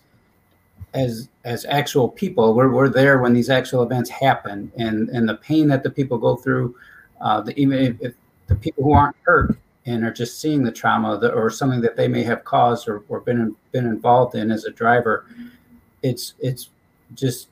as 0.93 1.27
as 1.43 1.65
actual 1.65 2.07
people. 2.07 2.53
We're 2.53 2.71
we're 2.71 2.89
there 2.89 3.19
when 3.19 3.33
these 3.33 3.49
actual 3.49 3.81
events 3.83 4.09
happen, 4.09 4.71
and 4.77 5.09
and 5.09 5.27
the 5.27 5.35
pain 5.35 5.67
that 5.69 5.83
the 5.83 5.89
people 5.89 6.17
go 6.17 6.35
through. 6.37 6.75
Uh, 7.19 7.41
the, 7.41 7.59
even 7.59 7.79
if, 7.79 8.01
if 8.01 8.13
the 8.47 8.55
people 8.55 8.83
who 8.83 8.93
aren't 8.93 9.15
hurt 9.23 9.57
and 9.85 10.03
are 10.03 10.13
just 10.13 10.39
seeing 10.39 10.63
the 10.63 10.71
trauma 10.71 11.17
that, 11.17 11.33
or 11.33 11.49
something 11.49 11.81
that 11.81 11.95
they 11.95 12.07
may 12.07 12.23
have 12.23 12.43
caused 12.43 12.87
or, 12.87 13.03
or 13.09 13.19
been 13.19 13.55
been 13.71 13.85
involved 13.85 14.35
in 14.35 14.51
as 14.51 14.65
a 14.65 14.71
driver, 14.71 15.25
it's 16.03 16.35
it's 16.39 16.69
just 17.13 17.49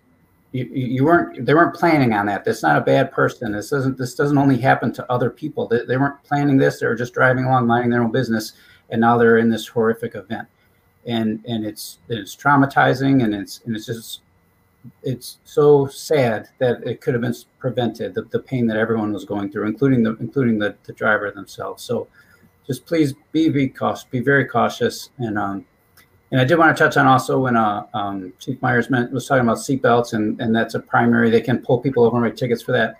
you, 0.51 0.65
you 0.65 1.05
weren't 1.05 1.45
they 1.45 1.53
weren't 1.53 1.75
planning 1.75 2.13
on 2.13 2.25
that. 2.27 2.43
That's 2.43 2.63
not 2.63 2.77
a 2.77 2.81
bad 2.81 3.11
person. 3.11 3.51
This 3.51 3.69
doesn't 3.69 3.97
this 3.97 4.15
doesn't 4.15 4.37
only 4.37 4.57
happen 4.57 4.91
to 4.93 5.11
other 5.11 5.29
people. 5.29 5.67
They, 5.67 5.85
they 5.85 5.97
weren't 5.97 6.23
planning 6.23 6.57
this. 6.57 6.79
They 6.79 6.87
were 6.87 6.95
just 6.95 7.13
driving 7.13 7.45
along, 7.45 7.67
minding 7.67 7.91
their 7.91 8.03
own 8.03 8.11
business, 8.11 8.53
and 8.89 9.01
now 9.01 9.17
they're 9.17 9.37
in 9.37 9.49
this 9.49 9.67
horrific 9.67 10.15
event, 10.15 10.47
and 11.05 11.43
and 11.47 11.65
it's 11.65 11.99
it's 12.09 12.35
traumatizing, 12.35 13.23
and 13.23 13.33
it's 13.35 13.61
and 13.65 13.75
it's 13.75 13.85
just 13.85 14.21
it's 15.03 15.39
so 15.43 15.87
sad 15.87 16.49
that 16.59 16.83
it 16.85 17.01
could 17.01 17.13
have 17.13 17.21
been 17.21 17.35
prevented 17.59 18.13
the, 18.13 18.23
the 18.23 18.39
pain 18.39 18.67
that 18.67 18.77
everyone 18.77 19.11
was 19.11 19.25
going 19.25 19.51
through 19.51 19.67
including 19.67 20.03
the 20.03 20.15
including 20.19 20.59
the, 20.59 20.75
the 20.83 20.93
driver 20.93 21.31
themselves 21.31 21.83
so 21.83 22.07
just 22.67 22.85
please 22.85 23.13
be 23.31 23.49
be 23.49 23.67
cautious 23.67 24.05
be 24.05 24.19
very 24.19 24.45
cautious 24.45 25.09
and 25.17 25.37
um 25.37 25.65
and 26.31 26.39
I 26.39 26.43
did 26.43 26.59
want 26.59 26.75
to 26.75 26.83
touch 26.83 26.95
on 26.95 27.07
also 27.07 27.39
when 27.39 27.55
uh, 27.55 27.87
um, 27.93 28.33
Chief 28.39 28.61
Myers 28.61 28.89
was 28.89 29.27
talking 29.27 29.43
about 29.43 29.57
seatbelts, 29.57 30.13
and, 30.13 30.39
and 30.39 30.55
that's 30.55 30.75
a 30.75 30.79
primary. 30.79 31.29
They 31.29 31.41
can 31.41 31.59
pull 31.59 31.79
people 31.79 32.05
over 32.05 32.17
and 32.17 32.23
write 32.23 32.37
tickets 32.37 32.61
for 32.61 32.71
that. 32.73 32.97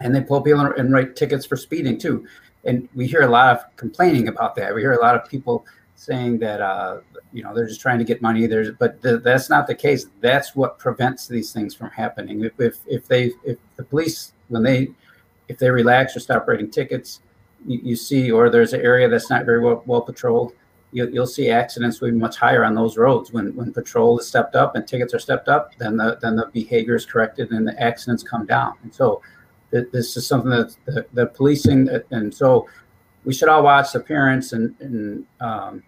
And 0.00 0.14
they 0.14 0.20
pull 0.20 0.42
people 0.42 0.60
and 0.60 0.92
write 0.92 1.16
tickets 1.16 1.46
for 1.46 1.56
speeding 1.56 1.98
too. 1.98 2.26
And 2.64 2.88
we 2.94 3.06
hear 3.06 3.22
a 3.22 3.28
lot 3.28 3.56
of 3.56 3.76
complaining 3.76 4.28
about 4.28 4.54
that. 4.56 4.74
We 4.74 4.82
hear 4.82 4.92
a 4.92 5.00
lot 5.00 5.14
of 5.14 5.26
people 5.28 5.64
saying 5.96 6.38
that 6.38 6.60
uh, 6.60 6.98
you 7.32 7.42
know 7.42 7.54
they're 7.54 7.66
just 7.66 7.80
trying 7.80 7.98
to 7.98 8.04
get 8.04 8.20
money. 8.20 8.46
There's, 8.46 8.70
but 8.78 9.02
th- 9.02 9.22
that's 9.22 9.48
not 9.48 9.66
the 9.66 9.74
case. 9.74 10.06
That's 10.20 10.54
what 10.54 10.78
prevents 10.78 11.26
these 11.26 11.52
things 11.52 11.74
from 11.74 11.90
happening. 11.90 12.44
If, 12.44 12.58
if 12.58 12.78
if 12.86 13.08
they 13.08 13.32
if 13.44 13.58
the 13.76 13.84
police 13.84 14.32
when 14.48 14.62
they 14.62 14.90
if 15.48 15.58
they 15.58 15.70
relax 15.70 16.16
or 16.16 16.20
stop 16.20 16.48
writing 16.48 16.70
tickets, 16.70 17.20
you, 17.66 17.80
you 17.82 17.96
see, 17.96 18.30
or 18.30 18.48
there's 18.50 18.72
an 18.72 18.80
area 18.80 19.08
that's 19.08 19.30
not 19.30 19.44
very 19.44 19.60
well, 19.60 19.82
well 19.86 20.00
patrolled, 20.00 20.54
you, 20.92 21.08
you'll 21.10 21.26
see 21.26 21.50
accidents 21.50 22.00
will 22.00 22.10
be 22.10 22.16
much 22.16 22.36
higher 22.36 22.64
on 22.64 22.74
those 22.74 22.96
roads 22.96 23.32
when 23.32 23.54
when 23.56 23.72
patrol 23.72 24.18
is 24.18 24.26
stepped 24.26 24.54
up 24.54 24.76
and 24.76 24.86
tickets 24.86 25.14
are 25.14 25.18
stepped 25.18 25.48
up. 25.48 25.72
Then 25.78 25.96
the 25.96 26.18
then 26.20 26.36
the 26.36 26.46
behavior 26.52 26.94
is 26.94 27.06
corrected 27.06 27.50
and 27.50 27.66
the 27.66 27.80
accidents 27.82 28.22
come 28.22 28.46
down. 28.46 28.74
And 28.82 28.94
so 28.94 29.22
this 29.70 30.16
is 30.16 30.24
something 30.24 30.50
that 30.50 30.76
the, 30.84 31.04
the 31.14 31.26
policing 31.26 31.88
and 32.12 32.32
so 32.32 32.68
we 33.24 33.32
should 33.32 33.48
all 33.48 33.62
watch 33.62 33.92
the 33.92 34.00
parents 34.00 34.52
and 34.52 34.74
and 34.80 35.26
um, 35.40 35.82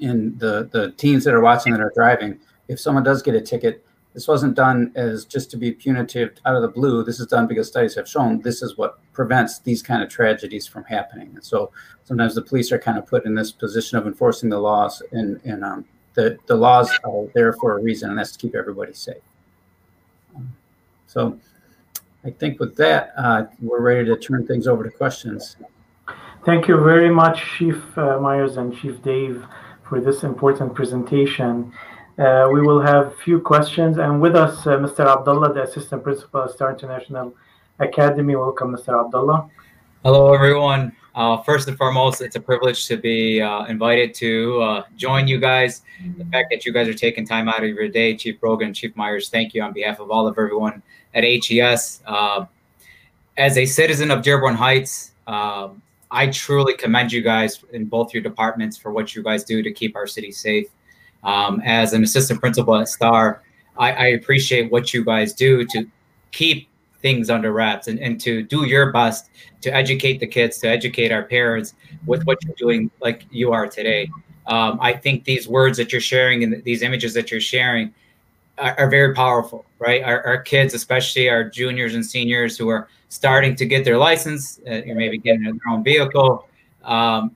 in 0.00 0.36
the 0.38 0.68
the 0.72 0.92
teens 0.92 1.24
that 1.24 1.34
are 1.34 1.40
watching 1.40 1.72
that 1.72 1.80
are 1.80 1.92
driving. 1.94 2.38
If 2.68 2.80
someone 2.80 3.04
does 3.04 3.22
get 3.22 3.34
a 3.34 3.40
ticket, 3.40 3.84
this 4.14 4.26
wasn't 4.26 4.54
done 4.54 4.92
as 4.94 5.24
just 5.24 5.50
to 5.50 5.56
be 5.56 5.72
punitive 5.72 6.32
out 6.46 6.56
of 6.56 6.62
the 6.62 6.68
blue. 6.68 7.04
This 7.04 7.20
is 7.20 7.26
done 7.26 7.46
because 7.46 7.68
studies 7.68 7.94
have 7.96 8.08
shown 8.08 8.40
this 8.40 8.62
is 8.62 8.78
what 8.78 8.98
prevents 9.12 9.58
these 9.58 9.82
kind 9.82 10.02
of 10.02 10.08
tragedies 10.08 10.66
from 10.66 10.84
happening. 10.84 11.30
And 11.34 11.44
so 11.44 11.70
sometimes 12.04 12.34
the 12.34 12.42
police 12.42 12.72
are 12.72 12.78
kind 12.78 12.96
of 12.96 13.06
put 13.06 13.26
in 13.26 13.34
this 13.34 13.52
position 13.52 13.98
of 13.98 14.06
enforcing 14.06 14.48
the 14.48 14.58
laws, 14.58 15.02
and 15.12 15.40
and 15.44 15.64
um, 15.64 15.84
the 16.14 16.38
the 16.46 16.56
laws 16.56 16.90
are 17.04 17.26
there 17.34 17.52
for 17.52 17.78
a 17.78 17.82
reason, 17.82 18.10
and 18.10 18.18
that's 18.18 18.32
to 18.32 18.38
keep 18.38 18.54
everybody 18.54 18.94
safe. 18.94 19.22
So. 21.06 21.38
I 22.26 22.30
think 22.30 22.58
with 22.58 22.74
that, 22.76 23.12
uh, 23.18 23.44
we're 23.60 23.82
ready 23.82 24.06
to 24.06 24.16
turn 24.16 24.46
things 24.46 24.66
over 24.66 24.82
to 24.82 24.90
questions. 24.90 25.58
Thank 26.44 26.68
you 26.68 26.76
very 26.76 27.08
much, 27.08 27.42
Chief 27.56 27.82
uh, 27.96 28.18
Myers 28.20 28.58
and 28.58 28.76
Chief 28.76 29.02
Dave, 29.02 29.46
for 29.88 29.98
this 29.98 30.24
important 30.24 30.74
presentation. 30.74 31.72
Uh, 32.18 32.50
we 32.52 32.60
will 32.60 32.82
have 32.82 33.06
a 33.06 33.10
few 33.12 33.40
questions, 33.40 33.96
and 33.96 34.20
with 34.20 34.36
us, 34.36 34.66
uh, 34.66 34.76
Mr. 34.76 35.06
Abdullah, 35.06 35.54
the 35.54 35.62
Assistant 35.62 36.02
Principal 36.02 36.42
at 36.42 36.50
Star 36.50 36.70
International 36.70 37.32
Academy. 37.78 38.36
Welcome, 38.36 38.76
Mr. 38.76 39.02
Abdullah. 39.02 39.48
Hello, 40.04 40.34
everyone. 40.34 40.94
Uh, 41.14 41.38
first 41.38 41.66
and 41.66 41.78
foremost, 41.78 42.20
it's 42.20 42.36
a 42.36 42.40
privilege 42.40 42.86
to 42.88 42.98
be 42.98 43.40
uh, 43.40 43.64
invited 43.64 44.12
to 44.16 44.60
uh, 44.60 44.82
join 44.98 45.26
you 45.26 45.40
guys. 45.40 45.80
The 46.18 46.26
fact 46.26 46.48
that 46.50 46.66
you 46.66 46.74
guys 46.74 46.88
are 46.88 46.94
taking 46.94 47.26
time 47.26 47.48
out 47.48 47.64
of 47.64 47.70
your 47.70 47.88
day, 47.88 48.14
Chief 48.18 48.38
Brogan, 48.38 48.74
Chief 48.74 48.94
Myers, 48.96 49.30
thank 49.30 49.54
you 49.54 49.62
on 49.62 49.72
behalf 49.72 49.98
of 49.98 50.10
all 50.10 50.26
of 50.26 50.36
everyone 50.36 50.82
at 51.14 51.24
HES. 51.24 52.02
As 53.36 53.56
a 53.56 53.64
citizen 53.64 54.10
of 54.10 54.20
Dearborn 54.20 54.56
Heights, 54.56 55.12
I 56.14 56.28
truly 56.28 56.74
commend 56.74 57.12
you 57.12 57.22
guys 57.22 57.62
in 57.72 57.86
both 57.86 58.14
your 58.14 58.22
departments 58.22 58.76
for 58.76 58.92
what 58.92 59.14
you 59.16 59.22
guys 59.22 59.42
do 59.42 59.62
to 59.62 59.72
keep 59.72 59.96
our 59.96 60.06
city 60.06 60.30
safe. 60.30 60.68
Um, 61.24 61.60
as 61.64 61.92
an 61.92 62.04
assistant 62.04 62.38
principal 62.38 62.76
at 62.76 62.88
Star, 62.88 63.42
I, 63.76 63.92
I, 63.92 64.06
appreciate 64.08 64.70
what 64.70 64.92
you 64.92 65.04
guys 65.04 65.32
do 65.32 65.64
to 65.68 65.86
keep 66.32 66.68
things 67.00 67.30
under 67.30 67.50
wraps 67.50 67.88
and, 67.88 67.98
and 67.98 68.20
to 68.20 68.42
do 68.42 68.66
your 68.66 68.92
best 68.92 69.30
to 69.62 69.74
educate 69.74 70.20
the 70.20 70.26
kids, 70.26 70.58
to 70.58 70.68
educate 70.68 71.10
our 71.10 71.22
parents 71.22 71.74
with 72.06 72.24
what 72.24 72.44
you're 72.44 72.54
doing 72.56 72.90
like 73.00 73.24
you 73.30 73.52
are 73.52 73.66
today. 73.66 74.08
Um, 74.46 74.78
I 74.80 74.92
think 74.92 75.24
these 75.24 75.48
words 75.48 75.78
that 75.78 75.92
you're 75.92 76.00
sharing 76.00 76.44
and 76.44 76.62
these 76.62 76.82
images 76.82 77.14
that 77.14 77.30
you're 77.30 77.40
sharing 77.40 77.92
are, 78.58 78.78
are 78.78 78.90
very 78.90 79.14
powerful, 79.14 79.64
right? 79.78 80.02
Our, 80.02 80.24
our, 80.26 80.38
kids, 80.38 80.74
especially 80.74 81.28
our 81.28 81.44
juniors 81.44 81.94
and 81.94 82.04
seniors 82.04 82.56
who 82.56 82.68
are 82.68 82.88
starting 83.08 83.56
to 83.56 83.66
get 83.66 83.84
their 83.84 83.98
license, 83.98 84.60
uh, 84.66 84.82
maybe 84.86 85.18
getting 85.18 85.42
their 85.42 85.54
own 85.68 85.84
vehicle. 85.84 86.48
Um, 86.82 87.34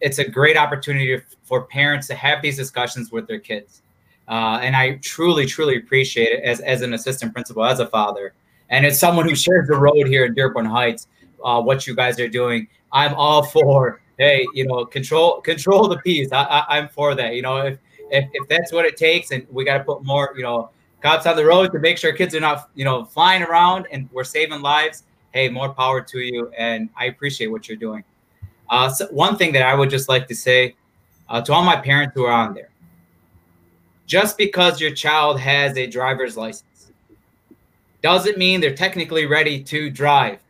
it's 0.00 0.18
a 0.18 0.28
great 0.28 0.56
opportunity 0.56 1.20
for 1.44 1.62
parents 1.62 2.06
to 2.08 2.14
have 2.14 2.42
these 2.42 2.56
discussions 2.56 3.12
with 3.12 3.26
their 3.26 3.38
kids. 3.38 3.82
Uh, 4.28 4.60
and 4.62 4.76
I 4.76 4.96
truly, 5.02 5.44
truly 5.46 5.76
appreciate 5.76 6.28
it 6.28 6.44
as, 6.44 6.60
as 6.60 6.82
an 6.82 6.94
assistant 6.94 7.32
principal, 7.32 7.64
as 7.64 7.80
a 7.80 7.86
father, 7.86 8.32
and 8.68 8.86
as 8.86 8.98
someone 8.98 9.28
who 9.28 9.34
shares 9.34 9.66
the 9.66 9.76
road 9.76 10.06
here 10.06 10.24
in 10.24 10.34
Dearborn 10.34 10.66
Heights, 10.66 11.08
uh, 11.44 11.60
what 11.60 11.86
you 11.86 11.96
guys 11.96 12.20
are 12.20 12.28
doing. 12.28 12.68
I'm 12.92 13.14
all 13.14 13.42
for, 13.54 14.00
hey, 14.18 14.46
you 14.54 14.66
know, 14.66 14.84
control 14.84 15.40
control 15.40 15.88
the 15.88 15.98
peace. 15.98 16.30
I, 16.32 16.42
I, 16.42 16.78
I'm 16.78 16.88
for 16.88 17.14
that. 17.16 17.34
You 17.34 17.42
know, 17.42 17.56
if 17.58 17.78
if, 18.10 18.28
if 18.32 18.48
that's 18.48 18.72
what 18.72 18.84
it 18.84 18.96
takes, 18.96 19.30
and 19.30 19.46
we 19.50 19.64
got 19.64 19.78
to 19.78 19.84
put 19.84 20.04
more, 20.04 20.34
you 20.36 20.42
know, 20.42 20.70
cops 21.00 21.26
on 21.26 21.36
the 21.36 21.44
road 21.44 21.72
to 21.72 21.78
make 21.78 21.98
sure 21.98 22.12
kids 22.12 22.34
are 22.34 22.40
not, 22.40 22.70
you 22.74 22.84
know, 22.84 23.04
flying 23.04 23.42
around 23.42 23.86
and 23.90 24.08
we're 24.12 24.24
saving 24.24 24.60
lives. 24.60 25.04
Hey, 25.32 25.48
more 25.48 25.72
power 25.72 26.00
to 26.00 26.18
you, 26.18 26.50
and 26.58 26.90
I 26.96 27.06
appreciate 27.06 27.48
what 27.48 27.68
you're 27.68 27.78
doing. 27.78 28.02
Uh, 28.68 28.88
so 28.88 29.06
one 29.06 29.36
thing 29.36 29.52
that 29.52 29.62
I 29.62 29.74
would 29.74 29.88
just 29.88 30.08
like 30.08 30.26
to 30.28 30.34
say 30.34 30.74
uh, 31.28 31.40
to 31.42 31.52
all 31.52 31.62
my 31.62 31.76
parents 31.76 32.14
who 32.14 32.24
are 32.24 32.32
on 32.32 32.52
there, 32.52 32.70
just 34.06 34.36
because 34.36 34.80
your 34.80 34.90
child 34.90 35.38
has 35.38 35.76
a 35.76 35.86
driver's 35.86 36.36
license 36.36 36.90
doesn't 38.02 38.38
mean 38.38 38.60
they're 38.60 38.74
technically 38.74 39.26
ready 39.26 39.62
to 39.62 39.90
drive. 39.90 40.40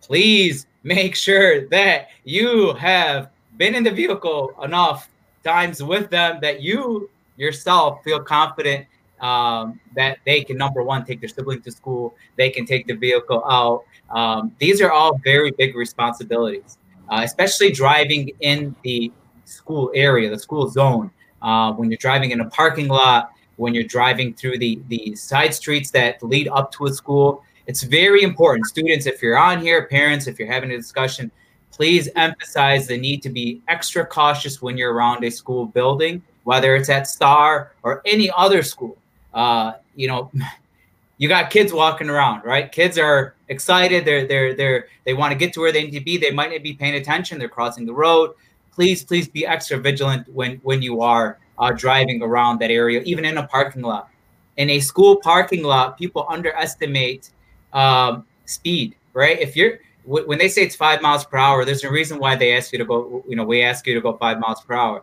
Please 0.00 0.66
make 0.82 1.14
sure 1.14 1.68
that 1.68 2.08
you 2.24 2.72
have 2.74 3.30
been 3.56 3.74
in 3.74 3.84
the 3.84 3.90
vehicle 3.90 4.52
enough 4.62 5.08
times 5.44 5.82
with 5.82 6.10
them 6.10 6.38
that 6.40 6.60
you 6.60 7.10
yourself 7.36 8.02
feel 8.04 8.20
confident 8.20 8.86
um, 9.20 9.80
that 9.94 10.18
they 10.26 10.42
can 10.42 10.56
number 10.56 10.82
one 10.82 11.04
take 11.04 11.20
their 11.20 11.28
sibling 11.28 11.62
to 11.62 11.70
school, 11.70 12.14
they 12.36 12.50
can 12.50 12.66
take 12.66 12.86
the 12.86 12.94
vehicle 12.94 13.42
out. 13.48 13.84
Um, 14.10 14.54
these 14.58 14.80
are 14.80 14.90
all 14.90 15.18
very 15.24 15.50
big 15.52 15.76
responsibilities, 15.76 16.78
uh, 17.10 17.20
especially 17.24 17.72
driving 17.72 18.30
in 18.40 18.74
the 18.82 19.12
school 19.44 19.90
area, 19.94 20.28
the 20.30 20.38
school 20.38 20.68
zone. 20.68 21.10
Uh, 21.40 21.72
when 21.72 21.90
you're 21.90 21.98
driving 21.98 22.30
in 22.32 22.40
a 22.40 22.50
parking 22.50 22.88
lot, 22.88 23.30
when 23.56 23.74
you're 23.74 23.84
driving 23.84 24.34
through 24.34 24.58
the 24.58 24.80
the 24.88 25.14
side 25.14 25.54
streets 25.54 25.90
that 25.90 26.22
lead 26.22 26.48
up 26.48 26.72
to 26.72 26.86
a 26.86 26.92
school, 26.92 27.42
it's 27.66 27.82
very 27.82 28.22
important. 28.22 28.66
Students, 28.66 29.06
if 29.06 29.22
you're 29.22 29.38
on 29.38 29.60
here, 29.60 29.86
parents, 29.86 30.26
if 30.26 30.38
you're 30.38 30.50
having 30.50 30.70
a 30.72 30.76
discussion, 30.76 31.30
please 31.74 32.08
emphasize 32.14 32.86
the 32.86 32.96
need 32.96 33.20
to 33.22 33.28
be 33.28 33.60
extra 33.66 34.06
cautious 34.06 34.62
when 34.62 34.76
you're 34.76 34.94
around 34.94 35.24
a 35.24 35.30
school 35.30 35.66
building, 35.66 36.22
whether 36.44 36.76
it's 36.76 36.88
at 36.88 37.08
Star 37.08 37.72
or 37.82 38.00
any 38.06 38.30
other 38.36 38.62
school. 38.62 38.96
Uh, 39.32 39.72
you 39.96 40.06
know, 40.06 40.30
you 41.18 41.28
got 41.28 41.50
kids 41.50 41.72
walking 41.72 42.08
around, 42.08 42.44
right? 42.44 42.70
Kids 42.70 42.96
are 42.96 43.34
excited. 43.48 44.04
They're 44.04 44.26
they're 44.26 44.54
they're 44.54 44.86
they 45.04 45.14
want 45.14 45.32
to 45.32 45.38
get 45.38 45.52
to 45.54 45.60
where 45.60 45.72
they 45.72 45.84
need 45.84 45.98
to 45.98 46.04
be. 46.04 46.16
They 46.16 46.30
might 46.30 46.52
not 46.52 46.62
be 46.62 46.74
paying 46.74 46.94
attention. 46.94 47.38
They're 47.38 47.48
crossing 47.48 47.86
the 47.86 47.94
road. 47.94 48.34
Please, 48.72 49.04
please 49.04 49.28
be 49.28 49.44
extra 49.44 49.78
vigilant 49.78 50.28
when 50.32 50.58
when 50.62 50.80
you 50.80 51.00
are 51.00 51.38
uh, 51.58 51.72
driving 51.72 52.22
around 52.22 52.60
that 52.60 52.70
area, 52.70 53.00
even 53.02 53.24
in 53.24 53.38
a 53.38 53.46
parking 53.46 53.82
lot. 53.82 54.08
In 54.56 54.70
a 54.70 54.78
school 54.78 55.16
parking 55.16 55.64
lot, 55.64 55.98
people 55.98 56.24
underestimate 56.28 57.30
um, 57.72 58.24
speed, 58.44 58.94
right? 59.12 59.38
If 59.40 59.56
you're 59.56 59.80
when 60.04 60.38
they 60.38 60.48
say 60.48 60.62
it's 60.62 60.76
five 60.76 61.00
miles 61.00 61.24
per 61.24 61.38
hour, 61.38 61.64
there's 61.64 61.84
a 61.84 61.90
reason 61.90 62.18
why 62.18 62.36
they 62.36 62.56
ask 62.56 62.72
you 62.72 62.78
to 62.78 62.84
go. 62.84 63.24
You 63.26 63.36
know, 63.36 63.44
we 63.44 63.62
ask 63.62 63.86
you 63.86 63.94
to 63.94 64.00
go 64.00 64.16
five 64.16 64.38
miles 64.38 64.60
per 64.62 64.74
hour. 64.74 65.02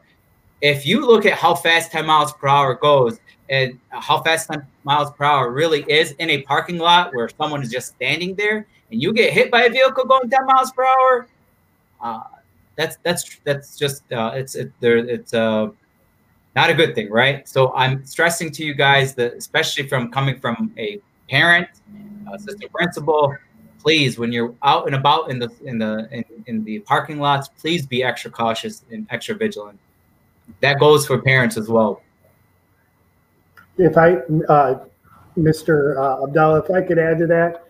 If 0.62 0.86
you 0.86 1.06
look 1.06 1.26
at 1.26 1.34
how 1.34 1.56
fast 1.56 1.92
10 1.92 2.06
miles 2.06 2.34
per 2.34 2.48
hour 2.48 2.76
goes 2.76 3.20
and 3.50 3.80
how 3.90 4.22
fast 4.22 4.52
10 4.52 4.66
miles 4.84 5.12
per 5.12 5.26
hour 5.26 5.52
really 5.52 5.82
is 5.90 6.12
in 6.14 6.30
a 6.30 6.44
parking 6.44 6.78
lot 6.78 7.16
where 7.16 7.30
someone 7.30 7.64
is 7.64 7.72
just 7.72 7.88
standing 7.88 8.36
there 8.36 8.68
and 8.92 9.02
you 9.02 9.12
get 9.12 9.34
hit 9.34 9.50
by 9.50 9.64
a 9.64 9.70
vehicle 9.72 10.06
going 10.06 10.30
10 10.30 10.46
miles 10.46 10.72
per 10.72 10.86
hour, 10.86 11.28
uh, 12.02 12.22
that's 12.76 12.98
that's 13.04 13.40
that's 13.44 13.78
just 13.78 14.12
uh, 14.12 14.32
it's 14.36 14.56
it, 14.56 14.72
there 14.80 14.98
it's 14.98 15.34
uh, 15.34 15.68
not 16.56 16.70
a 16.70 16.74
good 16.74 16.94
thing, 16.96 17.10
right? 17.10 17.48
So 17.48 17.74
I'm 17.74 18.06
stressing 18.06 18.52
to 18.52 18.66
you 18.66 18.74
guys 18.74 19.16
that, 19.16 19.34
especially 19.34 19.88
from 19.88 20.12
coming 20.12 20.40
from 20.40 20.74
a 20.78 21.00
parent, 21.30 21.68
assistant 22.34 22.72
principal, 22.72 23.36
please, 23.82 24.18
when 24.18 24.32
you're 24.32 24.54
out 24.64 24.86
and 24.86 24.96
about 24.96 25.30
in 25.30 25.40
the 25.40 25.50
in 25.64 25.78
the 25.78 26.08
in, 26.12 26.26
in 26.48 26.64
the 26.64 26.80
parking 26.80 27.20
lots, 27.20 27.48
please 27.48 27.86
be 27.86 28.04
extra 28.04 28.32
cautious 28.32 28.84
and 28.92 29.08
extra 29.10 29.36
vigilant. 29.36 29.80
That 30.62 30.80
goes 30.80 31.08
for 31.08 31.22
parents 31.22 31.58
as 31.58 31.68
well. 31.68 32.02
If 33.78 33.98
I, 33.98 34.16
uh, 34.50 34.86
Mr. 35.38 35.98
Uh, 35.98 36.24
Abdallah, 36.24 36.60
if 36.60 36.72
I 36.72 36.82
could 36.82 37.00
add 37.00 37.18
to 37.20 37.28
that, 37.28 37.68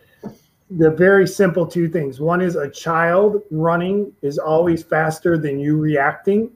the 0.71 0.89
very 0.89 1.27
simple 1.27 1.65
two 1.65 1.87
things. 1.87 2.19
One 2.19 2.41
is 2.41 2.55
a 2.55 2.69
child 2.69 3.41
running 3.51 4.11
is 4.21 4.37
always 4.37 4.83
faster 4.83 5.37
than 5.37 5.59
you 5.59 5.77
reacting. 5.77 6.49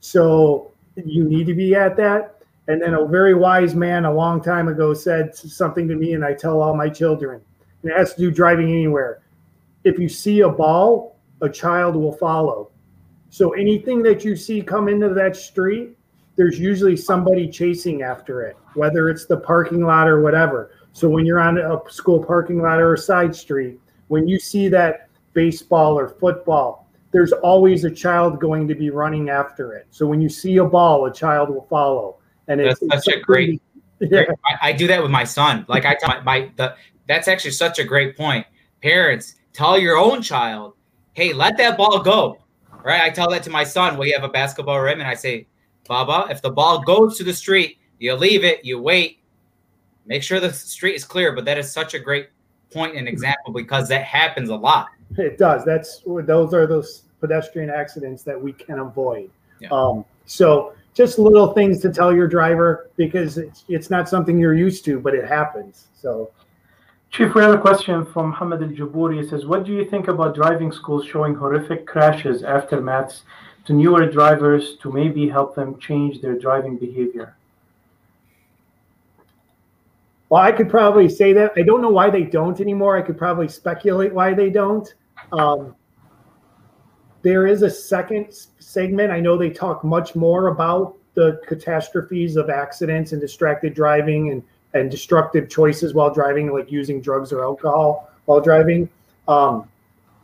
So 0.00 0.72
you 0.96 1.24
need 1.24 1.46
to 1.46 1.54
be 1.54 1.74
at 1.74 1.96
that. 1.96 2.36
And 2.68 2.82
then 2.82 2.94
a 2.94 3.06
very 3.06 3.34
wise 3.34 3.74
man 3.74 4.04
a 4.04 4.12
long 4.12 4.42
time 4.42 4.66
ago 4.66 4.92
said 4.92 5.34
something 5.34 5.86
to 5.88 5.94
me, 5.94 6.14
and 6.14 6.24
I 6.24 6.34
tell 6.34 6.60
all 6.60 6.74
my 6.74 6.88
children, 6.88 7.40
and 7.82 7.92
it 7.92 7.96
has 7.96 8.14
to 8.14 8.20
do 8.20 8.30
driving 8.30 8.70
anywhere. 8.70 9.22
If 9.84 9.98
you 9.98 10.08
see 10.08 10.40
a 10.40 10.48
ball, 10.48 11.18
a 11.40 11.48
child 11.48 11.96
will 11.96 12.12
follow. 12.12 12.70
So 13.30 13.52
anything 13.52 14.02
that 14.04 14.24
you 14.24 14.36
see 14.36 14.62
come 14.62 14.88
into 14.88 15.10
that 15.10 15.36
street, 15.36 15.96
there's 16.36 16.58
usually 16.58 16.96
somebody 16.96 17.48
chasing 17.48 18.02
after 18.02 18.42
it, 18.42 18.56
whether 18.74 19.08
it's 19.08 19.26
the 19.26 19.38
parking 19.38 19.84
lot 19.84 20.08
or 20.08 20.20
whatever. 20.20 20.70
So 20.92 21.08
when 21.08 21.26
you're 21.26 21.40
on 21.40 21.58
a 21.58 21.80
school 21.90 22.22
parking 22.22 22.60
lot 22.62 22.80
or 22.80 22.94
a 22.94 22.98
side 22.98 23.34
street, 23.34 23.78
when 24.08 24.28
you 24.28 24.38
see 24.38 24.68
that 24.68 25.08
baseball 25.32 25.98
or 25.98 26.08
football, 26.08 26.88
there's 27.12 27.32
always 27.32 27.84
a 27.84 27.90
child 27.90 28.40
going 28.40 28.68
to 28.68 28.74
be 28.74 28.90
running 28.90 29.30
after 29.30 29.72
it. 29.72 29.86
So 29.90 30.06
when 30.06 30.20
you 30.20 30.28
see 30.28 30.58
a 30.58 30.64
ball, 30.64 31.06
a 31.06 31.12
child 31.12 31.50
will 31.50 31.66
follow. 31.68 32.18
And 32.48 32.60
that's 32.60 32.80
it's, 32.82 33.04
such 33.04 33.14
it's 33.14 33.16
a 33.16 33.20
great. 33.20 33.62
Yeah. 33.98 34.24
I, 34.44 34.68
I, 34.68 34.72
do 34.72 34.86
that 34.88 35.00
with 35.00 35.10
my 35.10 35.24
son. 35.24 35.64
Like 35.68 35.86
I 35.86 35.94
tell 35.94 36.10
my, 36.10 36.20
my 36.20 36.50
the 36.56 36.76
that's 37.08 37.28
actually 37.28 37.52
such 37.52 37.78
a 37.78 37.84
great 37.84 38.16
point. 38.16 38.46
Parents, 38.82 39.36
tell 39.52 39.78
your 39.78 39.96
own 39.96 40.22
child, 40.22 40.74
hey, 41.14 41.32
let 41.32 41.56
that 41.58 41.76
ball 41.76 42.00
go. 42.02 42.38
Right? 42.82 43.02
I 43.02 43.10
tell 43.10 43.28
that 43.30 43.42
to 43.44 43.50
my 43.50 43.64
son. 43.64 43.98
We 43.98 44.10
have 44.12 44.22
a 44.22 44.28
basketball 44.28 44.80
rim, 44.80 45.00
and 45.00 45.08
I 45.08 45.14
say, 45.14 45.46
Baba, 45.88 46.26
if 46.30 46.40
the 46.40 46.50
ball 46.50 46.82
goes 46.82 47.18
to 47.18 47.24
the 47.24 47.34
street, 47.34 47.78
you 47.98 48.14
leave 48.14 48.44
it, 48.44 48.64
you 48.64 48.80
wait, 48.80 49.18
make 50.04 50.22
sure 50.22 50.38
the 50.38 50.52
street 50.52 50.94
is 50.94 51.04
clear. 51.04 51.32
But 51.32 51.44
that 51.46 51.58
is 51.58 51.72
such 51.72 51.94
a 51.94 51.98
great 51.98 52.28
point 52.72 52.96
and 52.96 53.08
example 53.08 53.52
because 53.52 53.88
that 53.88 54.04
happens 54.04 54.50
a 54.50 54.56
lot. 54.56 54.88
It 55.16 55.38
does. 55.38 55.64
That's 55.64 56.02
those 56.04 56.54
are 56.54 56.66
those 56.66 57.02
pedestrian 57.20 57.70
accidents 57.70 58.22
that 58.24 58.40
we 58.40 58.52
can 58.52 58.78
avoid. 58.78 59.30
Yeah. 59.60 59.68
Um, 59.70 60.04
so 60.26 60.74
just 60.96 61.18
little 61.18 61.52
things 61.52 61.80
to 61.82 61.92
tell 61.92 62.14
your 62.14 62.26
driver 62.26 62.90
because 62.96 63.36
it's, 63.36 63.64
it's 63.68 63.90
not 63.90 64.08
something 64.08 64.38
you're 64.38 64.54
used 64.54 64.84
to, 64.86 64.98
but 64.98 65.14
it 65.14 65.28
happens. 65.28 65.88
So, 65.94 66.30
Chief, 67.10 67.34
we 67.34 67.40
have 67.40 67.54
a 67.54 67.58
question 67.58 68.04
from 68.04 68.30
Muhammad 68.30 68.62
Al 68.62 68.68
Jabouri. 68.68 69.22
He 69.22 69.28
says, 69.28 69.46
What 69.46 69.64
do 69.64 69.72
you 69.72 69.84
think 69.84 70.08
about 70.08 70.34
driving 70.34 70.70
schools 70.70 71.06
showing 71.06 71.34
horrific 71.34 71.86
crashes 71.86 72.42
aftermaths 72.42 73.22
to 73.64 73.72
newer 73.72 74.06
drivers 74.06 74.76
to 74.82 74.92
maybe 74.92 75.28
help 75.28 75.54
them 75.54 75.78
change 75.78 76.20
their 76.20 76.38
driving 76.38 76.76
behavior? 76.76 77.36
Well, 80.28 80.42
I 80.42 80.52
could 80.52 80.68
probably 80.68 81.08
say 81.08 81.32
that. 81.32 81.52
I 81.56 81.62
don't 81.62 81.80
know 81.80 81.90
why 81.90 82.10
they 82.10 82.24
don't 82.24 82.60
anymore. 82.60 82.98
I 82.98 83.02
could 83.02 83.16
probably 83.16 83.48
speculate 83.48 84.12
why 84.12 84.34
they 84.34 84.50
don't. 84.50 84.92
Um, 85.32 85.74
there 87.22 87.46
is 87.46 87.62
a 87.62 87.70
second 87.70 88.34
segment. 88.58 89.12
I 89.12 89.20
know 89.20 89.38
they 89.38 89.50
talk 89.50 89.84
much 89.84 90.14
more 90.14 90.48
about 90.48 90.96
the 91.14 91.40
catastrophes 91.46 92.36
of 92.36 92.50
accidents 92.50 93.12
and 93.12 93.20
distracted 93.20 93.72
driving 93.72 94.30
and, 94.30 94.42
and 94.76 94.90
destructive 94.90 95.48
choices 95.48 95.94
while 95.94 96.12
driving, 96.12 96.52
like 96.52 96.70
using 96.70 97.00
drugs 97.00 97.32
or 97.32 97.42
alcohol 97.42 98.10
while 98.26 98.40
driving. 98.40 98.88
Um, 99.28 99.68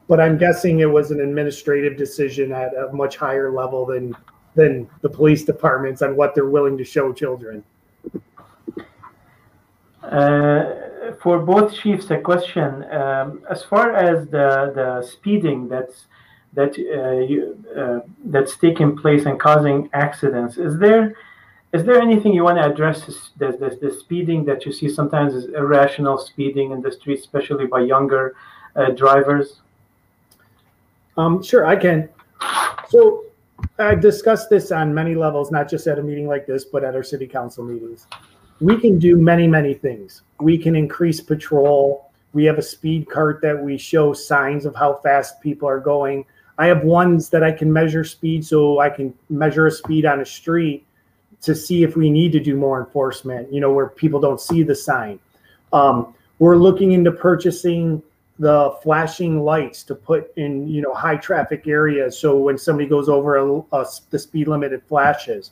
but 0.09 0.21
I'm 0.21 0.37
guessing 0.39 0.81
it 0.81 0.91
was 0.91 1.11
an 1.11 1.21
administrative 1.21 1.97
decision 1.97 2.53
at 2.53 2.75
a 2.75 2.93
much 2.93 3.17
higher 3.17 3.51
level 3.51 3.87
than 3.87 4.17
than 4.55 4.89
the 5.01 5.09
police 5.09 5.45
departments 5.45 6.03
on 6.03 6.15
what 6.15 6.35
they're 6.35 6.47
willing 6.47 6.77
to 6.77 6.85
show 6.85 7.13
children. 7.13 7.65
Uh, 10.03 10.65
for 11.23 11.39
both 11.39 11.75
chiefs, 11.75 12.11
a 12.11 12.19
question. 12.19 12.85
Um, 12.93 13.43
as 13.49 13.63
far 13.63 13.93
as 13.95 14.27
the, 14.27 14.73
the 14.75 15.03
speeding 15.07 15.69
that's 15.69 16.07
that 16.55 16.77
uh, 16.77 17.25
you, 17.25 17.65
uh, 17.75 18.01
that's 18.27 18.57
taking 18.57 18.95
place 18.95 19.25
and 19.25 19.41
causing 19.41 19.89
accidents, 19.95 20.59
is 20.59 20.79
there 20.79 21.17
is 21.73 21.85
there 21.85 22.01
anything 22.01 22.33
you 22.33 22.45
want 22.45 22.59
to 22.59 22.65
address 22.65 23.05
the, 23.39 23.53
the, 23.53 23.79
the 23.81 23.93
speeding 23.93 24.45
that 24.45 24.67
you 24.67 24.73
see 24.73 24.89
sometimes 24.89 25.35
is 25.35 25.47
irrational 25.55 26.19
speeding 26.19 26.73
in 26.73 26.83
the 26.83 26.93
streets, 26.93 27.23
especially 27.23 27.67
by 27.67 27.81
younger 27.81 28.35
uh, 28.77 28.91
drivers? 28.91 29.61
Um, 31.17 31.43
sure, 31.43 31.67
I 31.67 31.77
can. 31.77 32.09
So 32.89 33.25
I've 33.79 34.01
discussed 34.01 34.51
this 34.51 34.73
on 34.73 34.95
many 34.95 35.15
levels, 35.15 35.51
not 35.51 35.69
just 35.69 35.87
at 35.87 35.99
a 35.99 36.03
meeting 36.03 36.27
like 36.27 36.47
this, 36.47 36.65
but 36.65 36.85
at 36.85 36.95
our 36.95 37.03
city 37.03 37.27
council 37.27 37.65
meetings 37.65 38.07
we 38.63 38.79
can 38.79 38.99
do 38.99 39.17
many, 39.17 39.49
many 39.49 39.75
things. 39.75 40.23
We 40.41 40.57
can 40.57 40.77
increase 40.77 41.21
patrol. 41.21 42.13
We 42.33 42.45
have 42.45 42.59
a 42.59 42.63
speed 42.63 43.11
cart 43.11 43.41
that 43.43 43.61
we 43.61 43.77
show 43.77 44.13
signs 44.13 44.65
of 44.65 44.77
how 44.77 45.01
fast 45.03 45.41
people 45.41 45.69
are 45.69 45.81
going. 45.81 46.25
I 46.59 46.67
have 46.67 46.85
ones 46.85 47.29
that 47.31 47.43
I 47.43 47.51
can 47.51 47.73
measure 47.73 48.05
speed 48.05 48.47
so 48.47 48.79
I 48.79 48.89
can 48.89 49.13
measure 49.29 49.67
a 49.67 49.71
speed 49.71 50.07
on 50.07 50.21
a 50.21 50.25
street 50.25 50.87
to 51.43 51.55
see 51.55 51.83
if 51.83 51.97
we 51.97 52.11
need 52.11 52.33
to 52.33 52.41
do 52.41 52.57
more 52.57 52.81
enforcement, 52.81 53.53
you 53.53 53.61
know, 53.61 53.73
where 53.73 53.89
people 53.89 54.21
don't 54.21 54.41
see 54.41 54.63
the 54.63 54.75
sign. 54.75 55.19
Um, 55.73 56.15
we're 56.39 56.57
looking 56.57 56.93
into 56.93 57.13
purchasing 57.13 58.03
the 58.39 58.77
flashing 58.83 59.45
lights 59.45 59.83
to 59.85 59.95
put 59.95 60.33
in, 60.37 60.69
you 60.69 60.83
know, 60.83 60.95
high 60.95 61.17
traffic 61.17 61.67
areas. 61.67 62.19
So 62.19 62.37
when 62.37 62.59
somebody 62.59 62.89
goes 62.89 63.09
over 63.09 63.37
a, 63.37 63.59
a, 63.73 63.87
the 64.11 64.19
speed 64.19 64.49
limit, 64.49 64.73
it 64.73 64.83
flashes 64.89 65.51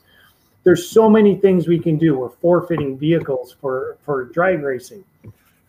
there's 0.64 0.88
so 0.88 1.09
many 1.09 1.36
things 1.36 1.66
we 1.66 1.78
can 1.78 1.97
do. 1.97 2.18
We're 2.18 2.28
forfeiting 2.28 2.99
vehicles 2.99 3.57
for 3.61 3.97
for 4.05 4.24
drag 4.24 4.62
racing, 4.62 5.05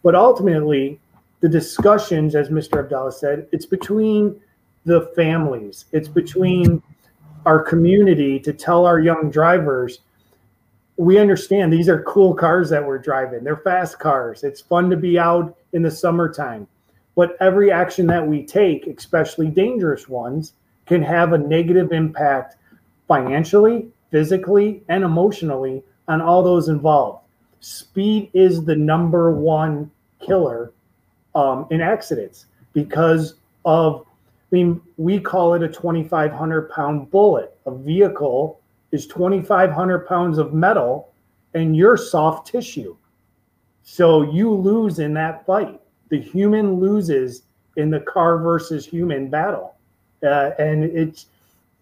but 0.03 0.15
ultimately, 0.15 0.99
the 1.39 1.49
discussions, 1.49 2.35
as 2.35 2.49
Mr. 2.49 2.79
Abdallah 2.79 3.13
said, 3.13 3.47
it's 3.51 3.65
between 3.65 4.39
the 4.85 5.11
families. 5.15 5.85
It's 5.91 6.07
between 6.07 6.81
our 7.45 7.61
community 7.61 8.39
to 8.39 8.53
tell 8.53 8.85
our 8.85 8.99
young 8.99 9.31
drivers 9.31 9.99
we 11.01 11.17
understand 11.17 11.73
these 11.73 11.89
are 11.89 12.03
cool 12.03 12.31
cars 12.31 12.69
that 12.69 12.85
we're 12.85 12.99
driving. 12.99 13.43
They're 13.43 13.57
fast 13.57 13.97
cars. 13.97 14.43
It's 14.43 14.61
fun 14.61 14.87
to 14.91 14.95
be 14.95 15.17
out 15.17 15.57
in 15.73 15.81
the 15.81 15.89
summertime. 15.89 16.67
But 17.15 17.35
every 17.39 17.71
action 17.71 18.05
that 18.05 18.25
we 18.25 18.45
take, 18.45 18.85
especially 18.85 19.47
dangerous 19.47 20.07
ones, 20.07 20.53
can 20.85 21.01
have 21.01 21.33
a 21.33 21.39
negative 21.39 21.91
impact 21.91 22.57
financially, 23.07 23.87
physically, 24.11 24.83
and 24.89 25.03
emotionally 25.03 25.81
on 26.07 26.21
all 26.21 26.43
those 26.43 26.67
involved. 26.67 27.25
Speed 27.61 28.29
is 28.35 28.63
the 28.63 28.75
number 28.75 29.31
one 29.31 29.89
killer 30.23 30.71
um, 31.33 31.65
in 31.71 31.81
accidents 31.81 32.45
because 32.73 33.33
of, 33.65 34.05
I 34.51 34.55
mean, 34.55 34.79
we 34.97 35.19
call 35.19 35.55
it 35.55 35.63
a 35.63 35.67
2,500 35.67 36.69
pound 36.69 37.09
bullet. 37.09 37.57
A 37.65 37.71
vehicle 37.73 38.60
is 38.91 39.07
2,500 39.07 40.07
pounds 40.07 40.37
of 40.37 40.53
metal 40.53 41.11
and 41.53 41.75
you're 41.75 41.97
soft 41.97 42.47
tissue. 42.47 42.95
So 43.83 44.21
you 44.31 44.53
lose 44.53 44.99
in 44.99 45.13
that 45.15 45.45
fight. 45.45 45.79
The 46.09 46.19
human 46.19 46.79
loses 46.79 47.43
in 47.77 47.89
the 47.89 48.01
car 48.01 48.37
versus 48.37 48.85
human 48.85 49.29
battle. 49.29 49.75
Uh, 50.23 50.51
and 50.59 50.83
it's 50.83 51.27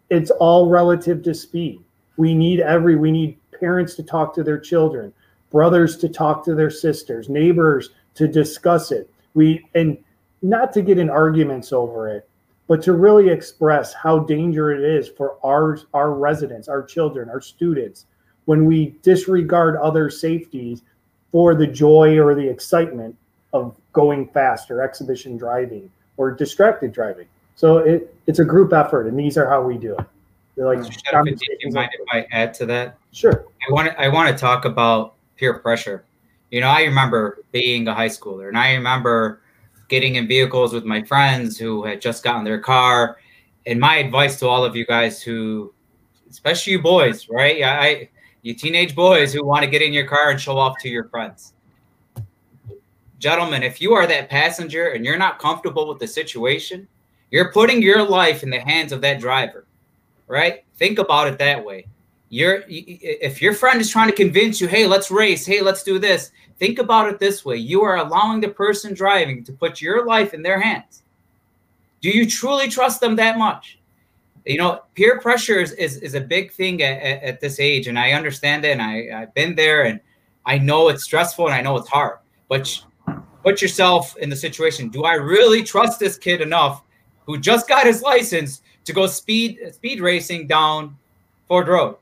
it's 0.10 0.32
all 0.32 0.70
relative 0.70 1.22
to 1.24 1.34
speed. 1.34 1.84
We 2.18 2.34
need 2.34 2.62
every 2.62 2.96
we 2.96 3.12
need 3.12 3.38
parents 3.60 3.96
to 3.96 4.04
talk 4.04 4.34
to 4.36 4.44
their 4.44 4.60
children, 4.60 5.14
brothers 5.52 5.98
to 5.98 6.10
talk 6.10 6.46
to 6.46 6.56
their 6.56 6.70
sisters, 6.70 7.28
neighbors 7.28 7.90
to 8.16 8.28
discuss 8.28 8.92
it. 8.92 9.10
We 9.34 9.66
and 9.76 9.98
not 10.42 10.72
to 10.74 10.82
get 10.82 10.98
in 10.98 11.10
arguments 11.10 11.74
over 11.74 12.08
it, 12.08 12.29
but 12.70 12.84
to 12.84 12.94
really 12.94 13.30
express 13.30 13.94
how 13.94 14.20
dangerous 14.20 14.80
it 14.80 14.86
is 14.86 15.10
for 15.10 15.38
our 15.44 15.80
our 15.94 16.14
residents, 16.14 16.70
our 16.70 16.84
children, 16.84 17.28
our 17.28 17.42
students 17.42 18.06
when 18.46 18.66
we 18.66 18.96
disregard 19.02 19.76
other 19.78 20.10
safeties 20.10 20.84
for 21.32 21.56
the 21.56 21.68
joy 21.68 22.18
or 22.18 22.34
the 22.34 22.48
excitement 22.48 23.16
of 23.54 23.76
going 23.92 24.28
fast 24.30 24.72
or 24.72 24.82
exhibition 24.82 25.36
driving 25.36 25.92
or 26.18 26.32
distracted 26.32 26.94
driving. 26.94 27.28
So 27.56 27.80
it, 27.80 28.16
it's 28.28 28.40
a 28.40 28.46
group 28.46 28.72
effort, 28.72 29.08
and 29.08 29.20
these 29.20 29.38
are 29.38 29.50
how 29.50 29.62
we 29.62 29.78
do 29.78 29.96
it. 29.98 30.06
They're 30.56 30.66
like, 30.66 30.84
do 30.84 31.38
you 31.60 31.72
mind 31.72 31.90
if 31.94 32.08
I 32.12 32.26
add 32.32 32.54
to 32.56 32.66
that? 32.68 32.98
Sure. 33.12 33.46
I 33.68 33.74
want 33.74 33.90
to, 33.90 34.00
I 34.00 34.08
want 34.08 34.30
to 34.30 34.40
talk 34.40 34.66
about 34.66 35.16
peer 35.36 35.60
pressure. 35.60 36.04
You 36.52 36.62
know, 36.62 36.70
I 36.70 36.82
remember 36.82 37.40
being 37.52 37.88
a 37.88 37.94
high 37.94 38.10
schooler, 38.10 38.48
and 38.48 38.58
I 38.58 38.74
remember 38.74 39.42
getting 39.90 40.16
in 40.16 40.28
vehicles 40.28 40.72
with 40.74 40.86
my 40.86 41.04
friends 41.04 41.58
who 41.58 41.84
had 41.84 42.00
just 42.00 42.24
gotten 42.24 42.46
their 42.46 42.60
car. 42.60 43.18
And 43.66 43.80
my 43.80 43.98
advice 43.98 44.40
to 44.40 44.48
all 44.48 44.64
of 44.64 44.76
you 44.76 44.86
guys 44.86 45.22
who, 45.22 45.74
especially 46.30 46.74
you 46.74 46.82
boys, 46.82 47.28
right? 47.30 47.62
I, 47.64 48.10
you 48.42 48.54
teenage 48.54 48.96
boys 48.96 49.34
who 49.34 49.44
want 49.44 49.66
to 49.66 49.70
get 49.70 49.82
in 49.82 49.92
your 49.92 50.08
car 50.08 50.30
and 50.30 50.40
show 50.40 50.58
off 50.58 50.78
to 50.80 50.90
your 50.90 51.10
friends. 51.10 51.54
Gentlemen, 53.18 53.64
if 53.64 53.82
you 53.82 53.94
are 53.94 54.08
that 54.08 54.30
passenger 54.30 54.90
and 54.90 55.04
you're 55.04 55.18
not 55.18 55.40
comfortable 55.40 55.90
with 55.90 56.00
the 56.00 56.08
situation, 56.08 56.88
you're 57.32 57.52
putting 57.52 57.82
your 57.82 58.08
life 58.08 58.44
in 58.44 58.50
the 58.50 58.60
hands 58.60 58.94
of 58.94 59.02
that 59.02 59.20
driver, 59.20 59.66
right? 60.28 60.64
Think 60.78 61.00
about 61.00 61.28
it 61.28 61.38
that 61.40 61.64
way. 61.64 61.86
You're 62.30 62.64
if 62.68 63.42
your 63.42 63.54
friend 63.54 63.82
is 63.82 63.90
trying 63.90 64.10
to 64.10 64.16
convince 64.16 64.62
you, 64.62 64.68
"Hey, 64.68 64.86
let's 64.86 65.10
race. 65.10 65.46
Hey, 65.46 65.62
let's 65.62 65.84
do 65.84 66.00
this." 66.00 66.32
Think 66.60 66.80
about 66.80 67.10
it 67.10 67.20
this 67.20 67.44
way. 67.44 67.58
You 67.58 67.82
are 67.84 67.98
allowing 67.98 68.42
the 68.42 68.50
person 68.50 68.94
driving 68.94 69.44
to 69.46 69.54
put 69.54 69.82
your 69.82 70.06
life 70.06 70.34
in 70.34 70.44
their 70.44 70.60
hands. 70.60 71.04
Do 72.02 72.10
you 72.10 72.30
truly 72.30 72.70
trust 72.70 73.02
them 73.02 73.16
that 73.16 73.38
much? 73.38 73.80
you 74.46 74.58
know 74.58 74.82
peer 74.96 75.20
pressure 75.20 75.60
is, 75.60 75.74
is, 75.74 75.98
is 75.98 76.16
a 76.16 76.22
big 76.22 76.52
thing 76.52 76.82
at, 76.82 77.02
at, 77.02 77.24
at, 77.24 77.40
this 77.40 77.60
age 77.60 77.88
and 77.88 77.98
i 77.98 78.12
understand 78.12 78.66
it 78.66 78.72
and 78.72 78.82
I, 78.82 79.22
i've 79.22 79.34
been 79.34 79.56
there 79.56 79.84
and 79.84 80.00
i 80.46 80.58
know 80.58 80.90
it's 80.90 81.04
stressful 81.04 81.46
and 81.46 81.54
i 81.54 81.62
know 81.62 81.78
it's 81.78 81.90
hard 81.90 82.18
but 82.48 82.84
put 83.44 83.62
yourself 83.62 84.18
in 84.18 84.30
the 84.30 84.36
situation 84.36 84.90
do 84.90 85.04
i 85.04 85.14
really 85.14 85.64
trust 85.64 86.00
this 86.00 86.18
kid 86.18 86.42
enough 86.42 86.84
who 87.26 87.38
just 87.38 87.68
got 87.68 87.86
his 87.86 88.02
license 88.02 88.62
to 88.86 88.94
go 88.94 89.08
speed 89.08 89.60
speed 89.72 90.00
racing 90.02 90.48
down 90.48 90.98
ford 91.48 91.68
road 91.68 91.98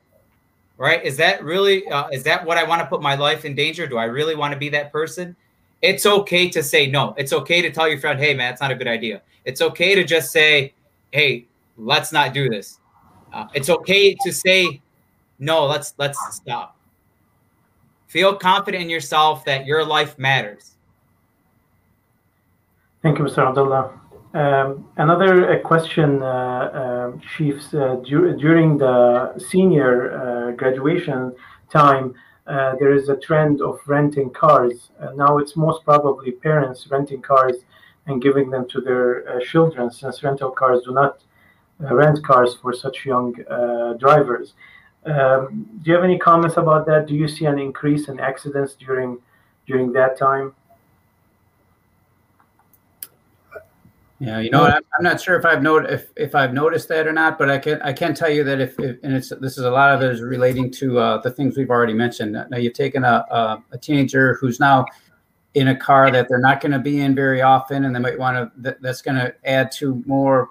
right 0.77 1.03
is 1.03 1.17
that 1.17 1.43
really 1.43 1.87
uh, 1.87 2.07
is 2.09 2.23
that 2.23 2.45
what 2.45 2.57
i 2.57 2.63
want 2.63 2.81
to 2.81 2.87
put 2.87 3.01
my 3.01 3.15
life 3.15 3.45
in 3.45 3.55
danger 3.55 3.87
do 3.87 3.97
i 3.97 4.05
really 4.05 4.35
want 4.35 4.53
to 4.53 4.59
be 4.59 4.69
that 4.69 4.91
person 4.91 5.35
it's 5.81 6.05
okay 6.05 6.49
to 6.49 6.63
say 6.63 6.87
no 6.87 7.13
it's 7.17 7.33
okay 7.33 7.61
to 7.61 7.71
tell 7.71 7.87
your 7.87 7.99
friend 7.99 8.19
hey 8.19 8.33
man 8.33 8.51
it's 8.51 8.61
not 8.61 8.71
a 8.71 8.75
good 8.75 8.87
idea 8.87 9.21
it's 9.45 9.61
okay 9.61 9.95
to 9.95 10.03
just 10.03 10.31
say 10.31 10.73
hey 11.11 11.47
let's 11.77 12.11
not 12.11 12.33
do 12.33 12.49
this. 12.49 12.79
Uh, 13.31 13.47
it's 13.53 13.69
okay 13.69 14.15
to 14.23 14.31
say 14.31 14.81
no. 15.39 15.65
Let's 15.65 15.93
let's 15.97 16.19
stop. 16.35 16.75
Feel 18.07 18.35
confident 18.35 18.83
in 18.83 18.89
yourself 18.89 19.45
that 19.45 19.65
your 19.65 19.85
life 19.85 20.17
matters. 20.17 20.75
Thank 23.03 23.19
you, 23.19 23.25
Mr. 23.25 23.47
Abdullah. 23.47 23.91
Um, 24.37 24.87
another 24.97 25.51
uh, 25.51 25.59
question, 25.63 26.21
uh, 26.21 26.27
uh, 26.27 27.11
Chiefs. 27.35 27.73
Uh, 27.73 27.95
du- 28.05 28.37
during 28.37 28.77
the 28.77 29.33
senior 29.39 30.53
graduation 30.55 31.33
time, 31.71 32.13
there 32.45 32.93
is 32.93 33.09
a 33.09 33.15
trend 33.15 33.61
of 33.61 33.79
renting 33.87 34.29
cars. 34.29 34.91
now 35.15 35.39
it's 35.39 35.55
most 35.55 35.83
probably 35.83 36.31
parents 36.31 36.87
renting 36.91 37.21
cars 37.21 37.55
and 38.05 38.21
giving 38.21 38.51
them 38.51 38.67
to 38.69 38.79
their 38.79 39.39
children, 39.41 39.89
since 39.89 40.21
rental 40.21 40.51
cars 40.51 40.83
do 40.85 40.93
not 40.93 41.13
rent 41.79 42.23
cars 42.23 42.53
for 42.61 42.73
such 42.73 43.05
young 43.07 43.33
drivers. 43.97 44.53
Um, 45.05 45.65
do 45.81 45.89
you 45.89 45.95
have 45.95 46.03
any 46.03 46.19
comments 46.19 46.57
about 46.57 46.85
that? 46.85 47.07
Do 47.07 47.15
you 47.15 47.27
see 47.27 47.45
an 47.45 47.57
increase 47.57 48.07
in 48.07 48.19
accidents 48.19 48.75
during 48.75 49.17
during 49.65 49.93
that 49.93 50.15
time? 50.15 50.53
Yeah, 54.19 54.39
you 54.39 54.49
know, 54.49 54.63
I'm, 54.63 54.81
I'm 54.97 55.03
not 55.03 55.21
sure 55.21 55.37
if 55.37 55.45
I've 55.45 55.61
noted 55.61 55.91
if, 55.91 56.11
if 56.15 56.33
I've 56.33 56.51
noticed 56.51 56.87
that 56.87 57.05
or 57.05 57.13
not, 57.13 57.37
but 57.37 57.51
I 57.51 57.59
can 57.59 57.79
I 57.83 57.93
can 57.93 58.15
tell 58.15 58.29
you 58.29 58.43
that 58.45 58.59
if, 58.59 58.79
if 58.79 58.97
and 59.03 59.13
it's 59.13 59.29
this 59.29 59.59
is 59.59 59.63
a 59.63 59.69
lot 59.69 59.93
of 59.93 60.01
it 60.01 60.11
is 60.11 60.21
relating 60.21 60.71
to 60.71 60.97
uh, 60.97 61.17
the 61.21 61.29
things 61.29 61.55
we've 61.55 61.69
already 61.69 61.93
mentioned. 61.93 62.31
Now 62.31 62.57
you've 62.57 62.73
taken 62.73 63.03
a, 63.03 63.25
a, 63.29 63.63
a 63.73 63.77
teenager 63.77 64.33
who's 64.41 64.59
now 64.59 64.85
in 65.53 65.67
a 65.67 65.75
car 65.75 66.09
that 66.09 66.27
they're 66.29 66.39
not 66.39 66.61
going 66.61 66.71
to 66.71 66.79
be 66.79 66.99
in 66.99 67.13
very 67.13 67.43
often, 67.43 67.85
and 67.85 67.95
they 67.95 67.99
might 67.99 68.17
want 68.17 68.37
to 68.37 68.61
that, 68.61 68.81
that's 68.81 69.03
going 69.03 69.17
to 69.17 69.35
add 69.45 69.71
to 69.73 70.01
more 70.07 70.49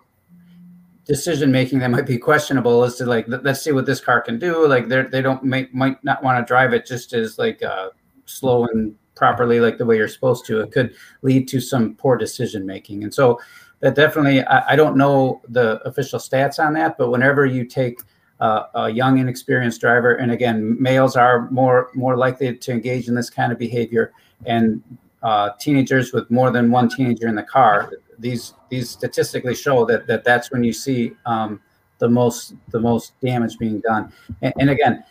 decision 1.05 1.51
making 1.51 1.81
that 1.81 1.91
might 1.91 2.07
be 2.07 2.19
questionable 2.19 2.85
as 2.85 2.97
to 2.97 3.07
like 3.07 3.25
let's 3.29 3.63
see 3.63 3.71
what 3.71 3.87
this 3.87 4.01
car 4.01 4.21
can 4.21 4.41
do 4.41 4.67
like 4.67 4.89
they 4.89 5.03
they 5.03 5.23
don't 5.23 5.45
may, 5.45 5.69
might 5.73 6.03
not 6.03 6.21
want 6.21 6.37
to 6.37 6.45
drive 6.45 6.73
it 6.73 6.85
just 6.85 7.13
as 7.13 7.39
like 7.39 7.63
uh, 7.63 7.91
slow 8.25 8.67
and 8.67 8.97
properly 9.17 9.61
like 9.61 9.79
the 9.79 9.85
way 9.85 9.97
you're 9.97 10.09
supposed 10.09 10.47
to 10.47 10.61
it 10.61 10.71
could 10.71 10.95
lead 11.23 11.49
to 11.49 11.61
some 11.61 11.95
poor 11.97 12.17
decision 12.17 12.65
making 12.65 13.03
and 13.03 13.13
so 13.13 13.41
that 13.81 13.95
definitely 13.95 14.45
I, 14.45 14.73
I, 14.73 14.77
don't 14.77 14.97
know 14.97 15.43
the 15.49 15.81
official 15.89 16.19
stats 16.19 16.65
on 16.65 16.73
that 16.75 16.97
but 16.97 17.11
whenever 17.11 17.45
you 17.45 17.65
take 17.65 18.01
uh, 18.41 18.65
a 18.75 18.91
young 18.91 19.19
inexperienced 19.19 19.81
driver 19.81 20.15
and 20.15 20.31
again 20.31 20.81
males 20.81 21.17
are 21.17 21.51
more 21.51 21.91
more 21.95 22.17
likely 22.17 22.57
to 22.57 22.73
engage 22.73 23.09
in 23.09 23.15
this 23.15 23.31
kind 23.31 23.51
of 23.51 23.59
behavior 23.59 24.13
and 24.45 24.83
uh, 25.23 25.51
teenagers 25.59 26.13
with 26.13 26.31
more 26.31 26.51
than 26.51 26.71
one 26.71 26.89
teenager 26.89 27.27
in 27.27 27.35
the 27.35 27.43
car 27.43 27.91
these 28.19 28.55
these 28.69 28.91
statistically 28.91 29.55
show 29.55 29.85
that, 29.85 30.07
that 30.07 30.25
that's 30.25 30.51
when 30.51 30.65
you 30.65 30.73
see 30.73 31.13
um, 31.25 31.61
the 31.99 32.09
most 32.09 32.55
the 32.71 32.81
most 32.81 33.19
damage 33.21 33.59
being 33.59 33.81
done. 33.81 34.13
And, 34.43 34.53
and, 34.59 34.71
again, 34.71 35.05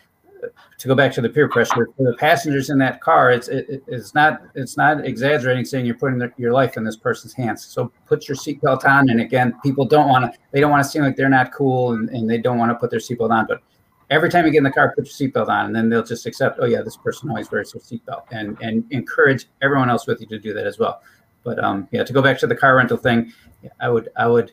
to 0.78 0.88
go 0.88 0.96
back 0.96 1.14
to 1.14 1.22
the 1.22 1.30
peer 1.30 1.48
pressure 1.48 1.88
for 1.98 2.04
the 2.04 2.16
passengers 2.18 2.70
in 2.70 2.78
that 2.80 3.02
car, 3.02 3.32
it's 3.32 3.48
it, 3.48 3.84
it's 3.88 4.14
not 4.14 4.42
it's 4.56 4.78
not 4.78 5.06
exaggerating 5.06 5.66
saying 5.66 5.86
you're 5.86 5.96
putting 5.96 6.22
your 6.38 6.52
life 6.52 6.78
in 6.78 6.84
this 6.84 6.96
person's 6.96 7.34
hands. 7.34 7.66
So 7.66 7.92
put 8.06 8.28
your 8.28 8.36
seatbelt 8.36 8.86
on. 8.86 9.10
And 9.10 9.22
again, 9.22 9.56
people 9.64 9.86
don't 9.86 10.10
want 10.10 10.32
to 10.32 10.40
they 10.52 10.60
don't 10.60 10.72
want 10.72 10.84
to 10.84 10.90
seem 10.90 11.04
like 11.04 11.16
they're 11.16 11.30
not 11.30 11.54
cool 11.54 11.94
and, 11.94 12.10
and 12.10 12.30
they 12.30 12.38
don't 12.38 12.58
want 12.58 12.72
to 12.72 12.76
put 12.76 12.90
their 12.92 13.00
seatbelt 13.00 13.32
on, 13.32 13.46
but 13.48 13.62
every 14.10 14.30
time 14.30 14.46
you 14.46 14.52
get 14.52 14.60
in 14.60 14.64
the 14.64 14.72
car, 14.72 14.94
put 14.96 15.06
your 15.06 15.30
seatbelt 15.30 15.48
on, 15.48 15.68
and 15.68 15.76
then 15.76 15.90
they'll 15.90 16.04
just 16.04 16.26
accept, 16.26 16.60
oh 16.62 16.66
yeah, 16.66 16.82
this 16.82 16.98
person 16.98 17.30
always 17.30 17.52
wears 17.52 17.72
their 17.72 17.82
seatbelt, 17.82 18.24
and 18.32 18.58
and 18.62 18.86
encourage 18.92 19.48
everyone 19.62 19.90
else 19.90 20.08
with 20.08 20.22
you 20.22 20.28
to 20.28 20.40
do 20.40 20.54
that 20.54 20.66
as 20.66 20.80
well. 20.80 21.02
But 21.44 21.64
um, 21.64 21.88
yeah, 21.92 22.04
to 22.04 22.14
go 22.14 22.22
back 22.22 22.38
to 22.40 22.48
the 22.48 22.56
car 22.56 22.76
rental 22.76 22.98
thing, 22.98 23.34
I 23.80 23.90
would 23.90 24.10
I 24.16 24.28
would 24.28 24.52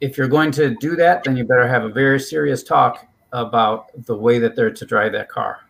if 0.00 0.16
you're 0.16 0.28
going 0.28 0.50
to 0.52 0.74
do 0.76 0.96
that, 0.96 1.24
then 1.24 1.36
you 1.36 1.44
better 1.44 1.68
have 1.68 1.84
a 1.84 1.88
very 1.88 2.18
serious 2.18 2.62
talk 2.62 3.06
about 3.32 3.90
the 4.06 4.16
way 4.16 4.38
that 4.38 4.56
they're 4.56 4.70
to 4.70 4.84
drive 4.84 5.12
that 5.12 5.28
car. 5.28 5.60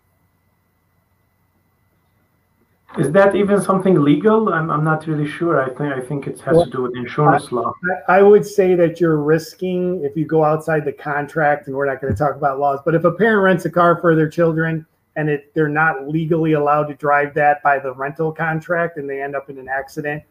Is 2.99 3.13
that 3.13 3.37
even 3.37 3.63
something 3.63 4.03
legal? 4.03 4.53
I'm, 4.53 4.69
I'm 4.69 4.83
not 4.83 5.07
really 5.07 5.29
sure. 5.29 5.63
I 5.63 5.69
think 5.69 5.95
I 5.95 6.01
think 6.01 6.27
it 6.27 6.41
has 6.41 6.57
well, 6.57 6.65
to 6.65 6.71
do 6.71 6.83
with 6.83 6.97
insurance 6.97 7.47
I, 7.53 7.55
law. 7.55 7.73
I 8.09 8.21
would 8.21 8.45
say 8.45 8.75
that 8.75 9.01
you're 9.01 9.19
risking 9.19 10.03
if 10.03 10.17
you 10.17 10.25
go 10.25 10.45
outside 10.45 10.85
the 10.85 10.93
contract, 10.93 11.69
and 11.69 11.77
we're 11.77 11.87
not 11.87 12.01
going 12.01 12.13
to 12.13 12.19
talk 12.19 12.35
about 12.35 12.59
laws. 12.59 12.81
But 12.85 12.97
if 12.97 13.05
a 13.05 13.13
parent 13.13 13.45
rents 13.45 13.65
a 13.65 13.71
car 13.71 14.01
for 14.01 14.17
their 14.17 14.29
children 14.29 14.85
and 15.15 15.29
it, 15.29 15.55
they're 15.55 15.69
not 15.69 16.09
legally 16.09 16.55
allowed 16.55 16.85
to 16.85 16.95
drive 16.95 17.33
that 17.35 17.63
by 17.63 17.79
the 17.79 17.95
rental 17.95 18.33
contract 18.33 18.97
and 18.97 19.09
they 19.09 19.23
end 19.23 19.37
up 19.37 19.51
in 19.51 19.59
an 19.59 19.69
accident 19.69 20.23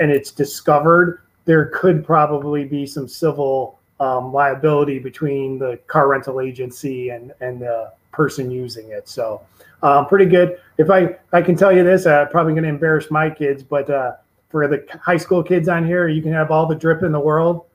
and 0.00 0.10
it's 0.10 0.32
discovered, 0.32 1.22
there 1.44 1.66
could 1.66 2.04
probably 2.04 2.64
be 2.64 2.84
some 2.84 3.06
civil 3.06 3.78
um, 4.02 4.32
liability 4.32 4.98
between 4.98 5.58
the 5.60 5.78
car 5.86 6.08
rental 6.08 6.40
agency 6.40 7.10
and, 7.10 7.32
and 7.40 7.62
the 7.62 7.92
person 8.10 8.50
using 8.50 8.90
it. 8.90 9.08
So 9.08 9.42
um, 9.82 10.06
pretty 10.06 10.26
good. 10.26 10.58
If 10.76 10.90
I, 10.90 11.16
I 11.32 11.40
can 11.40 11.54
tell 11.54 11.72
you 11.72 11.84
this, 11.84 12.04
I'm 12.04 12.28
probably 12.28 12.52
going 12.52 12.64
to 12.64 12.68
embarrass 12.68 13.12
my 13.12 13.30
kids, 13.30 13.62
but 13.62 13.88
uh, 13.88 14.14
for 14.48 14.66
the 14.66 14.84
high 15.00 15.16
school 15.16 15.40
kids 15.40 15.68
on 15.68 15.86
here, 15.86 16.08
you 16.08 16.20
can 16.20 16.32
have 16.32 16.50
all 16.50 16.66
the 16.66 16.74
drip 16.74 17.04
in 17.04 17.12
the 17.12 17.20
world. 17.20 17.66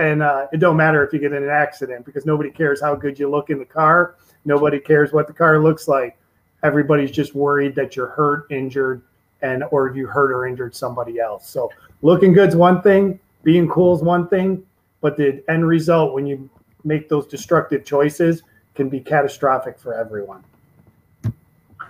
and 0.00 0.22
uh, 0.24 0.48
it 0.52 0.56
don't 0.56 0.76
matter 0.76 1.06
if 1.06 1.12
you 1.12 1.20
get 1.20 1.32
in 1.32 1.44
an 1.44 1.50
accident 1.50 2.04
because 2.04 2.26
nobody 2.26 2.50
cares 2.50 2.80
how 2.80 2.96
good 2.96 3.16
you 3.16 3.30
look 3.30 3.50
in 3.50 3.58
the 3.60 3.64
car. 3.64 4.16
Nobody 4.44 4.80
cares 4.80 5.12
what 5.12 5.28
the 5.28 5.32
car 5.32 5.62
looks 5.62 5.86
like. 5.86 6.18
Everybody's 6.64 7.12
just 7.12 7.34
worried 7.34 7.76
that 7.76 7.94
you're 7.94 8.08
hurt, 8.08 8.50
injured, 8.50 9.02
and 9.40 9.62
or 9.70 9.94
you 9.94 10.08
hurt 10.08 10.32
or 10.32 10.48
injured 10.48 10.74
somebody 10.74 11.20
else. 11.20 11.48
So 11.48 11.70
looking 12.02 12.32
good's 12.32 12.56
one 12.56 12.82
thing, 12.82 13.20
being 13.44 13.68
cool 13.68 13.94
is 13.94 14.02
one 14.02 14.26
thing, 14.26 14.65
but 15.00 15.16
the 15.16 15.42
end 15.48 15.66
result 15.66 16.14
when 16.14 16.26
you 16.26 16.48
make 16.84 17.08
those 17.08 17.26
destructive 17.26 17.84
choices 17.84 18.42
can 18.74 18.88
be 18.88 19.00
catastrophic 19.00 19.78
for 19.78 19.94
everyone. 19.94 20.44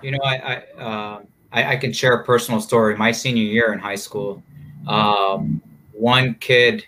You 0.02 0.12
know, 0.12 0.20
I 0.24 0.36
I, 0.36 0.82
uh, 0.82 1.22
I, 1.52 1.64
I 1.72 1.76
can 1.76 1.92
share 1.92 2.14
a 2.14 2.24
personal 2.24 2.60
story. 2.60 2.96
My 2.96 3.12
senior 3.12 3.42
year 3.42 3.72
in 3.72 3.78
high 3.78 3.96
school, 3.96 4.42
um, 4.86 5.62
one 5.92 6.34
kid 6.34 6.84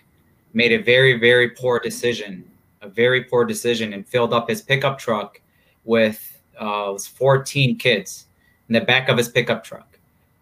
made 0.53 0.71
a 0.71 0.81
very 0.81 1.19
very 1.19 1.49
poor 1.49 1.79
decision, 1.79 2.43
a 2.81 2.89
very 2.89 3.23
poor 3.23 3.45
decision, 3.45 3.93
and 3.93 4.07
filled 4.07 4.33
up 4.33 4.49
his 4.49 4.61
pickup 4.61 4.97
truck 4.97 5.41
with 5.85 6.39
uh, 6.59 6.89
was 6.91 7.07
14 7.07 7.77
kids 7.77 8.27
in 8.67 8.73
the 8.73 8.81
back 8.81 9.09
of 9.09 9.17
his 9.17 9.29
pickup 9.29 9.63
truck, 9.63 9.97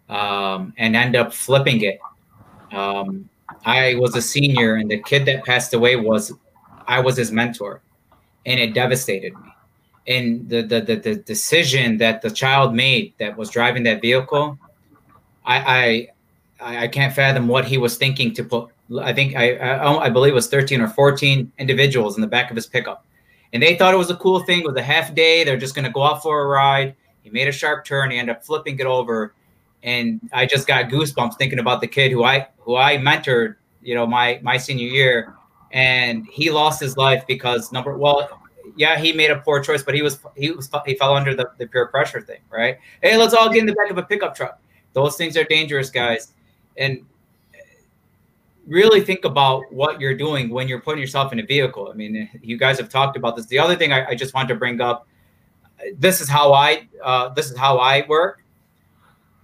um, 0.09 0.73
and 0.77 0.95
end 0.95 1.15
up 1.15 1.33
flipping 1.33 1.81
it. 1.81 1.99
Um, 2.71 3.29
I 3.65 3.95
was 3.95 4.15
a 4.15 4.21
senior, 4.21 4.75
and 4.75 4.89
the 4.89 5.01
kid 5.01 5.25
that 5.25 5.45
passed 5.45 5.73
away 5.73 5.95
was 5.95 6.33
I 6.87 6.99
was 6.99 7.17
his 7.17 7.31
mentor, 7.31 7.81
and 8.45 8.59
it 8.59 8.73
devastated 8.73 9.33
me. 9.33 9.49
And 10.07 10.49
the 10.49 10.61
the 10.61 10.81
the, 10.81 10.95
the 10.95 11.15
decision 11.15 11.97
that 11.97 12.21
the 12.21 12.31
child 12.31 12.73
made 12.73 13.13
that 13.19 13.37
was 13.37 13.49
driving 13.49 13.83
that 13.83 14.01
vehicle, 14.01 14.57
I 15.45 16.07
I 16.59 16.83
I 16.83 16.87
can't 16.87 17.13
fathom 17.13 17.47
what 17.47 17.65
he 17.65 17.77
was 17.77 17.97
thinking 17.97 18.33
to 18.33 18.43
put. 18.43 18.69
I 19.01 19.13
think 19.13 19.35
I 19.35 19.55
I, 19.55 20.05
I 20.05 20.09
believe 20.09 20.31
it 20.31 20.35
was 20.35 20.47
13 20.47 20.81
or 20.81 20.87
14 20.87 21.51
individuals 21.57 22.15
in 22.15 22.21
the 22.21 22.27
back 22.27 22.49
of 22.49 22.55
his 22.55 22.67
pickup, 22.67 23.05
and 23.53 23.61
they 23.61 23.75
thought 23.75 23.93
it 23.93 23.97
was 23.97 24.09
a 24.09 24.15
cool 24.15 24.39
thing. 24.41 24.61
It 24.61 24.67
was 24.67 24.77
a 24.77 24.83
half 24.83 25.13
day. 25.13 25.43
They're 25.43 25.57
just 25.57 25.75
going 25.75 25.85
to 25.85 25.91
go 25.91 26.03
out 26.03 26.21
for 26.21 26.41
a 26.41 26.47
ride. 26.47 26.95
He 27.23 27.29
made 27.29 27.49
a 27.49 27.51
sharp 27.51 27.83
turn. 27.83 28.11
He 28.11 28.17
ended 28.17 28.37
up 28.37 28.45
flipping 28.45 28.79
it 28.79 28.85
over, 28.85 29.33
and 29.87 30.19
I 30.33 30.45
just 30.45 30.67
got 30.67 30.89
goosebumps 30.89 31.37
thinking 31.37 31.59
about 31.59 31.79
the 31.79 31.87
kid 31.87 32.11
who 32.11 32.25
I 32.25 32.47
who 32.59 32.75
I 32.75 32.97
mentored. 32.97 33.55
You 33.81 33.95
know, 33.95 34.05
my 34.05 34.37
my 34.43 34.57
senior 34.57 34.87
year, 34.87 35.33
and 35.71 36.27
he 36.27 36.51
lost 36.51 36.81
his 36.81 36.97
life 36.97 37.25
because 37.25 37.71
number 37.71 37.97
well 37.97 38.41
yeah 38.75 38.99
he 38.99 39.13
made 39.13 39.31
a 39.31 39.37
poor 39.37 39.61
choice 39.61 39.81
but 39.81 39.95
he 39.95 40.01
was 40.01 40.19
he 40.35 40.51
was 40.51 40.69
he 40.85 40.95
fell 40.95 41.15
under 41.15 41.33
the, 41.33 41.49
the 41.57 41.65
peer 41.65 41.87
pressure 41.87 42.19
thing 42.19 42.41
right? 42.49 42.77
Hey 43.01 43.15
let's 43.15 43.33
all 43.33 43.47
get 43.49 43.59
in 43.59 43.65
the 43.65 43.73
back 43.73 43.89
of 43.89 43.97
a 43.97 44.03
pickup 44.03 44.35
truck. 44.35 44.59
Those 44.91 45.15
things 45.15 45.37
are 45.37 45.45
dangerous 45.45 45.89
guys. 45.89 46.33
And 46.75 47.05
really 48.67 48.99
think 48.99 49.23
about 49.23 49.63
what 49.71 50.01
you're 50.01 50.17
doing 50.17 50.49
when 50.49 50.67
you're 50.67 50.81
putting 50.81 50.99
yourself 50.99 51.31
in 51.31 51.39
a 51.39 51.45
vehicle. 51.45 51.89
I 51.89 51.95
mean 51.95 52.29
you 52.41 52.57
guys 52.57 52.77
have 52.77 52.89
talked 52.89 53.15
about 53.15 53.37
this. 53.37 53.45
The 53.45 53.59
other 53.59 53.77
thing 53.77 53.93
i, 53.93 54.07
I 54.09 54.15
just 54.15 54.33
want 54.33 54.49
to 54.49 54.55
bring 54.55 54.81
up 54.81 55.07
this 55.97 56.19
is 56.19 56.27
how 56.27 56.51
i 56.51 56.89
uh, 57.01 57.29
this 57.29 57.49
is 57.49 57.57
how 57.57 57.77
i 57.77 58.05
work 58.09 58.43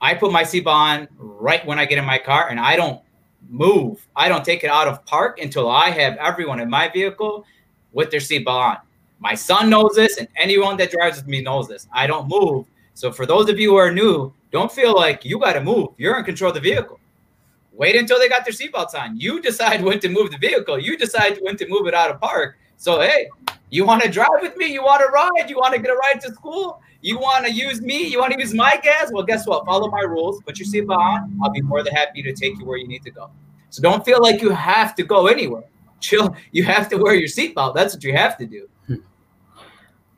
i 0.04 0.14
put 0.14 0.32
my 0.32 0.44
seatbelt 0.44 0.68
on 0.68 1.08
right 1.18 1.66
when 1.66 1.80
i 1.80 1.86
get 1.86 1.98
in 1.98 2.06
my 2.06 2.20
car 2.20 2.50
and 2.50 2.60
i 2.60 2.76
don't 2.76 3.02
move. 3.50 4.06
I 4.16 4.28
don't 4.30 4.44
take 4.44 4.64
it 4.64 4.70
out 4.70 4.88
of 4.88 5.06
park 5.06 5.40
until 5.40 5.70
I 5.70 5.90
have 5.92 6.18
everyone 6.18 6.60
in 6.60 6.70
my 6.70 6.90
vehicle 6.90 7.46
with 7.92 8.12
their 8.12 8.20
seatbelt 8.20 8.48
on. 8.48 8.78
My 9.20 9.36
son 9.36 9.70
knows 9.70 9.96
this, 9.96 10.18
and 10.18 10.28
anyone 10.36 10.76
that 10.78 10.92
drives 10.92 11.18
with 11.18 11.28
me 11.28 11.42
knows 11.42 11.68
this. 11.68 11.88
I 11.94 12.08
don't 12.08 12.28
move. 12.28 12.66
So 12.94 13.12
for 13.12 13.26
those 13.26 13.50
of 13.50 13.60
you 13.60 13.72
who 13.72 13.76
are 13.78 13.92
new, 13.92 14.34
don't 14.52 14.72
feel 14.72 14.94
like 14.94 15.24
you 15.24 15.40
got 15.40 15.54
to 15.54 15.62
move. 15.62 15.90
You're 15.98 16.18
in 16.18 16.26
control 16.26 16.50
of 16.50 16.56
the 16.56 16.62
vehicle. 16.62 17.00
Wait 17.72 17.96
until 17.96 18.20
they 18.20 18.30
got 18.30 18.44
their 18.46 18.54
seatbelts 18.54 18.94
on. 18.94 19.20
You 19.20 19.42
decide 19.42 19.82
when 19.82 20.00
to 20.02 20.10
move 20.10 20.32
the 20.32 20.38
vehicle. 20.38 20.78
You 20.78 20.98
decide 20.98 21.40
when 21.42 21.58
to 21.58 21.68
move 21.68 21.88
it 21.88 21.94
out 21.94 22.12
of 22.12 22.20
park. 22.20 22.58
So 22.78 23.00
hey, 23.00 23.30
you 23.74 23.86
want 23.86 24.04
to 24.04 24.10
drive 24.10 24.40
with 24.40 24.56
me? 24.56 24.68
You 24.68 24.84
want 24.84 25.02
to 25.02 25.08
ride? 25.08 25.50
You 25.50 25.58
want 25.58 25.74
to 25.74 25.82
get 25.82 25.90
a 25.90 25.96
ride 25.96 26.22
to 26.22 26.32
school? 26.32 26.80
You 27.02 27.18
want 27.18 27.44
to 27.48 27.52
use 27.52 27.82
me? 27.82 28.06
You 28.08 28.20
want 28.20 28.32
to 28.34 28.40
use 28.40 28.54
my 28.54 28.80
gas? 28.84 29.12
Well, 29.12 29.24
guess 29.24 29.48
what? 29.48 29.66
Follow 29.66 29.90
my 29.90 30.02
rules. 30.02 30.44
Put 30.44 30.60
your 30.60 30.68
seatbelt 30.68 30.96
on. 30.96 31.40
I'll 31.44 31.50
be 31.50 31.62
more 31.62 31.82
than 31.82 31.92
happy 31.96 32.22
to 32.22 32.34
take 32.34 32.60
you 32.60 32.66
where 32.66 32.78
you 32.78 32.88
need 32.88 33.02
to 33.02 33.10
go. 33.10 33.32
So 33.72 33.82
don't 33.82 34.06
feel 34.06 34.22
like 34.22 34.44
you 34.44 34.52
have 34.52 34.94
to 34.98 35.04
go 35.04 35.26
anywhere. 35.26 35.64
Chill. 36.02 36.36
You 36.52 36.64
have 36.66 36.88
to 36.90 36.98
wear 36.98 37.16
your 37.16 37.28
seatbelt. 37.28 37.74
That's 37.74 37.96
what 37.96 38.04
you 38.04 38.14
have 38.14 38.38
to 38.38 38.46
do. 38.46 38.68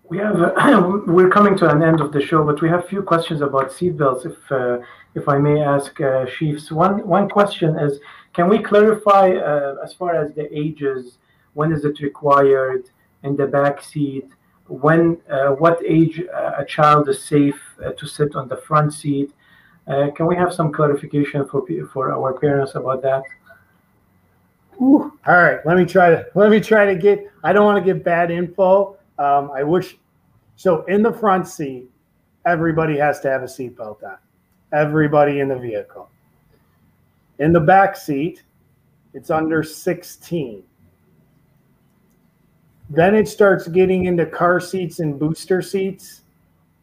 We 0.10 0.18
have 0.18 0.36
uh, 0.42 1.02
we're 1.08 1.30
coming 1.30 1.58
to 1.60 1.70
an 1.70 1.82
end 1.82 2.02
of 2.02 2.12
the 2.12 2.22
show, 2.22 2.44
but 2.44 2.62
we 2.62 2.68
have 2.68 2.84
a 2.84 2.88
few 2.88 3.04
questions 3.04 3.40
about 3.42 3.72
seatbelts. 3.72 4.26
If 4.26 4.52
uh, 4.52 4.80
if 5.16 5.30
I 5.30 5.38
may 5.38 5.62
ask, 5.64 6.00
uh, 6.02 6.26
Chiefs, 6.26 6.72
one 6.72 7.08
one 7.08 7.30
question 7.30 7.80
is: 7.80 8.00
Can 8.34 8.50
we 8.50 8.60
clarify 8.60 9.32
uh, 9.32 9.76
as 9.82 9.94
far 9.94 10.14
as 10.14 10.34
the 10.34 10.46
ages? 10.56 11.20
When 11.54 11.72
is 11.72 11.86
it 11.86 12.02
required 12.02 12.90
in 13.26 13.36
the 13.36 13.48
back 13.48 13.82
seat? 13.82 14.30
when 14.68 15.18
uh, 15.30 15.50
what 15.50 15.80
age 15.86 16.22
uh, 16.34 16.54
a 16.58 16.66
child 16.66 17.08
is 17.10 17.24
safe 17.24 17.62
uh, 17.86 17.92
to 17.92 18.08
sit 18.08 18.36
on 18.36 18.48
the 18.48 18.58
front 18.58 18.94
seat. 18.94 19.32
can 20.16 20.26
we 20.26 20.36
have 20.36 20.52
some 20.54 20.72
clarification 20.72 21.48
for 21.48 21.64
for 21.94 22.12
our 22.12 22.34
parents 22.34 22.76
about 22.76 23.02
that? 23.02 23.24
Ooh, 24.82 25.14
all 25.26 25.36
right, 25.36 25.60
let 25.66 25.78
me 25.78 25.86
try 25.86 26.10
to 26.10 26.26
let 26.36 26.50
me 26.50 26.60
try 26.60 26.86
to 26.86 26.96
get. 26.96 27.32
I 27.44 27.54
don't 27.54 27.66
want 27.66 27.78
to 27.78 27.94
give 27.94 28.04
bad 28.04 28.32
info. 28.32 28.98
Um, 29.20 29.52
I 29.54 29.64
wish. 29.64 29.98
So 30.58 30.84
in 30.86 31.04
the 31.04 31.14
front 31.14 31.48
seat, 31.48 31.90
everybody 32.46 32.98
has 32.98 33.20
to 33.22 33.30
have 33.30 33.44
a 33.44 33.48
seatbelt 33.48 34.04
on. 34.04 34.18
Everybody 34.74 35.40
in 35.42 35.50
the 35.50 35.58
vehicle. 35.58 36.10
In 37.40 37.52
the 37.52 37.60
back 37.60 37.98
seat, 37.98 38.44
it's 39.14 39.30
under 39.30 39.64
16. 39.64 40.64
Then 42.90 43.16
it 43.16 43.28
starts 43.28 43.68
getting 43.68 44.06
into 44.06 44.26
car 44.26 44.60
seats 44.60 45.00
and 45.00 45.20
booster 45.20 45.62
seats, 45.62 46.22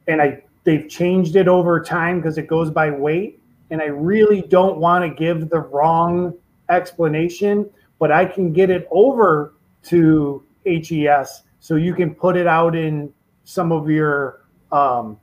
and 0.08 0.20
I 0.20 0.42
they've 0.64 0.88
changed 0.88 1.36
it 1.36 1.48
over 1.48 1.82
time 1.82 2.20
because 2.20 2.38
it 2.38 2.46
goes 2.46 2.70
by 2.70 2.90
weight. 2.90 3.40
And 3.70 3.80
I 3.80 3.86
really 3.86 4.42
don't 4.42 4.78
want 4.78 5.04
to 5.04 5.14
give 5.14 5.48
the 5.48 5.60
wrong 5.60 6.34
explanation, 6.68 7.70
but 7.98 8.12
I 8.12 8.24
can 8.24 8.52
get 8.52 8.70
it 8.70 8.86
over 8.90 9.54
to 9.84 10.44
HES 10.66 11.42
so 11.60 11.76
you 11.76 11.94
can 11.94 12.14
put 12.14 12.36
it 12.36 12.46
out 12.46 12.76
in 12.76 13.12
some 13.44 13.72
of 13.72 13.88
your 13.88 14.42
um, 14.72 15.18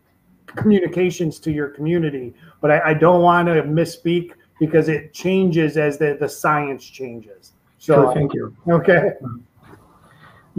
communications 0.47 1.39
to 1.39 1.51
your 1.51 1.69
community. 1.69 2.33
But 2.61 2.71
I, 2.71 2.89
I 2.89 2.93
don't 2.93 3.21
want 3.21 3.47
to 3.47 3.61
misspeak 3.63 4.31
because 4.59 4.89
it 4.89 5.13
changes 5.13 5.77
as 5.77 5.97
the, 5.97 6.17
the 6.19 6.27
science 6.27 6.85
changes. 6.85 7.53
So 7.77 7.95
sure, 7.95 8.13
thank 8.13 8.33
you. 8.33 8.55
Okay. 8.67 9.11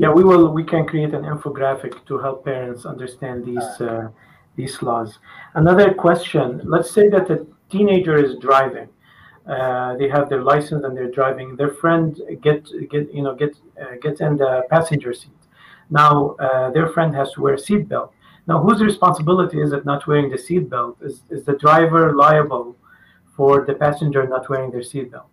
Yeah, 0.01 0.11
we 0.11 0.25
will. 0.25 0.49
We 0.49 0.65
can 0.65 0.87
create 0.87 1.13
an 1.13 1.25
infographic 1.25 2.07
to 2.07 2.17
help 2.17 2.47
parents 2.47 2.87
understand 2.87 3.45
these 3.45 3.71
uh, 3.83 4.09
these 4.57 4.81
laws. 4.81 5.19
Another 5.53 5.93
question: 5.93 6.63
Let's 6.65 6.91
say 6.91 7.11
that 7.11 7.31
a 7.31 7.47
teenager 7.69 8.17
is 8.17 8.37
driving. 8.37 8.89
Uh, 9.47 9.97
they 9.97 10.09
have 10.09 10.31
their 10.31 10.43
license 10.43 10.85
and 10.85 10.97
they're 10.97 11.11
driving. 11.11 11.55
Their 11.55 11.73
friend 11.83 12.19
get 12.41 12.63
get 12.89 13.13
you 13.13 13.23
know 13.25 13.35
get 13.35 13.53
uh, 13.79 13.97
gets 14.01 14.23
in 14.23 14.39
the 14.39 14.63
passenger 14.71 15.13
seat. 15.13 15.43
Now 15.91 16.35
uh, 16.47 16.71
their 16.71 16.89
friend 16.95 17.15
has 17.15 17.33
to 17.33 17.43
wear 17.43 17.55
a 17.61 17.63
seatbelt. 17.69 18.11
Now, 18.47 18.59
whose 18.63 18.81
responsibility 18.81 19.61
is 19.61 19.75
it 19.75 19.85
not 19.85 20.07
wearing 20.07 20.31
the 20.31 20.39
seatbelt? 20.39 20.95
Is 21.03 21.25
is 21.29 21.45
the 21.45 21.57
driver 21.67 22.15
liable 22.15 22.75
for 23.37 23.67
the 23.67 23.75
passenger 23.75 24.27
not 24.27 24.49
wearing 24.49 24.71
their 24.71 24.87
seatbelt? 24.93 25.29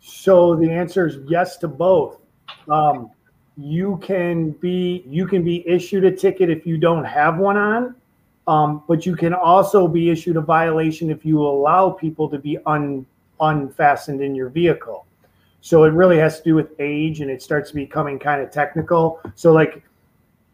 So 0.00 0.54
the 0.54 0.70
answer 0.70 1.06
is 1.06 1.16
yes 1.26 1.56
to 1.62 1.68
both. 1.68 2.20
Um, 2.68 3.10
you 3.56 3.98
can 4.02 4.50
be 4.52 5.04
you 5.06 5.26
can 5.26 5.44
be 5.44 5.66
issued 5.68 6.04
a 6.04 6.10
ticket 6.10 6.48
if 6.48 6.66
you 6.66 6.78
don't 6.78 7.04
have 7.04 7.38
one 7.38 7.56
on 7.56 7.94
um, 8.46 8.82
but 8.88 9.06
you 9.06 9.14
can 9.14 9.34
also 9.34 9.86
be 9.86 10.10
issued 10.10 10.36
a 10.36 10.40
violation 10.40 11.10
if 11.10 11.24
you 11.24 11.40
allow 11.40 11.90
people 11.90 12.28
to 12.28 12.38
be 12.38 12.58
un, 12.66 13.06
unfastened 13.40 14.20
in 14.20 14.34
your 14.34 14.48
vehicle. 14.48 15.06
So 15.60 15.84
it 15.84 15.90
really 15.90 16.18
has 16.18 16.38
to 16.38 16.44
do 16.44 16.54
with 16.56 16.72
age 16.80 17.20
and 17.20 17.30
it 17.30 17.40
starts 17.40 17.70
becoming 17.70 18.18
kind 18.18 18.42
of 18.42 18.50
technical. 18.50 19.20
So 19.36 19.52
like 19.52 19.82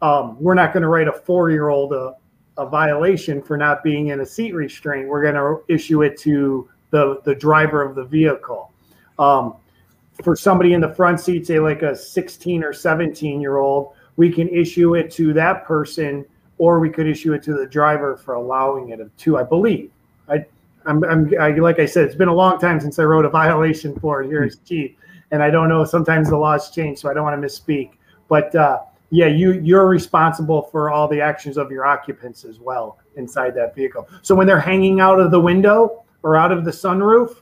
um, 0.03 0.36
we're 0.38 0.55
not 0.55 0.72
going 0.72 0.82
to 0.82 0.88
write 0.88 1.09
a 1.09 1.12
four 1.12 1.51
year 1.51 1.70
old 1.70 1.94
a, 1.94 2.14
a 2.59 2.68
violation 2.68 3.40
for 3.40 3.57
not 3.57 3.82
being 3.82 4.09
in 4.09 4.20
a 4.20 4.26
seat 4.26 4.53
restraint. 4.55 5.09
We're 5.09 5.22
going 5.22 5.34
to 5.34 5.64
issue 5.72 6.03
it 6.03 6.18
to 6.18 6.68
the 6.90 7.20
the 7.24 7.34
driver 7.34 7.82
of 7.82 7.94
the 7.94 8.05
vehicle. 8.05 8.70
Um, 9.18 9.57
for 10.22 10.36
somebody 10.36 10.72
in 10.72 10.80
the 10.80 10.94
front 10.94 11.20
seat, 11.20 11.46
say 11.46 11.58
like 11.58 11.82
a 11.82 11.94
16 11.94 12.64
or 12.64 12.72
17 12.72 13.40
year 13.40 13.58
old, 13.58 13.94
we 14.16 14.30
can 14.30 14.48
issue 14.48 14.94
it 14.94 15.10
to 15.12 15.32
that 15.34 15.64
person, 15.64 16.24
or 16.58 16.80
we 16.80 16.90
could 16.90 17.06
issue 17.06 17.34
it 17.34 17.42
to 17.44 17.54
the 17.54 17.66
driver 17.66 18.16
for 18.16 18.34
allowing 18.34 18.90
it 18.90 19.00
to. 19.18 19.38
I 19.38 19.44
believe. 19.44 19.90
I, 20.28 20.44
I'm, 20.86 21.04
I'm 21.04 21.32
I, 21.40 21.50
like 21.50 21.78
I 21.78 21.86
said, 21.86 22.04
it's 22.04 22.16
been 22.16 22.28
a 22.28 22.34
long 22.34 22.58
time 22.58 22.80
since 22.80 22.98
I 22.98 23.04
wrote 23.04 23.24
a 23.24 23.30
violation 23.42 23.98
for 24.00 24.22
it 24.22 24.26
here 24.26 24.42
as 24.42 24.58
chief, 24.58 24.92
and 25.30 25.42
I 25.42 25.50
don't 25.50 25.68
know. 25.68 25.84
Sometimes 25.84 26.30
the 26.30 26.36
laws 26.36 26.70
change, 26.70 26.98
so 26.98 27.08
I 27.08 27.14
don't 27.14 27.24
want 27.24 27.40
to 27.40 27.46
misspeak. 27.46 27.92
But 28.28 28.54
uh, 28.54 28.80
yeah, 29.10 29.26
you 29.26 29.52
you're 29.52 29.86
responsible 29.86 30.62
for 30.62 30.90
all 30.90 31.06
the 31.08 31.20
actions 31.20 31.56
of 31.56 31.70
your 31.70 31.86
occupants 31.86 32.44
as 32.44 32.58
well 32.58 32.98
inside 33.16 33.54
that 33.54 33.74
vehicle. 33.74 34.08
So 34.22 34.34
when 34.34 34.46
they're 34.46 34.60
hanging 34.60 35.00
out 35.00 35.20
of 35.20 35.30
the 35.30 35.40
window 35.40 36.04
or 36.22 36.36
out 36.36 36.52
of 36.52 36.64
the 36.64 36.70
sunroof, 36.70 37.36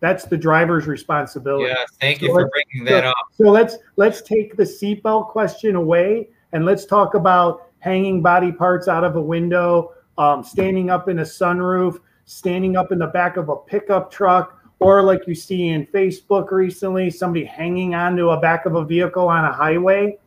That's 0.00 0.24
the 0.24 0.36
driver's 0.36 0.86
responsibility. 0.86 1.68
Yeah, 1.68 1.84
thank 2.00 2.20
you 2.20 2.28
So 2.28 2.34
for 2.34 2.50
bringing 2.50 2.84
that 2.84 3.04
so, 3.04 3.10
up. 3.10 3.16
So 3.32 3.44
let's 3.44 3.76
let's 3.96 4.22
take 4.22 4.56
the 4.56 4.62
seatbelt 4.62 5.28
question 5.28 5.74
away 5.74 6.28
and 6.52 6.64
let's 6.64 6.84
talk 6.84 7.14
about 7.14 7.70
hanging 7.78 8.22
body 8.22 8.52
parts 8.52 8.88
out 8.88 9.04
of 9.04 9.16
a 9.16 9.20
window, 9.20 9.92
um, 10.18 10.42
standing 10.42 10.90
up 10.90 11.08
in 11.08 11.20
a 11.20 11.22
sunroof, 11.22 12.00
standing 12.24 12.76
up 12.76 12.92
in 12.92 12.98
the 12.98 13.06
back 13.06 13.36
of 13.36 13.48
a 13.48 13.56
pickup 13.56 14.10
truck, 14.10 14.60
or 14.80 15.02
like 15.02 15.26
you 15.26 15.34
see 15.34 15.68
in 15.68 15.86
Facebook 15.86 16.50
recently, 16.50 17.10
somebody 17.10 17.44
hanging 17.44 17.94
onto 17.94 18.30
a 18.30 18.40
back 18.40 18.66
of 18.66 18.74
a 18.74 18.84
vehicle 18.84 19.28
on 19.28 19.44
a 19.44 19.52
highway. 19.52 20.18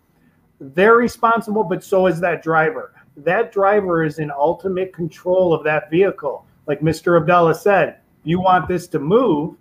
They're 0.59 0.95
responsible, 0.95 1.63
but 1.63 1.83
so 1.83 2.07
is 2.07 2.19
that 2.21 2.41
driver. 2.41 2.93
That 3.17 3.51
driver 3.51 4.03
is 4.03 4.19
in 4.19 4.31
ultimate 4.31 4.93
control 4.93 5.53
of 5.53 5.63
that 5.65 5.89
vehicle. 5.91 6.45
Like 6.65 6.81
Mr. 6.81 7.19
Abdullah 7.19 7.55
said, 7.55 7.97
you 8.29 8.39
want 8.39 8.67
this 8.67 8.87
to 8.87 8.99
move, 8.99 9.55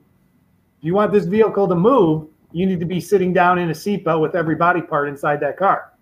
if 0.78 0.84
you 0.84 0.94
want 0.94 1.10
this 1.10 1.24
vehicle 1.24 1.66
to 1.66 1.74
move, 1.74 2.28
you 2.52 2.66
need 2.66 2.80
to 2.80 2.86
be 2.86 3.00
sitting 3.00 3.32
down 3.32 3.58
in 3.58 3.70
a 3.70 3.72
seatbelt 3.72 4.20
with 4.20 4.34
every 4.34 4.56
body 4.56 4.82
part 4.82 5.08
inside 5.08 5.40
that 5.40 5.56
car. 5.56 5.92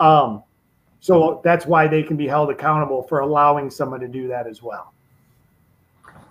Um, 0.00 0.42
so 1.00 1.40
that's 1.44 1.66
why 1.66 1.86
they 1.86 2.02
can 2.02 2.16
be 2.16 2.26
held 2.26 2.50
accountable 2.50 3.02
for 3.02 3.20
allowing 3.20 3.70
someone 3.70 4.00
to 4.00 4.08
do 4.08 4.26
that 4.28 4.46
as 4.46 4.62
well. 4.62 4.92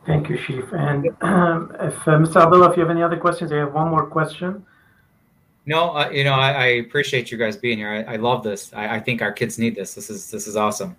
Thank 0.06 0.30
you, 0.30 0.38
Chief. 0.38 0.66
And 0.74 1.10
um, 1.22 1.76
if 1.80 1.96
uh, 2.08 2.18
Mr. 2.18 2.42
Abdullah, 2.42 2.72
if 2.72 2.78
you 2.78 2.82
have 2.82 2.90
any 2.90 3.04
other 3.04 3.18
questions, 3.18 3.52
I 3.52 3.58
have 3.58 3.74
one 3.74 3.90
more 3.90 4.06
question. 4.08 4.66
No, 5.66 5.96
uh, 5.96 6.10
you 6.10 6.24
know, 6.24 6.34
I, 6.34 6.52
I 6.52 6.66
appreciate 6.86 7.30
you 7.32 7.38
guys 7.38 7.56
being 7.56 7.78
here. 7.78 8.06
I, 8.08 8.14
I 8.14 8.16
love 8.16 8.42
this. 8.42 8.74
I, 8.74 8.96
I 8.96 9.00
think 9.00 9.22
our 9.22 9.34
kids 9.34 9.60
need 9.60 9.76
this. 9.76 9.94
This 9.94 10.10
is 10.10 10.32
this 10.32 10.48
is 10.48 10.56
awesome. 10.56 10.96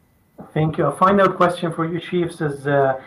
Thank 0.52 0.78
you. 0.78 0.84
A 0.84 0.96
final 0.96 1.28
question 1.32 1.72
for 1.72 1.86
you, 1.90 1.98
Chiefs, 1.98 2.42
is 2.42 2.66
uh, 2.66 3.00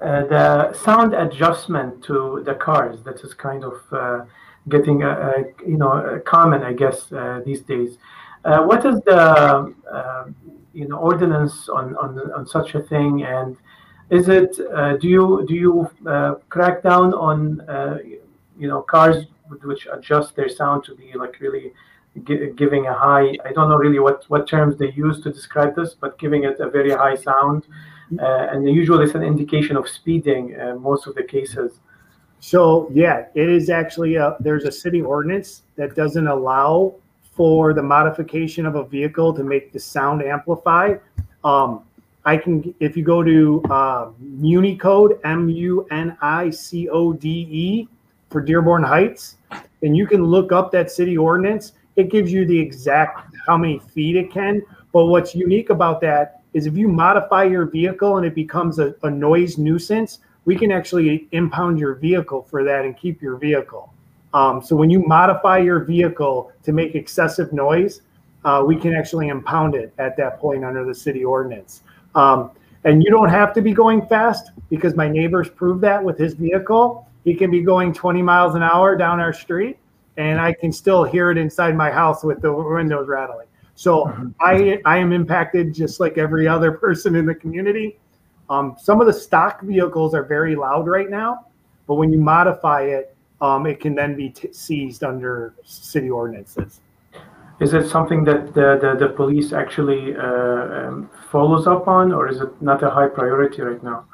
uh, 0.00 0.26
the 0.26 0.72
sound 0.72 1.14
adjustment 1.14 2.02
to 2.04 2.42
the 2.44 2.54
cars. 2.54 3.02
That 3.02 3.20
is 3.20 3.34
kind 3.34 3.64
of 3.64 3.80
uh, 3.92 4.24
getting, 4.68 5.02
uh, 5.02 5.08
uh, 5.08 5.42
you 5.66 5.76
know, 5.76 5.92
uh, 5.92 6.18
common, 6.20 6.62
I 6.62 6.72
guess, 6.72 7.06
these 7.44 7.62
days. 7.62 7.98
What 8.42 8.84
is 8.84 9.00
the, 9.02 9.74
uh, 9.92 10.24
you 10.72 10.88
know, 10.88 10.96
ordinance 10.96 11.68
on, 11.68 11.96
on 11.96 12.18
on 12.32 12.46
such 12.46 12.74
a 12.74 12.80
thing? 12.80 13.24
And 13.24 13.56
is 14.10 14.28
it? 14.28 14.56
Do 15.00 15.08
you 15.08 15.44
do 15.48 15.54
you 15.54 15.90
crack 16.48 16.82
down 16.82 17.14
on, 17.14 17.62
you 18.58 18.68
know, 18.68 18.82
cars 18.82 19.26
which 19.62 19.88
adjust 19.92 20.36
their 20.36 20.48
sound 20.48 20.84
to 20.84 20.94
be 20.94 21.12
like 21.14 21.40
really 21.40 21.72
gi- 22.26 22.52
giving 22.56 22.86
a 22.86 22.94
high 22.94 23.34
i 23.44 23.52
don't 23.52 23.68
know 23.68 23.76
really 23.76 23.98
what 23.98 24.24
what 24.28 24.46
terms 24.46 24.76
they 24.76 24.92
use 24.92 25.20
to 25.20 25.32
describe 25.32 25.74
this 25.74 25.94
but 25.94 26.18
giving 26.18 26.44
it 26.44 26.58
a 26.60 26.70
very 26.70 26.90
high 26.90 27.16
sound 27.16 27.66
and 28.18 28.68
usually 28.68 29.04
it's 29.04 29.14
an 29.14 29.22
indication 29.22 29.76
of 29.76 29.88
speeding 29.88 30.58
uh, 30.60 30.74
most 30.76 31.06
of 31.06 31.14
the 31.14 31.22
cases 31.22 31.80
So 32.40 32.90
yeah, 32.92 33.26
it 33.34 33.48
is 33.48 33.68
actually 33.68 34.16
a, 34.16 34.36
there's 34.40 34.64
a 34.64 34.72
city 34.72 35.02
ordinance 35.02 35.62
that 35.76 35.94
doesn't 35.94 36.26
allow 36.26 36.94
for 37.32 37.74
the 37.74 37.82
modification 37.82 38.66
of 38.66 38.74
a 38.74 38.84
vehicle 38.84 39.32
to 39.34 39.44
make 39.44 39.72
the 39.72 39.78
sound 39.78 40.22
amplify. 40.22 40.94
Um, 41.44 41.84
I 42.24 42.36
can 42.36 42.74
if 42.80 42.96
you 42.96 43.04
go 43.04 43.22
to 43.22 43.62
uh, 43.70 44.10
Municode 44.18 45.20
M 45.24 45.48
U 45.48 45.86
N 45.90 46.16
I 46.20 46.50
C 46.50 46.88
O 46.88 47.12
D 47.12 47.28
E 47.50 47.88
for 48.30 48.40
Dearborn 48.40 48.82
Heights, 48.82 49.36
and 49.82 49.96
you 49.96 50.06
can 50.06 50.24
look 50.24 50.52
up 50.52 50.70
that 50.72 50.90
city 50.90 51.16
ordinance. 51.16 51.72
It 51.96 52.10
gives 52.10 52.32
you 52.32 52.46
the 52.46 52.58
exact 52.58 53.34
how 53.46 53.56
many 53.56 53.78
feet 53.78 54.16
it 54.16 54.30
can. 54.30 54.62
But 54.92 55.06
what's 55.06 55.34
unique 55.34 55.70
about 55.70 56.00
that 56.02 56.39
is 56.52 56.66
if 56.66 56.76
you 56.76 56.88
modify 56.88 57.44
your 57.44 57.66
vehicle 57.66 58.16
and 58.16 58.26
it 58.26 58.34
becomes 58.34 58.78
a, 58.78 58.94
a 59.02 59.10
noise 59.10 59.58
nuisance, 59.58 60.20
we 60.44 60.56
can 60.56 60.72
actually 60.72 61.28
impound 61.32 61.78
your 61.78 61.94
vehicle 61.94 62.42
for 62.42 62.64
that 62.64 62.84
and 62.84 62.96
keep 62.96 63.22
your 63.22 63.36
vehicle. 63.36 63.92
Um, 64.32 64.62
so 64.62 64.76
when 64.76 64.90
you 64.90 65.00
modify 65.06 65.58
your 65.58 65.80
vehicle 65.80 66.52
to 66.62 66.72
make 66.72 66.94
excessive 66.94 67.52
noise, 67.52 68.02
uh, 68.44 68.62
we 68.66 68.76
can 68.76 68.94
actually 68.94 69.28
impound 69.28 69.74
it 69.74 69.92
at 69.98 70.16
that 70.16 70.38
point 70.38 70.64
under 70.64 70.84
the 70.84 70.94
city 70.94 71.24
ordinance. 71.24 71.82
Um, 72.14 72.52
and 72.84 73.02
you 73.02 73.10
don't 73.10 73.28
have 73.28 73.52
to 73.54 73.60
be 73.60 73.72
going 73.72 74.06
fast 74.06 74.52
because 74.70 74.94
my 74.94 75.08
neighbor's 75.08 75.50
proved 75.50 75.82
that 75.82 76.02
with 76.02 76.18
his 76.18 76.34
vehicle. 76.34 77.06
He 77.24 77.34
can 77.34 77.50
be 77.50 77.60
going 77.62 77.92
20 77.92 78.22
miles 78.22 78.54
an 78.54 78.62
hour 78.62 78.96
down 78.96 79.20
our 79.20 79.34
street, 79.34 79.76
and 80.16 80.40
I 80.40 80.54
can 80.54 80.72
still 80.72 81.04
hear 81.04 81.30
it 81.30 81.36
inside 81.36 81.76
my 81.76 81.90
house 81.90 82.24
with 82.24 82.40
the 82.40 82.52
windows 82.52 83.08
rattling. 83.08 83.46
So 83.80 84.12
I 84.42 84.78
I 84.84 84.98
am 84.98 85.10
impacted 85.10 85.72
just 85.72 86.00
like 86.00 86.18
every 86.18 86.46
other 86.46 86.70
person 86.84 87.16
in 87.16 87.24
the 87.24 87.34
community. 87.34 87.98
Um, 88.50 88.76
some 88.78 89.00
of 89.00 89.06
the 89.06 89.12
stock 89.12 89.62
vehicles 89.62 90.14
are 90.14 90.22
very 90.22 90.54
loud 90.54 90.86
right 90.86 91.08
now, 91.08 91.46
but 91.86 91.94
when 91.94 92.12
you 92.12 92.18
modify 92.18 92.82
it, 92.82 93.16
um, 93.40 93.64
it 93.64 93.80
can 93.80 93.94
then 93.94 94.14
be 94.16 94.28
t- 94.28 94.52
seized 94.52 95.02
under 95.02 95.54
city 95.64 96.10
ordinances. 96.10 96.80
is 97.60 97.72
it 97.72 97.88
something 97.88 98.22
that 98.24 98.52
the, 98.52 98.68
the, 98.82 99.06
the 99.06 99.08
police 99.14 99.54
actually 99.54 100.14
uh, 100.14 100.64
um, 100.78 101.08
follows 101.30 101.66
up 101.66 101.88
on 101.88 102.12
or 102.12 102.28
is 102.28 102.38
it 102.42 102.50
not 102.60 102.82
a 102.82 102.90
high 102.90 103.08
priority 103.08 103.62
right 103.62 103.82
now 103.82 104.04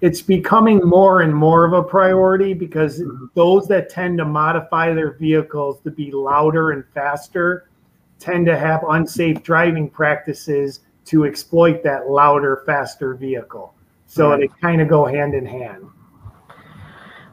It's 0.00 0.22
becoming 0.22 0.78
more 0.98 1.20
and 1.20 1.34
more 1.34 1.66
of 1.68 1.74
a 1.74 1.82
priority 1.82 2.54
because 2.54 3.02
those 3.34 3.68
that 3.68 3.90
tend 3.90 4.16
to 4.18 4.24
modify 4.24 4.94
their 4.94 5.12
vehicles 5.26 5.80
to 5.84 5.90
be 5.90 6.10
louder 6.10 6.70
and 6.70 6.84
faster 6.94 7.68
tend 8.22 8.46
to 8.46 8.56
have 8.56 8.84
unsafe 8.88 9.42
driving 9.42 9.90
practices 9.90 10.80
to 11.06 11.24
exploit 11.24 11.82
that 11.82 12.08
louder, 12.08 12.62
faster 12.64 13.14
vehicle. 13.14 13.74
So 14.06 14.30
Right. 14.30 14.40
they 14.40 14.48
kind 14.60 14.80
of 14.80 14.88
go 14.88 15.04
hand 15.04 15.34
in 15.34 15.44
hand. 15.44 15.84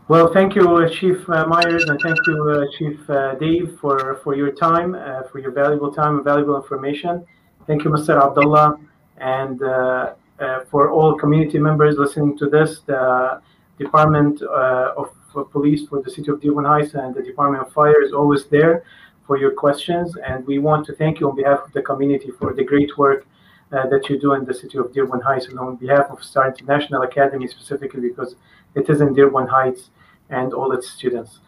Well, 0.07 0.33
thank 0.33 0.55
you, 0.55 0.67
uh, 0.77 0.89
Chief 0.89 1.29
uh, 1.29 1.45
Myers, 1.45 1.85
and 1.87 1.99
thank 2.01 2.17
you, 2.25 2.49
uh, 2.49 2.65
Chief 2.75 2.99
Dave, 3.39 3.77
for, 3.79 4.15
for 4.23 4.35
your 4.35 4.51
time, 4.51 4.95
uh, 4.95 5.21
for 5.23 5.37
your 5.37 5.51
valuable 5.51 5.91
time 5.91 6.15
and 6.15 6.23
valuable 6.23 6.55
information. 6.55 7.23
Thank 7.67 7.83
you, 7.83 7.91
Mr. 7.91 8.19
Abdullah, 8.19 8.79
and 9.17 9.61
uh, 9.61 10.13
uh, 10.39 10.61
for 10.71 10.89
all 10.89 11.13
community 11.13 11.59
members 11.59 11.97
listening 11.97 12.35
to 12.39 12.49
this, 12.49 12.79
the 12.87 13.39
Department 13.77 14.41
uh, 14.41 14.93
of 14.97 15.13
Police 15.51 15.87
for 15.87 16.01
the 16.01 16.09
City 16.09 16.31
of 16.31 16.41
Dearborn 16.41 16.65
Heights 16.65 16.95
and 16.95 17.13
the 17.13 17.21
Department 17.21 17.61
of 17.67 17.71
Fire 17.71 18.01
is 18.01 18.11
always 18.13 18.45
there 18.45 18.83
for 19.29 19.37
your 19.37 19.51
questions. 19.51 20.17
And 20.27 20.37
we 20.47 20.57
want 20.57 20.87
to 20.87 20.93
thank 21.01 21.19
you 21.19 21.29
on 21.29 21.35
behalf 21.35 21.59
of 21.63 21.71
the 21.71 21.83
community 21.83 22.31
for 22.39 22.51
the 22.51 22.63
great 22.63 22.97
work 22.97 23.27
uh, 23.71 23.85
that 23.91 24.09
you 24.09 24.19
do 24.19 24.33
in 24.33 24.43
the 24.43 24.55
City 24.61 24.79
of 24.79 24.91
Dearborn 24.91 25.21
Heights 25.21 25.45
and 25.49 25.59
on 25.59 25.75
behalf 25.75 26.07
of 26.09 26.23
Star 26.23 26.47
International 26.47 27.03
Academy 27.03 27.47
specifically 27.47 28.01
because 28.09 28.35
it 28.73 28.89
is 28.89 29.01
in 29.01 29.13
Dearborn 29.13 29.45
Heights 29.45 29.91
and 30.31 30.51
all 30.51 30.71
its 30.71 30.89
students. 30.89 31.41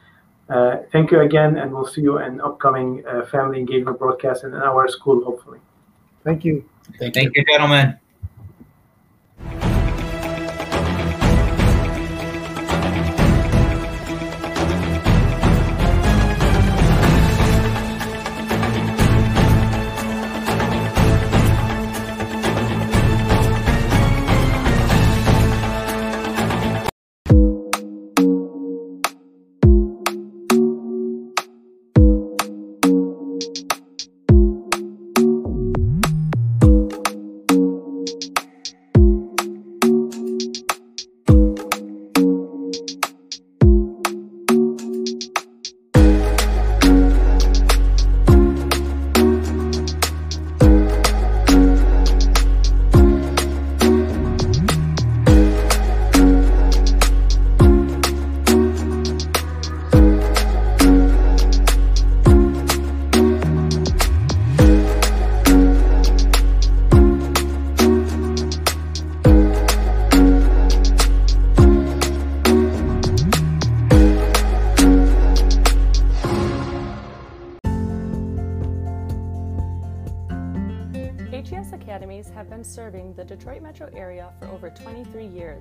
Uh, 0.48 0.78
thank 0.92 1.10
you 1.10 1.22
again, 1.22 1.58
and 1.58 1.72
we'll 1.74 1.88
see 1.88 2.02
you 2.02 2.20
in 2.20 2.40
upcoming 2.42 3.04
uh, 3.08 3.26
family 3.34 3.58
engagement 3.58 3.98
broadcast 3.98 4.44
in 4.44 4.54
our 4.54 4.88
school, 4.88 5.24
hopefully. 5.24 5.60
Thank 6.24 6.46
you. 6.46 6.64
Thank, 7.00 7.16
Thank 7.16 7.36
you, 7.36 7.44
gentlemen. 7.46 8.01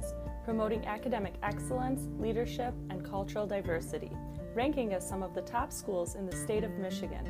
23 0.01 0.31
promoting 0.45 0.85
academic 0.87 1.35
excellence, 1.43 2.09
leadership, 2.19 2.75
and 2.89 3.05
cultural 3.05 3.47
diversity, 3.47 4.11
ranking 4.55 4.93
as 4.95 5.09
some 5.09 5.23
of 5.23 5.35
the 5.35 5.43
top 5.43 5.73
schools 5.73 6.17
in 6.17 6.27
the 6.27 6.37
state 6.37 6.65
of 6.65 6.73
Michigan. 6.73 7.25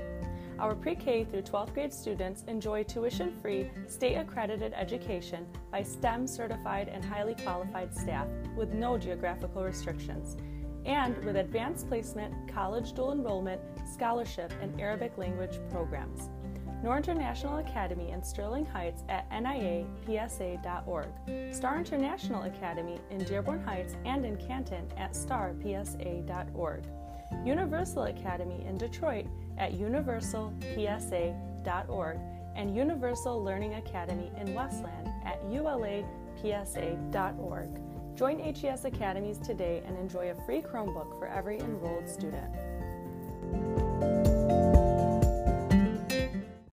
Our 0.58 0.74
pre 0.74 0.94
K 0.94 1.24
through 1.24 1.42
12th 1.42 1.74
grade 1.74 1.92
students 1.92 2.44
enjoy 2.48 2.82
tuition 2.84 3.32
free, 3.40 3.70
state 3.88 4.16
accredited 4.16 4.72
education 4.74 5.46
by 5.70 5.82
STEM 5.82 6.26
certified 6.26 6.88
and 6.88 7.04
highly 7.04 7.34
qualified 7.34 7.94
staff 7.94 8.26
with 8.56 8.72
no 8.72 8.96
geographical 8.96 9.64
restrictions, 9.64 10.36
and 10.86 11.22
with 11.24 11.36
advanced 11.36 11.88
placement, 11.88 12.34
college 12.48 12.92
dual 12.92 13.12
enrollment, 13.12 13.60
scholarship, 13.92 14.52
and 14.62 14.80
Arabic 14.80 15.18
language 15.18 15.58
programs. 15.70 16.30
Noor 16.82 16.96
International 16.96 17.58
Academy 17.58 18.10
in 18.10 18.22
Sterling 18.22 18.64
Heights 18.64 19.04
at 19.08 19.28
niapsa.org, 19.30 21.08
Star 21.52 21.78
International 21.78 22.44
Academy 22.44 22.98
in 23.10 23.22
Dearborn 23.24 23.62
Heights 23.62 23.96
and 24.06 24.24
in 24.24 24.36
Canton 24.36 24.86
at 24.96 25.12
starpsa.org, 25.12 26.84
Universal 27.44 28.04
Academy 28.04 28.64
in 28.66 28.78
Detroit 28.78 29.26
at 29.58 29.74
universalpsa.org, 29.74 32.18
and 32.56 32.74
Universal 32.74 33.44
Learning 33.44 33.74
Academy 33.74 34.32
in 34.40 34.54
Westland 34.54 35.10
at 35.24 35.44
ulapsa.org. 35.44 36.08
Join 38.16 38.38
HES 38.38 38.86
Academies 38.86 39.38
today 39.38 39.82
and 39.86 39.98
enjoy 39.98 40.30
a 40.30 40.34
free 40.46 40.62
Chromebook 40.62 41.18
for 41.18 41.28
every 41.28 41.60
enrolled 41.60 42.08
student. 42.08 42.50